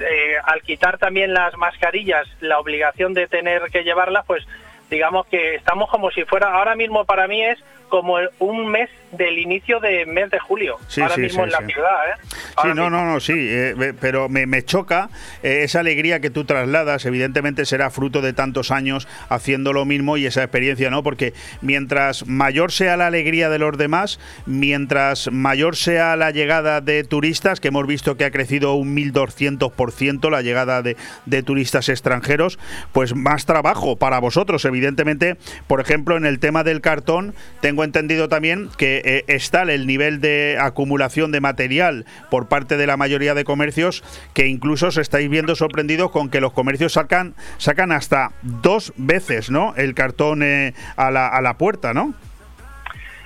[0.00, 4.44] eh, al quitar también las mascarillas, la obligación de tener que llevarlas, pues
[4.90, 7.58] digamos que estamos como si fuera, ahora mismo para mí es
[7.92, 11.50] como un mes del inicio del mes de julio, Sí, ahora sí, mismo sí, en
[11.50, 12.24] la ciudad, ¿eh?
[12.62, 15.10] Sí, no, no, no, sí, eh, pero me, me choca
[15.42, 20.16] eh, esa alegría que tú trasladas, evidentemente será fruto de tantos años haciendo lo mismo
[20.16, 21.02] y esa experiencia, ¿no?
[21.02, 27.04] Porque mientras mayor sea la alegría de los demás, mientras mayor sea la llegada de
[27.04, 30.96] turistas, que hemos visto que ha crecido un 1200% la llegada de,
[31.26, 32.58] de turistas extranjeros,
[32.92, 35.36] pues más trabajo para vosotros, evidentemente,
[35.66, 40.20] por ejemplo, en el tema del cartón, tengo entendido también que eh, está el nivel
[40.20, 44.02] de acumulación de material por parte de la mayoría de comercios
[44.34, 49.50] que incluso os estáis viendo sorprendidos con que los comercios sacan sacan hasta dos veces
[49.50, 52.14] no el cartón eh, a, la, a la puerta no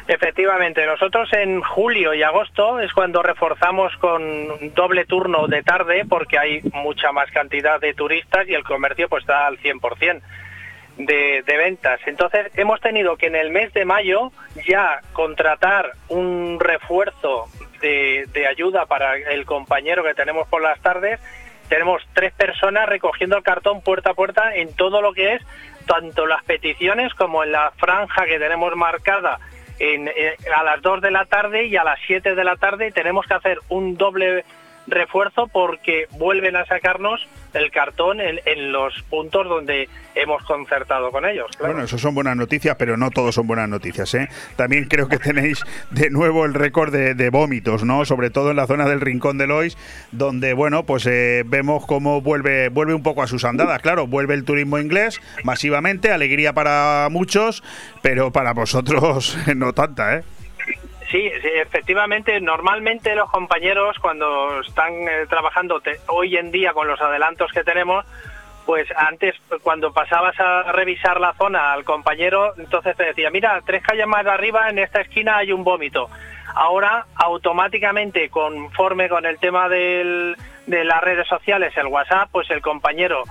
[0.08, 6.38] Efectivamente, nosotros en julio y agosto es cuando reforzamos con doble turno de tarde porque
[6.38, 10.22] hay mucha más cantidad de turistas y el comercio pues está al 100%
[10.96, 12.00] de, ventas.
[12.06, 14.32] Entonces hemos tenido que en el mes de mayo
[14.66, 17.46] ya contratar un refuerzo
[17.80, 21.20] de, de ayuda para el compañero que tenemos por las tardes.
[21.68, 25.42] Tenemos tres personas recogiendo el cartón puerta a puerta en todo lo que es
[25.86, 29.38] tanto las peticiones como en la franja que tenemos marcada
[29.78, 32.92] en, eh, a las 2 de la tarde y a las 7 de la tarde
[32.92, 34.44] tenemos que hacer un doble
[34.86, 37.26] refuerzo porque vuelven a sacarnos
[37.56, 41.46] el cartón en, los puntos donde hemos concertado con ellos.
[41.56, 41.74] claro.
[41.74, 44.12] Bueno, eso son buenas noticias, pero no todos son buenas noticias.
[44.14, 44.28] ¿eh?
[44.56, 48.04] También creo que tenéis de nuevo el récord de, de vómitos, ¿no?
[48.04, 49.76] Sobre todo en la zona del Rincón de Lois,
[50.12, 53.80] donde, bueno, pues eh, vemos cómo vuelve, vuelve un poco a sus andadas.
[53.82, 57.62] Claro, vuelve el turismo inglés masivamente, alegría para muchos,
[58.02, 60.24] pero para vosotros no tanta, ¿eh?
[61.10, 67.52] Sí, efectivamente, normalmente los compañeros cuando están eh, trabajando hoy en día con los adelantos
[67.52, 68.04] que tenemos,
[68.64, 73.84] pues antes cuando pasabas a revisar la zona al compañero, entonces te decía, mira, tres
[73.84, 76.10] calles más arriba en esta esquina hay un vómito.
[76.54, 80.34] Ahora, automáticamente, conforme con el tema de
[80.66, 83.22] las redes sociales, el WhatsApp, pues el compañero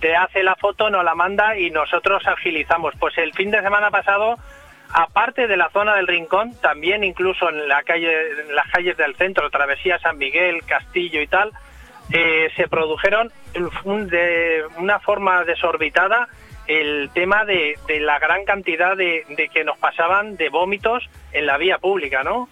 [0.00, 2.94] te hace la foto, nos la manda y nosotros agilizamos.
[3.00, 4.36] Pues el fin de semana pasado
[4.92, 8.12] aparte de la zona del Rincón, también incluso en la calle,
[8.48, 11.52] en las calles del centro, Travesía San Miguel, Castillo y tal,
[12.12, 13.30] eh, se produjeron
[13.84, 16.28] un- de una forma desorbitada
[16.66, 21.46] el tema de, de la gran cantidad de, de que nos pasaban de vómitos en
[21.46, 22.48] la vía pública, ¿no?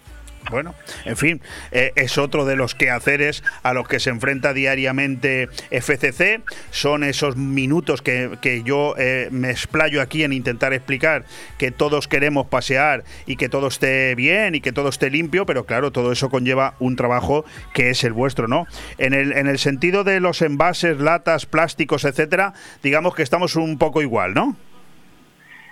[0.49, 1.41] Bueno, en fin,
[1.71, 6.41] eh, es otro de los quehaceres a los que se enfrenta diariamente FCC.
[6.71, 11.25] Son esos minutos que, que yo eh, me explayo aquí en intentar explicar
[11.57, 15.65] que todos queremos pasear y que todo esté bien y que todo esté limpio, pero
[15.65, 17.43] claro, todo eso conlleva un trabajo
[17.73, 18.67] que es el vuestro, ¿no?
[18.97, 22.53] En el, en el sentido de los envases, latas, plásticos, etcétera,
[22.83, 24.55] digamos que estamos un poco igual, ¿no?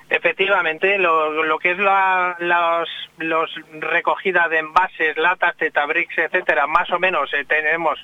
[0.09, 2.35] Efectivamente, lo, lo que es la
[3.17, 3.49] los,
[3.79, 7.99] recogida de envases, latas, tetabricks, etcétera, más o menos eh, tenemos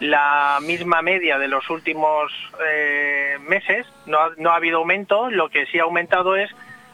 [0.00, 2.32] la misma media de los últimos
[2.66, 3.86] eh, meses.
[4.06, 5.30] No ha, no ha habido aumento.
[5.30, 6.50] Lo que sí ha aumentado es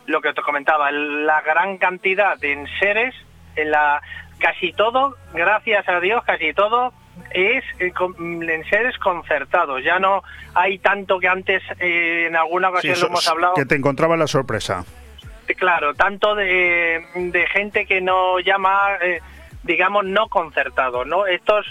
[0.07, 3.15] lo que te comentaba, la gran cantidad de enseres,
[3.57, 4.03] en la
[4.39, 6.93] casi todo, gracias a Dios, casi todo
[7.31, 9.83] es eh, con- enseres concertados.
[9.85, 10.23] Ya no
[10.55, 13.55] hay tanto que antes eh, en alguna ocasión Sí, lo hemos hablado.
[13.55, 14.85] Que te encontraba la sorpresa.
[15.59, 19.21] Claro, tanto de, de gente que no llama, eh,
[19.65, 21.27] digamos, no concertado, ¿no?
[21.27, 21.67] Estos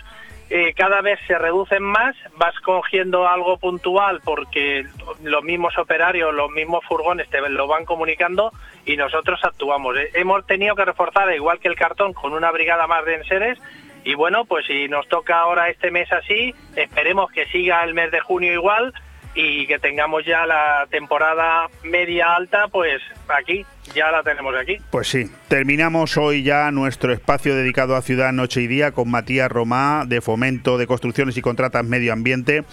[0.49, 4.85] eh, cada vez se reducen más, vas cogiendo algo puntual porque
[5.23, 8.51] los mismos operarios, los mismos furgones te lo van comunicando
[8.85, 9.97] y nosotros actuamos.
[9.97, 13.57] Eh, Hemos tenido que reforzar, igual que el cartón, con una brigada más de enseres
[14.03, 18.11] y bueno, pues si nos toca ahora este mes así, esperemos que siga el mes
[18.11, 18.94] de junio igual
[19.36, 23.02] y que tengamos ya la temporada media alta, pues
[23.38, 24.78] aquí, ya la tenemos aquí.
[24.90, 29.52] Pues sí, terminamos hoy ya nuestro espacio dedicado a Ciudad Noche y Día con Matías
[29.52, 32.64] Romá de Fomento de Construcciones y Contratas Medio Ambiente,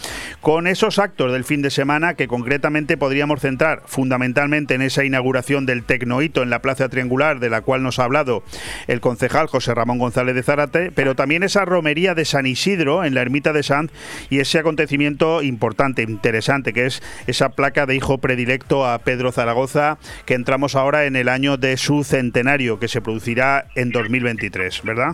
[0.41, 5.67] con esos actos del fin de semana que concretamente podríamos centrar fundamentalmente en esa inauguración
[5.67, 8.43] del Tecnohito en la Plaza Triangular, de la cual nos ha hablado
[8.87, 13.15] el concejal José Ramón González de Zárate, pero también esa romería de San Isidro en
[13.15, 13.93] la Ermita de Sanz
[14.31, 19.99] y ese acontecimiento importante, interesante, que es esa placa de hijo predilecto a Pedro Zaragoza
[20.27, 25.11] que entramos ahora en el año de su centenario, que se producirá en 2023, ¿verdad?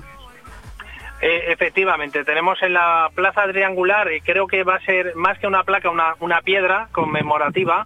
[1.20, 5.48] Eh, efectivamente, tenemos en la plaza triangular, y creo que va a ser más que
[5.48, 7.84] una placa, una, piedra conmemorativa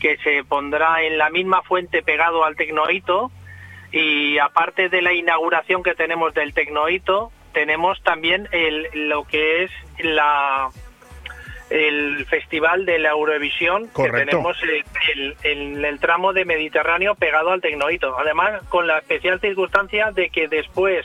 [0.00, 3.30] que se pondrá en la misma fuente pegado al Tecnohito.
[3.92, 9.70] Y aparte de la inauguración que tenemos del Tecnohito, tenemos también el, lo que es
[9.98, 10.70] la
[11.70, 17.60] el festival de la Eurovisión que tenemos el, el- el tramo de Mediterráneo pegado al
[17.60, 18.18] Tecnohito.
[18.18, 21.04] Además, con la especial circunstancia de que después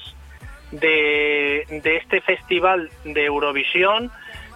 [0.71, 4.11] de, de este festival de Eurovisión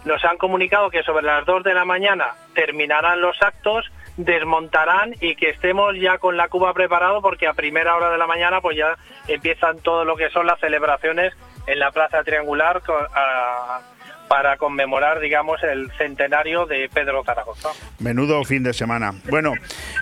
[0.06, 3.86] nos han comunicado que sobre las 2 de la mañana terminarán los actos,
[4.16, 8.26] desmontarán y que estemos ya con la cuba preparado porque a primera hora de la
[8.28, 8.96] mañana pues ya
[9.28, 11.34] empiezan todo lo que son las celebraciones
[11.68, 12.82] en la Plaza Triangular
[13.14, 13.82] a-
[14.28, 17.70] para conmemorar, digamos, el centenario de Pedro Zaragoza.
[18.00, 19.14] Menudo fin de semana.
[19.30, 19.54] Bueno,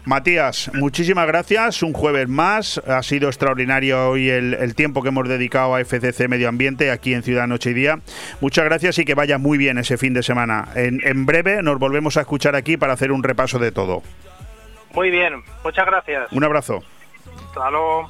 [0.06, 1.84] Matías, muchísimas gracias.
[1.84, 2.80] Un jueves más.
[2.88, 7.14] Ha sido extraordinario hoy el, el tiempo que hemos dedicado a FCC Medio Ambiente aquí
[7.14, 7.99] en Ciudad Noche y Día.
[8.41, 10.69] Muchas gracias y que vaya muy bien ese fin de semana.
[10.76, 14.02] En, en breve nos volvemos a escuchar aquí para hacer un repaso de todo.
[14.93, 16.31] Muy bien, muchas gracias.
[16.31, 16.81] Un abrazo.
[17.49, 18.10] Hasta luego.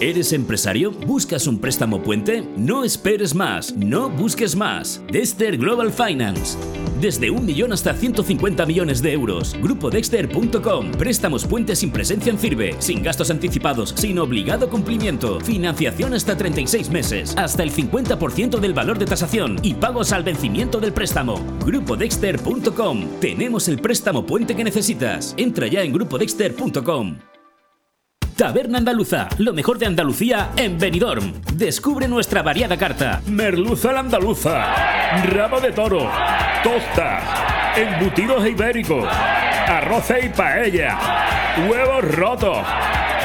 [0.00, 0.90] ¿Eres empresario?
[0.90, 2.46] ¿Buscas un préstamo puente?
[2.56, 5.02] No esperes más, no busques más.
[5.10, 6.58] Dexter Global Finance.
[7.00, 9.56] Desde un millón hasta 150 millones de euros.
[9.62, 10.92] GrupoDexter.com.
[10.92, 15.40] Préstamos puentes sin presencia en firme, sin gastos anticipados, sin obligado cumplimiento.
[15.40, 20.80] Financiación hasta 36 meses, hasta el 50% del valor de tasación y pagos al vencimiento
[20.80, 21.40] del préstamo.
[21.64, 23.20] GrupoDexter.com.
[23.20, 25.34] Tenemos el préstamo puente que necesitas.
[25.38, 27.33] Entra ya en GrupoDexter.com.
[28.36, 31.34] Taberna Andaluza, lo mejor de Andalucía en Benidorm.
[31.52, 33.22] Descubre nuestra variada carta.
[33.26, 36.10] Merluza la andaluza, rabo de toro,
[36.64, 37.22] tostas,
[37.76, 40.98] embutidos ibéricos, arroces y paella,
[41.68, 42.58] huevos rotos,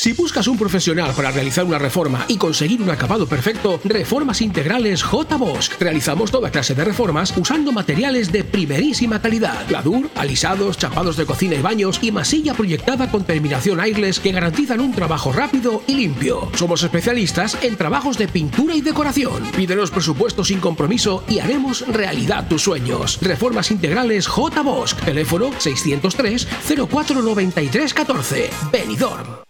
[0.00, 5.02] Si buscas un profesional para realizar una reforma y conseguir un acabado perfecto, Reformas Integrales
[5.02, 5.36] J.
[5.36, 5.72] Bosch.
[5.78, 9.66] Realizamos toda clase de reformas usando materiales de primerísima calidad.
[9.68, 14.80] Gladur, alisados, chapados de cocina y baños y masilla proyectada con terminación airless que garantizan
[14.80, 16.48] un trabajo rápido y limpio.
[16.54, 19.42] Somos especialistas en trabajos de pintura y decoración.
[19.54, 23.18] Pídenos presupuesto sin compromiso y haremos realidad tus sueños.
[23.20, 24.62] Reformas Integrales J.
[24.62, 24.94] Bosch.
[25.04, 26.48] Teléfono 603
[26.88, 28.50] 0493 14.
[28.72, 29.49] Benidorm.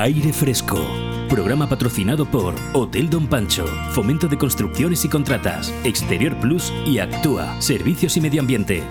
[0.00, 0.78] Aire Fresco.
[1.28, 7.60] Programa patrocinado por Hotel Don Pancho, Fomento de Construcciones y Contratas, Exterior Plus y Actúa,
[7.60, 8.84] Servicios y Medio Ambiente.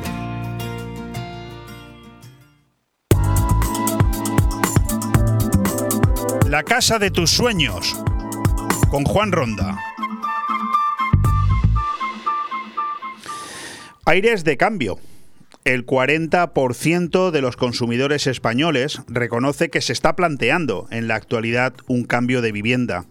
[6.49, 7.95] La Casa de tus Sueños,
[8.89, 9.79] con Juan Ronda.
[14.03, 14.99] Aires de cambio
[15.67, 22.05] el 40% de los consumidores españoles reconoce que se está planteando en la actualidad un
[22.05, 23.03] cambio de vivienda.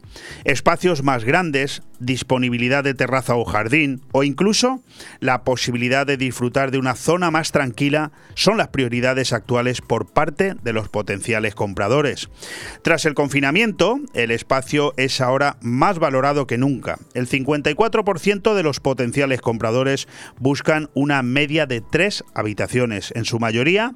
[0.45, 4.83] Espacios más grandes, disponibilidad de terraza o jardín o incluso
[5.21, 10.55] la posibilidad de disfrutar de una zona más tranquila son las prioridades actuales por parte
[10.63, 12.29] de los potenciales compradores.
[12.83, 16.99] Tras el confinamiento, el espacio es ahora más valorado que nunca.
[17.15, 20.09] El 54% de los potenciales compradores
[20.39, 23.95] buscan una media de tres habitaciones, en su mayoría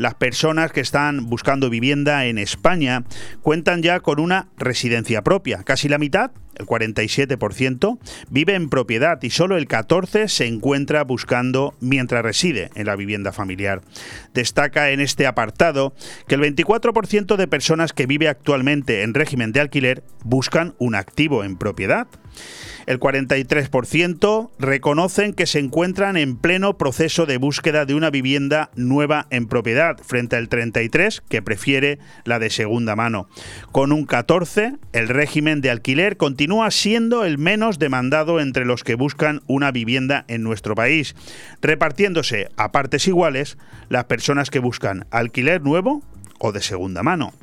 [0.00, 3.04] las personas que están buscando vivienda en España
[3.42, 5.62] cuentan ya con una residencia propia.
[5.62, 6.30] Casi la mitad,
[6.60, 7.98] el 47%,
[8.30, 13.32] vive en propiedad y solo el 14% se encuentra buscando mientras reside en la vivienda
[13.32, 13.82] familiar.
[14.34, 15.94] Destaca en este apartado
[16.26, 21.44] que el 24% de personas que vive actualmente en régimen de alquiler buscan un activo
[21.44, 22.06] en propiedad.
[22.90, 29.28] El 43% reconocen que se encuentran en pleno proceso de búsqueda de una vivienda nueva
[29.30, 33.28] en propiedad, frente al 33% que prefiere la de segunda mano.
[33.70, 38.96] Con un 14%, el régimen de alquiler continúa siendo el menos demandado entre los que
[38.96, 41.14] buscan una vivienda en nuestro país,
[41.62, 43.56] repartiéndose a partes iguales
[43.88, 46.02] las personas que buscan alquiler nuevo
[46.40, 47.34] o de segunda mano.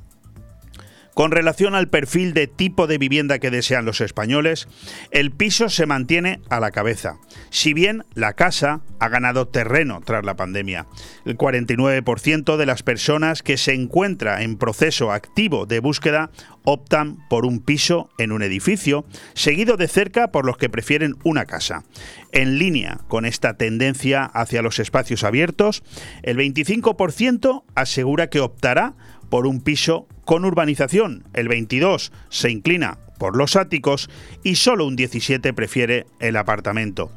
[1.17, 4.67] Con relación al perfil de tipo de vivienda que desean los españoles,
[5.09, 7.17] el piso se mantiene a la cabeza,
[7.49, 10.85] si bien la casa ha ganado terreno tras la pandemia.
[11.25, 16.29] El 49% de las personas que se encuentra en proceso activo de búsqueda
[16.63, 19.03] optan por un piso en un edificio,
[19.33, 21.83] seguido de cerca por los que prefieren una casa.
[22.31, 25.81] En línea con esta tendencia hacia los espacios abiertos,
[26.21, 28.93] el 25% asegura que optará
[29.29, 31.23] por un piso con urbanización.
[31.33, 34.09] El 22 se inclina por los áticos
[34.43, 37.11] y solo un 17 prefiere el apartamento.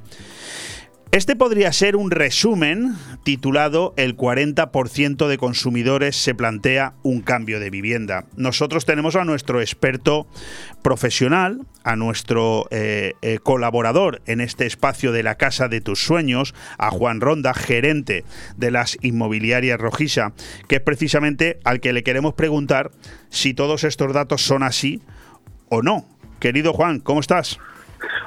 [1.12, 7.68] Este podría ser un resumen titulado El 40% de consumidores se plantea un cambio de
[7.68, 8.26] vivienda.
[8.36, 10.28] Nosotros tenemos a nuestro experto
[10.82, 16.54] profesional, a nuestro eh, eh, colaborador en este espacio de la Casa de tus Sueños,
[16.78, 18.24] a Juan Ronda, gerente
[18.56, 20.32] de las inmobiliarias Rojisa,
[20.68, 22.92] que es precisamente al que le queremos preguntar
[23.30, 25.00] si todos estos datos son así
[25.70, 26.06] o no.
[26.38, 27.58] Querido Juan, ¿cómo estás?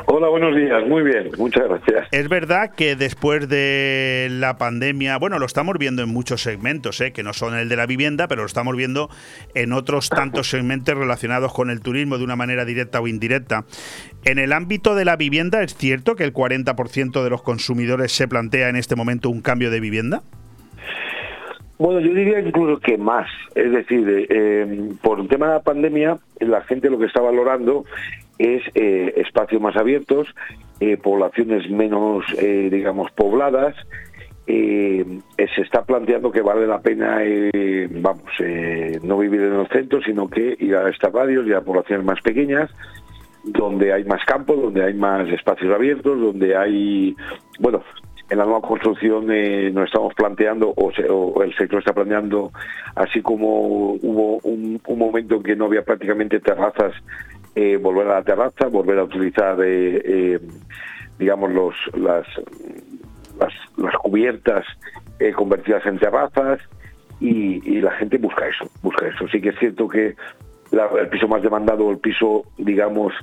[0.05, 0.85] Hola, buenos días.
[0.87, 2.07] Muy bien, muchas gracias.
[2.11, 7.11] Es verdad que después de la pandemia, bueno, lo estamos viendo en muchos segmentos, ¿eh?
[7.11, 9.09] que no son el de la vivienda, pero lo estamos viendo
[9.55, 13.65] en otros tantos segmentos relacionados con el turismo de una manera directa o indirecta.
[14.25, 18.27] En el ámbito de la vivienda, ¿es cierto que el 40% de los consumidores se
[18.27, 20.21] plantea en este momento un cambio de vivienda?
[21.77, 23.27] Bueno, yo diría incluso que más.
[23.55, 27.85] Es decir, eh, por el tema de la pandemia, la gente lo que está valorando
[28.37, 30.27] es eh, espacios más abiertos,
[30.79, 33.75] eh, poblaciones menos, eh, digamos, pobladas.
[34.45, 37.21] se está planteando que vale la pena,
[38.01, 38.31] vamos,
[39.03, 42.19] no vivir en los centros, sino que ir a estas radios y a poblaciones más
[42.21, 42.69] pequeñas,
[43.43, 47.15] donde hay más campo, donde hay más espacios abiertos, donde hay,
[47.59, 47.83] bueno,
[48.33, 52.51] en la nueva construcción nos estamos planteando, o, el sector está planteando,
[52.95, 56.93] así como hubo un, un, momento en que no había prácticamente terrazas
[57.55, 60.39] eh, volver a la terraza, volver a utilizar, eh, eh,
[61.19, 62.25] digamos, los, las,
[63.77, 64.65] las, cubiertas
[65.35, 66.59] convertidas en terrazas
[67.19, 69.27] y, la gente busca eso, busca eso.
[69.27, 70.15] Sí que es cierto que
[70.71, 73.13] el piso más demandado, el piso, digamos,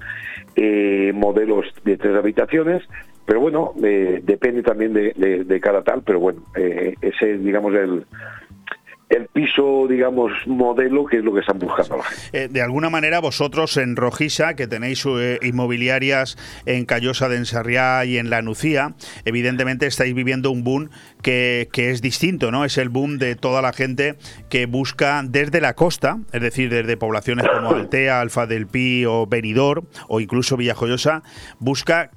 [1.14, 2.84] modelos de tres habitaciones,
[3.30, 5.12] pero bueno, depende también de,
[5.46, 6.42] de, cada tal, pero bueno,
[7.00, 8.04] ese, digamos, el
[9.10, 12.44] el piso, digamos, modelo, que es lo que están buscando la gente.
[12.44, 18.04] Eh, de alguna manera, vosotros en Rojisa, que tenéis eh, inmobiliarias en Callosa de Ensarriá
[18.04, 18.94] y en La Nucía,
[19.24, 20.90] evidentemente estáis viviendo un boom
[21.22, 22.64] que, que, es distinto, ¿no?
[22.64, 24.14] Es el boom de toda la gente
[24.48, 29.26] que busca desde la costa, es decir, desde poblaciones como Altea, Alfa del Pi o
[29.26, 31.24] Benidorm, o incluso Villajoyosa,
[31.58, 32.12] busca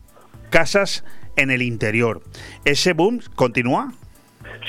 [0.53, 1.03] casas
[1.35, 2.21] en el interior.
[2.63, 3.91] ¿Ese boom continúa?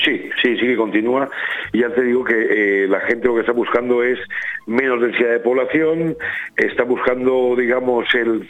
[0.03, 1.29] Sí, sí, sí que continúa.
[1.73, 4.17] Ya te digo que eh, la gente lo que está buscando es
[4.65, 6.17] menos densidad de población,
[6.57, 8.49] está buscando, digamos, el,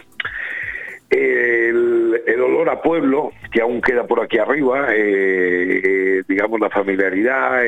[1.10, 7.64] el, olor a pueblo, que aún queda por aquí arriba, eh, eh, digamos, la familiaridad,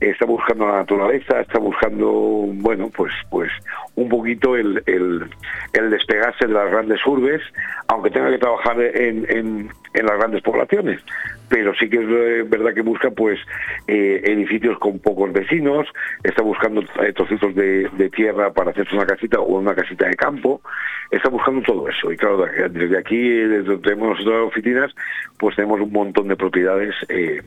[0.00, 3.50] está buscando la naturaleza, está buscando, bueno, pues, pues
[3.96, 7.42] un poquito el, el, despegarse de las grandes urbes,
[7.88, 11.00] aunque tenga que trabajar en, en, las grandes poblaciones
[11.48, 13.40] pero sí que es verdad que busca pues
[13.88, 15.84] eh, edificios con pocos vecinos,
[16.22, 20.14] está buscando eh, trocitos de, de, tierra para hacerse una casita o una casita de
[20.14, 20.62] campo,
[21.10, 22.12] está buscando todo eso.
[22.12, 24.94] Y claro, desde aquí, desde donde tenemos nuestras oficinas,
[25.38, 27.42] pues tenemos un montón de propiedades eh,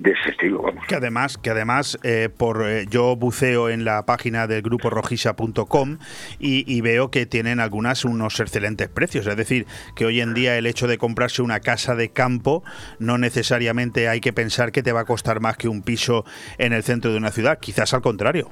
[0.00, 0.62] de ese estilo.
[0.62, 0.86] Vamos.
[0.86, 5.98] Que además, que además eh, por eh, yo buceo en la página del grupo rojisa.com
[6.38, 9.26] y, y, veo que tienen algunas unos excelentes precios.
[9.26, 12.64] Es decir, que hoy en día el hecho de comprarse una casa de campo
[12.98, 16.24] no necesariamente hay que pensar que te va a costar más que un piso
[16.58, 17.58] en el centro de una ciudad.
[17.60, 18.50] Quizás al contrario.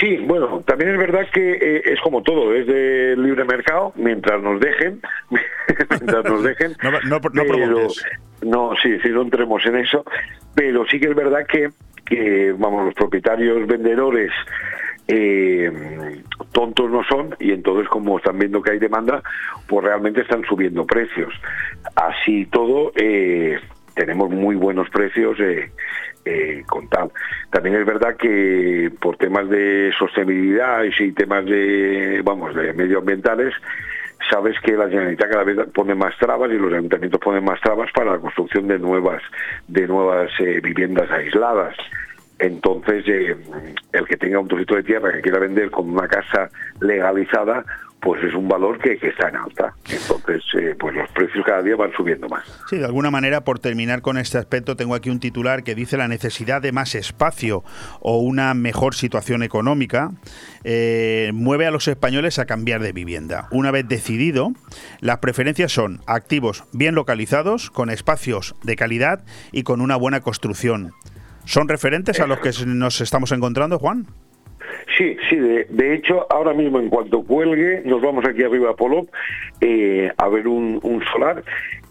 [0.00, 4.42] Sí, bueno, también es verdad que eh, es como todo, es de libre mercado, mientras
[4.42, 5.00] nos dejen,
[5.90, 6.74] mientras nos dejen.
[6.82, 7.88] No, no, no pero,
[8.44, 10.04] no, sí, sí, no entremos en eso,
[10.54, 14.30] pero sí que es verdad que, vamos, los propietarios vendedores
[15.06, 15.70] eh,
[16.52, 19.22] tontos no son y entonces como están viendo que hay demanda,
[19.66, 21.32] pues realmente están subiendo precios.
[21.96, 23.58] Así todo, eh,
[23.94, 27.10] tenemos muy buenos precios eh, con tal.
[27.50, 33.54] También es verdad que por temas de sostenibilidad y temas de, vamos, de medioambientales,
[34.30, 37.90] sabes que la Generalitat cada vez pone más trabas y los ayuntamientos ponen más trabas
[37.92, 39.22] para la construcción de nuevas,
[39.68, 41.76] de nuevas eh, viviendas aisladas.
[42.38, 43.36] Entonces, eh,
[43.92, 46.48] el que tenga un trocito de tierra que quiera vender con una casa
[46.80, 47.64] legalizada,
[48.04, 49.74] pues es un valor que, que está en alta.
[49.90, 52.44] Entonces, eh, pues los precios cada día van subiendo más.
[52.68, 55.96] Sí, de alguna manera, por terminar con este aspecto, tengo aquí un titular que dice
[55.96, 57.64] la necesidad de más espacio
[58.00, 60.10] o una mejor situación económica
[60.64, 63.48] eh, mueve a los españoles a cambiar de vivienda.
[63.50, 64.52] Una vez decidido,
[65.00, 70.92] las preferencias son activos bien localizados, con espacios de calidad y con una buena construcción.
[71.46, 74.06] ¿Son referentes a los que nos estamos encontrando, Juan?
[74.96, 78.76] Sí, sí, de, de, hecho, ahora mismo en cuanto cuelgue, nos vamos aquí arriba a
[78.76, 79.08] Polop
[79.60, 81.42] eh, a ver un, un solar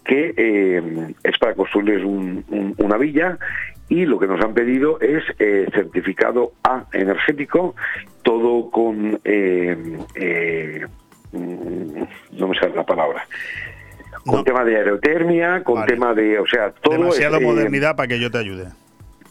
[0.04, 3.38] que eh, es para construirles un, un, una villa
[3.88, 7.74] y lo que nos han pedido es eh, certificado A energético,
[8.22, 9.20] todo con...
[9.24, 10.86] Eh,
[11.32, 13.26] no me sale la palabra
[14.24, 14.44] con no.
[14.44, 15.92] tema de aerotermia, con vale.
[15.92, 18.68] tema de, o sea, todo demasiada modernidad para que yo te ayude.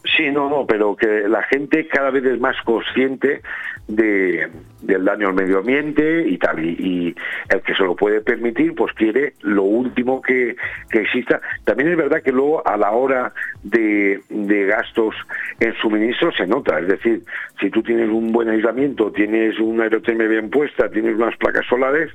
[0.04, 3.40] Sí, no, no, pero que la gente cada vez es más consciente
[3.88, 4.50] de,
[4.86, 7.14] del daño al medio ambiente y tal, y,
[7.48, 10.56] el que se lo puede permitir, pues quiere lo último que,
[10.90, 11.40] que exista.
[11.64, 13.32] También es verdad que luego a la hora
[13.62, 15.14] de, de gastos
[15.60, 17.22] en suministro se nota, es decir,
[17.60, 22.10] si tú tienes un buen aislamiento, tienes una aerotermia bien puesta, tienes unas placas solares,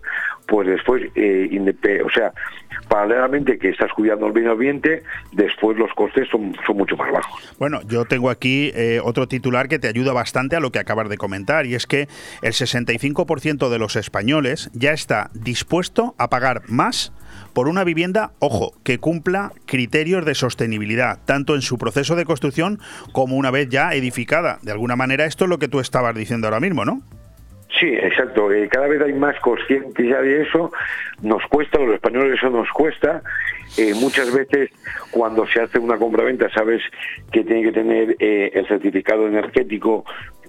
[0.47, 1.49] pues después, eh,
[2.03, 2.33] o sea,
[2.87, 7.55] paralelamente que estás cuidando el medio ambiente, después los costes son, son mucho más bajos.
[7.59, 11.07] Bueno, yo tengo aquí eh, otro titular que te ayuda bastante a lo que acabas
[11.09, 12.07] de comentar, y es que
[12.41, 17.13] el 65% de los españoles ya está dispuesto a pagar más
[17.53, 22.79] por una vivienda, ojo, que cumpla criterios de sostenibilidad, tanto en su proceso de construcción
[23.11, 24.59] como una vez ya edificada.
[24.61, 27.01] De alguna manera, esto es lo que tú estabas diciendo ahora mismo, ¿no?
[27.77, 28.51] Sí, exacto.
[28.51, 30.71] Eh, cada vez hay más conscientes ya de eso.
[31.21, 33.21] Nos cuesta, a los españoles eso nos cuesta.
[33.77, 34.71] Eh, muchas veces
[35.11, 36.81] cuando se hace una compraventa sabes
[37.31, 40.03] que tiene que tener eh, el certificado energético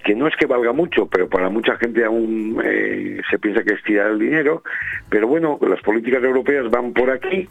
[0.04, 3.74] que no es que valga mucho, pero para mucha gente aún eh, se piensa que
[3.74, 4.62] es tirar el dinero.
[5.08, 7.48] Pero bueno, las políticas europeas van por aquí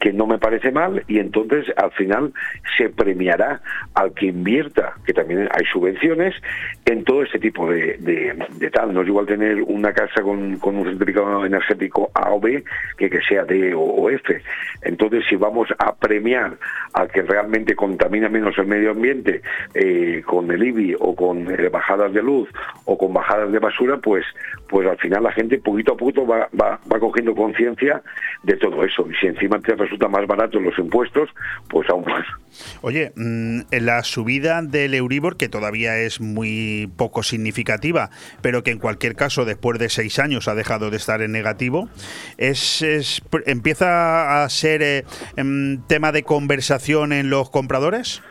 [0.00, 2.32] que no me parece mal y entonces al final
[2.76, 3.60] se premiará
[3.94, 6.34] al que invierta, que también hay subvenciones,
[6.86, 8.92] en todo este tipo de, de, tal.
[8.92, 12.64] No es igual tener una casa con, un certificado energético A o B
[12.96, 14.42] que que sea D o, o, F.
[14.82, 16.56] Entonces si vamos a premiar
[16.94, 19.42] al que realmente contamina menos el medio ambiente
[19.74, 22.48] eh, con el IBI o con eh, bajadas de luz
[22.86, 24.24] o con bajadas de basura, pues,
[24.70, 28.02] pues al final la gente poquito a poquito va, va, va cogiendo conciencia
[28.44, 29.06] de todo eso.
[29.10, 31.28] Y si encima te resulta más barato los impuestos,
[31.68, 32.24] pues aún más.
[32.80, 38.10] Oye, mmm, la subida del Euribor, que todavía es muy poco significativa,
[38.42, 41.88] pero que en cualquier caso después de seis años ha dejado de estar en negativo,
[42.38, 45.04] es, es empieza a ser eh,
[45.88, 48.22] tema de conversación en los compradores.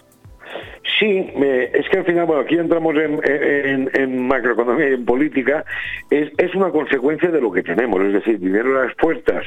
[1.00, 5.06] Sí, eh, es que al final, bueno, aquí entramos en, en, en macroeconomía y en
[5.06, 5.66] política,
[6.10, 9.46] es, es, una consecuencia de lo que tenemos, es decir, dinero a las puertas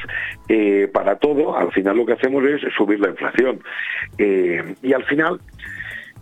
[0.49, 3.59] eh, para todo, al final lo que hacemos es subir la inflación.
[4.17, 5.39] Eh, y al final,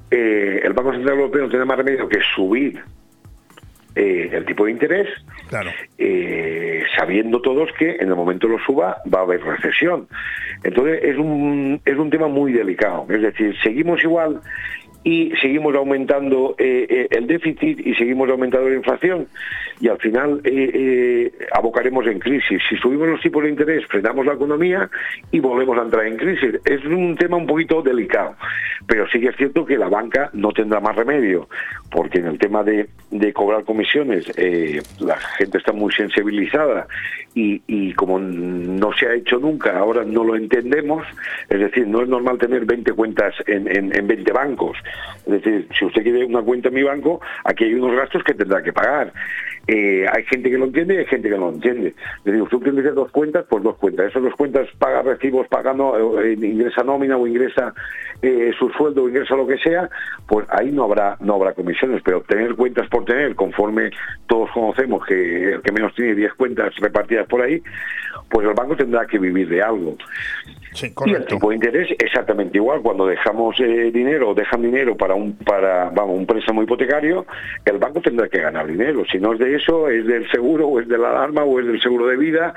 [0.10, 2.82] el Banco Central Europeo no tiene más remedio que subir
[3.94, 5.10] eh, el tipo de interés,
[5.50, 5.70] claro.
[5.98, 10.08] eh, sabiendo todos que en el momento lo suba va a haber recesión.
[10.64, 13.06] Entonces es un, es un tema muy delicado.
[13.10, 14.40] Es decir, seguimos igual
[15.04, 19.28] y seguimos aumentando eh, eh, el déficit y seguimos aumentando la inflación
[19.80, 22.62] y al final eh, abocaremos en crisis.
[22.70, 24.90] Si subimos los tipos de interés, frenamos la economía
[25.32, 26.60] y volvemos a entrar en crisis.
[26.66, 28.36] Es un tema un poquito delicado,
[28.86, 31.50] pero sí que es cierto que la banca no tendrá más remedio,
[31.90, 32.88] porque en el tema de,
[33.34, 34.32] cobrar comisiones
[35.00, 36.88] la gente está muy sensibilizada
[37.34, 41.06] y, como no se ha hecho nunca, ahora no lo entendemos,
[41.50, 44.78] es decir, no es normal tener 20 cuentas en, en, en 20 bancos.
[45.26, 48.34] Es decir, si usted quiere una cuenta en mi banco, aquí hay unos gastos que
[48.34, 49.14] tendrá que pagar.
[49.68, 51.90] Eh, hay gente que lo entiende y hay gente que no lo entiende.
[51.90, 54.08] Es decir, usted tiene dos cuentas, pues dos cuentas.
[54.08, 55.76] Esas dos cuentas paga recibos, paga
[56.24, 57.74] eh, ingresa nómina o ingresa
[58.22, 59.90] eh, su sueldo o ingresa lo que sea,
[60.28, 62.02] pues ahí no habrá no habrá comisiones.
[62.04, 63.92] Pero tener cuentas por tener, conforme
[64.28, 67.62] todos conocemos que el que menos tiene 10 cuentas repartidas por ahí,
[68.30, 69.96] pues el banco tendrá que vivir de algo
[71.06, 72.82] y el tipo de interés exactamente igual.
[72.82, 77.26] Cuando dejamos eh, dinero, dejan dinero para un para vamos un préstamo hipotecario,
[77.66, 79.04] el banco tendrá que ganar dinero.
[79.12, 81.68] Si no es de eso, es del seguro o es de la alarma o es
[81.68, 82.54] del seguro de vida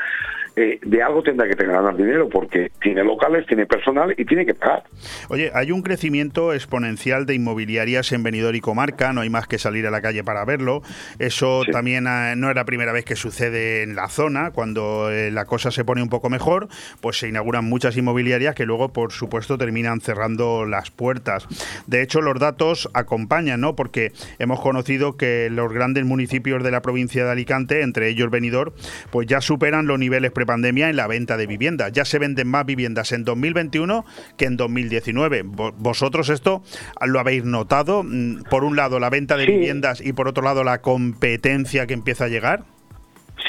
[0.56, 4.46] eh, de algo tendrá que tener ganar dinero porque tiene locales, tiene personal y tiene
[4.46, 4.84] que pagar.
[5.28, 9.58] Oye, hay un crecimiento exponencial de inmobiliarias en Benidorm y comarca, no hay más que
[9.58, 10.82] salir a la calle para verlo.
[11.18, 15.30] Eso también eh, no es la primera vez que sucede en la zona, cuando eh,
[15.30, 16.68] la cosa se pone un poco mejor,
[17.00, 21.48] pues se inauguran muchas inmobiliarias que luego, por supuesto, terminan cerrando las puertas.
[21.86, 23.74] De hecho, los datos acompañan, ¿no?
[23.74, 28.72] Porque hemos conocido que los grandes municipios de la provincia de Alicante, entre ellos Benidorm,
[29.10, 31.92] pues ya superan los niveles pandemia en la venta de viviendas.
[31.92, 34.04] Ya se venden más viviendas en 2021
[34.36, 35.42] que en 2019.
[35.44, 36.62] ¿Vosotros esto
[37.06, 38.02] lo habéis notado?
[38.02, 41.94] Mm, por un lado, la venta de viviendas y por otro lado, la competencia que
[41.94, 42.64] empieza a llegar.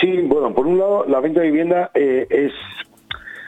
[0.02, 2.52] Sí, bueno, por un lado, la venta de vivienda eh, es,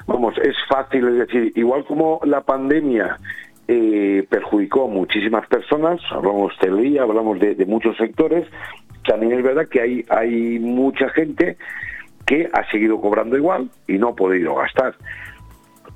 [0.06, 3.20] vamos, es fácil, es decir, igual como la pandemia
[3.68, 8.48] eh, perjudicó a muchísimas personas, hablamos de hostelería, hablamos de, de, muchos sectores,
[9.06, 11.58] también es verdad que hay, hay mucha gente
[12.28, 14.94] que ha seguido cobrando igual y no ha podido gastar.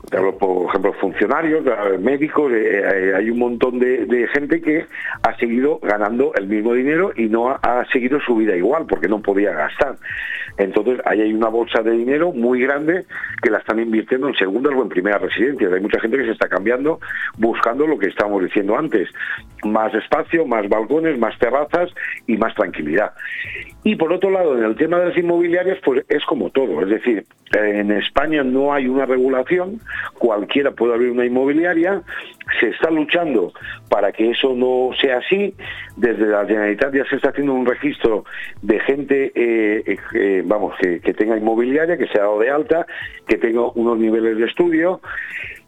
[0.09, 1.63] Por ejemplo, funcionarios,
[1.99, 4.85] médicos, eh, hay un montón de, gente que
[5.21, 9.21] ha seguido ganando el mismo dinero y no ha, seguido su vida igual porque no
[9.21, 9.97] podía gastar.
[10.57, 13.05] Entonces, ahí hay una bolsa de dinero muy grande
[13.41, 15.71] que la están invirtiendo en segundas o en primeras residencias.
[15.71, 16.99] Hay mucha gente que se está cambiando
[17.37, 19.07] buscando lo que estábamos diciendo antes,
[19.63, 21.91] más espacio, más balcones, más terrazas
[22.27, 23.13] y más tranquilidad.
[23.83, 26.81] Y por otro lado, en el tema de las inmobiliarias, pues es como todo.
[26.83, 29.79] Es decir, en España no hay una regulación,
[30.19, 32.03] cualquiera puede abrir una inmobiliaria,
[32.59, 33.53] se está luchando
[33.89, 35.55] para que eso no sea así.
[35.97, 38.23] Desde la Generalitat ya se está haciendo un registro
[38.61, 42.85] de gente, eh, eh, vamos, que, tenga inmobiliaria, que se ha dado de alta,
[43.27, 45.01] que tenga unos niveles de estudio.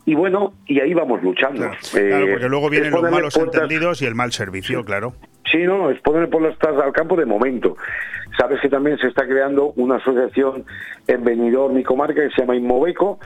[0.05, 1.71] Y bueno, y ahí vamos luchando.
[1.91, 5.13] Claro, porque luego vienen los malos entendidos y el mal servicio, claro.
[5.49, 7.77] Sí, no, es poner por las al campo de momento.
[8.37, 10.65] Sabes que también se está creando una asociación
[11.07, 13.19] en Benidorm y comarca que se llama Inmobeco,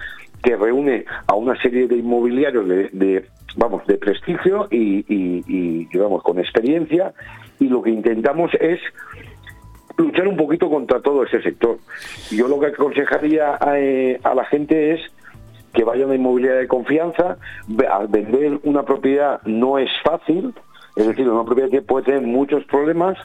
[0.44, 3.26] que reúne a una serie de inmobiliarios de,
[3.56, 5.88] vamos, de prestigio y, y,
[6.22, 7.14] con experiencia,
[7.60, 8.80] y lo que intentamos es
[9.98, 11.80] luchar un poquito contra todo ese sector.
[12.30, 15.02] Yo lo que aconsejaría a, eh, a la gente es
[15.78, 17.38] que vaya a una inmobiliaria de confianza,
[18.10, 20.56] vender una propiedad no es fácil,
[20.96, 23.16] es decir, una propiedad que puede tener muchos problemas,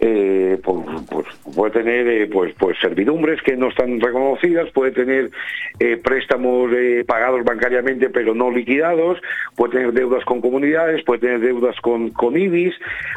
[0.00, 5.30] eh, pues, pues, puede tener eh, pues, pues servidumbres que no están reconocidas, puede tener
[5.78, 6.70] eh, préstamos
[7.06, 9.20] pagados bancariamente pero no liquidados,
[9.56, 12.74] puede tener deudas con comunidades, puede tener deudas con, con IBIS,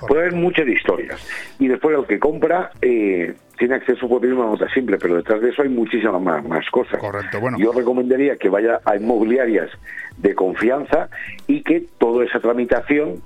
[0.08, 1.28] puede haber muchas historias.
[1.60, 5.64] Y después el que compra tiene acceso a una nota simple, pero detrás de eso
[5.64, 7.00] hay muchísimas más, más cosas.
[7.00, 7.58] Correcto, bueno.
[7.60, 9.70] Yo recomendaría que vaya a inmobiliarias
[10.18, 11.10] de confianza
[11.48, 13.22] y que toda esa tramitación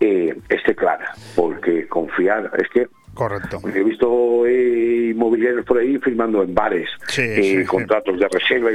[0.00, 2.88] eh, esté clara, porque confiar es que
[3.18, 3.60] Correcto.
[3.74, 8.70] He visto eh, inmobiliarios por ahí firmando en bares eh, contratos de reserva.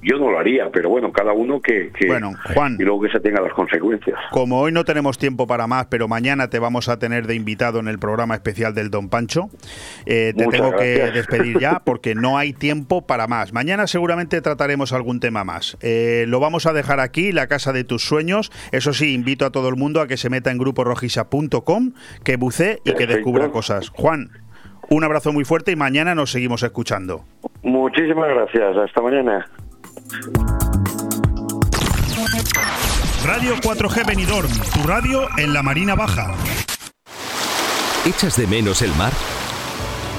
[0.00, 2.76] Yo no lo haría, pero bueno, cada uno que, Bueno, Juan.
[2.78, 4.16] Y luego que se tenga las consecuencias.
[4.30, 7.80] Como hoy no tenemos tiempo para más, pero mañana te vamos a tener de invitado
[7.80, 9.50] en el programa especial del Don Pancho.
[10.06, 13.52] Eh, te tengo que despedir ya porque no hay tiempo para más.
[13.52, 15.76] Mañana seguramente trataremos algún tema más.
[15.82, 18.52] lo vamos a dejar aquí, la casa de tus sueños.
[18.70, 21.92] Eso sí, invito a todo el mundo a que se meta en gruporojisa.com,
[22.22, 24.30] que bucee y que descubra cosas Juan,
[24.90, 27.24] un abrazo muy fuerte y mañana nos seguimos escuchando.
[27.62, 28.76] Muchísimas gracias.
[28.76, 29.46] Hasta mañana.
[33.24, 36.34] Radio 4G Benidorm, tu radio en la Marina Baja.
[38.06, 39.12] ¿Echas de menos el mar?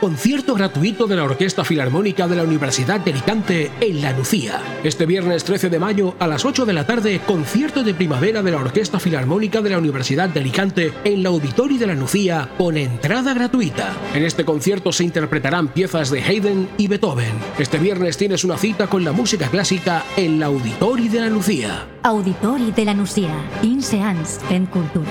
[0.00, 4.58] Concierto gratuito de la Orquesta Filarmónica de la Universidad de Alicante en La Lucía.
[4.82, 8.50] Este viernes 13 de mayo a las 8 de la tarde, concierto de primavera de
[8.50, 12.78] la Orquesta Filarmónica de la Universidad de Alicante en la Auditorio de La Lucía con
[12.78, 13.92] entrada gratuita.
[14.14, 17.34] En este concierto se interpretarán piezas de Haydn y Beethoven.
[17.58, 21.86] Este viernes tienes una cita con la música clásica en la Auditorio de La Lucía.
[22.04, 23.34] Auditori de la Nucía.
[23.62, 25.10] Inseans en Cultura.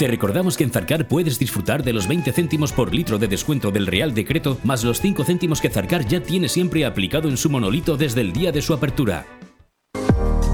[0.00, 3.70] Te recordamos que en Zarcar puedes disfrutar de los 20 céntimos por litro de descuento
[3.70, 7.50] del Real Decreto, más los 5 céntimos que Zarcar ya tiene siempre aplicado en su
[7.50, 9.26] monolito desde el día de su apertura.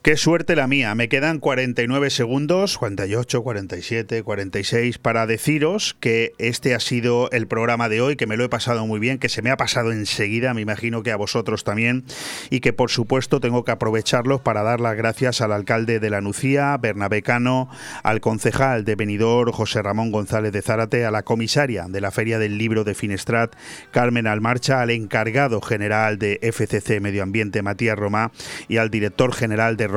[0.00, 0.94] Qué suerte la mía.
[0.94, 7.88] Me quedan 49 segundos, 48, 47, 46, para deciros que este ha sido el programa
[7.88, 10.54] de hoy, que me lo he pasado muy bien, que se me ha pasado enseguida,
[10.54, 12.04] me imagino que a vosotros también,
[12.48, 16.20] y que por supuesto tengo que aprovecharlos para dar las gracias al alcalde de la
[16.20, 17.68] Nucía, Bernabé Cano,
[18.04, 22.38] al concejal de Benidorm, José Ramón González de Zárate, a la comisaria de la Feria
[22.38, 23.56] del Libro de Finestrat,
[23.90, 28.30] Carmen Almarcha, al encargado general de FCC Medio Ambiente, Matías Romá,
[28.68, 29.88] y al director general de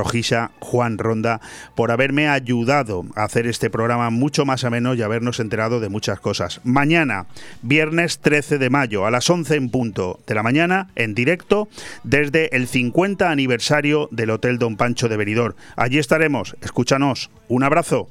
[0.60, 1.42] Juan Ronda,
[1.76, 6.20] por haberme ayudado a hacer este programa mucho más ameno y habernos enterado de muchas
[6.20, 6.62] cosas.
[6.64, 7.26] Mañana,
[7.62, 11.68] viernes 13 de mayo, a las 11 en punto de la mañana, en directo,
[12.04, 15.56] desde el 50 aniversario del Hotel Don Pancho de Benidorm.
[15.76, 16.56] Allí estaremos.
[16.62, 17.30] Escúchanos.
[17.48, 18.08] Un abrazo.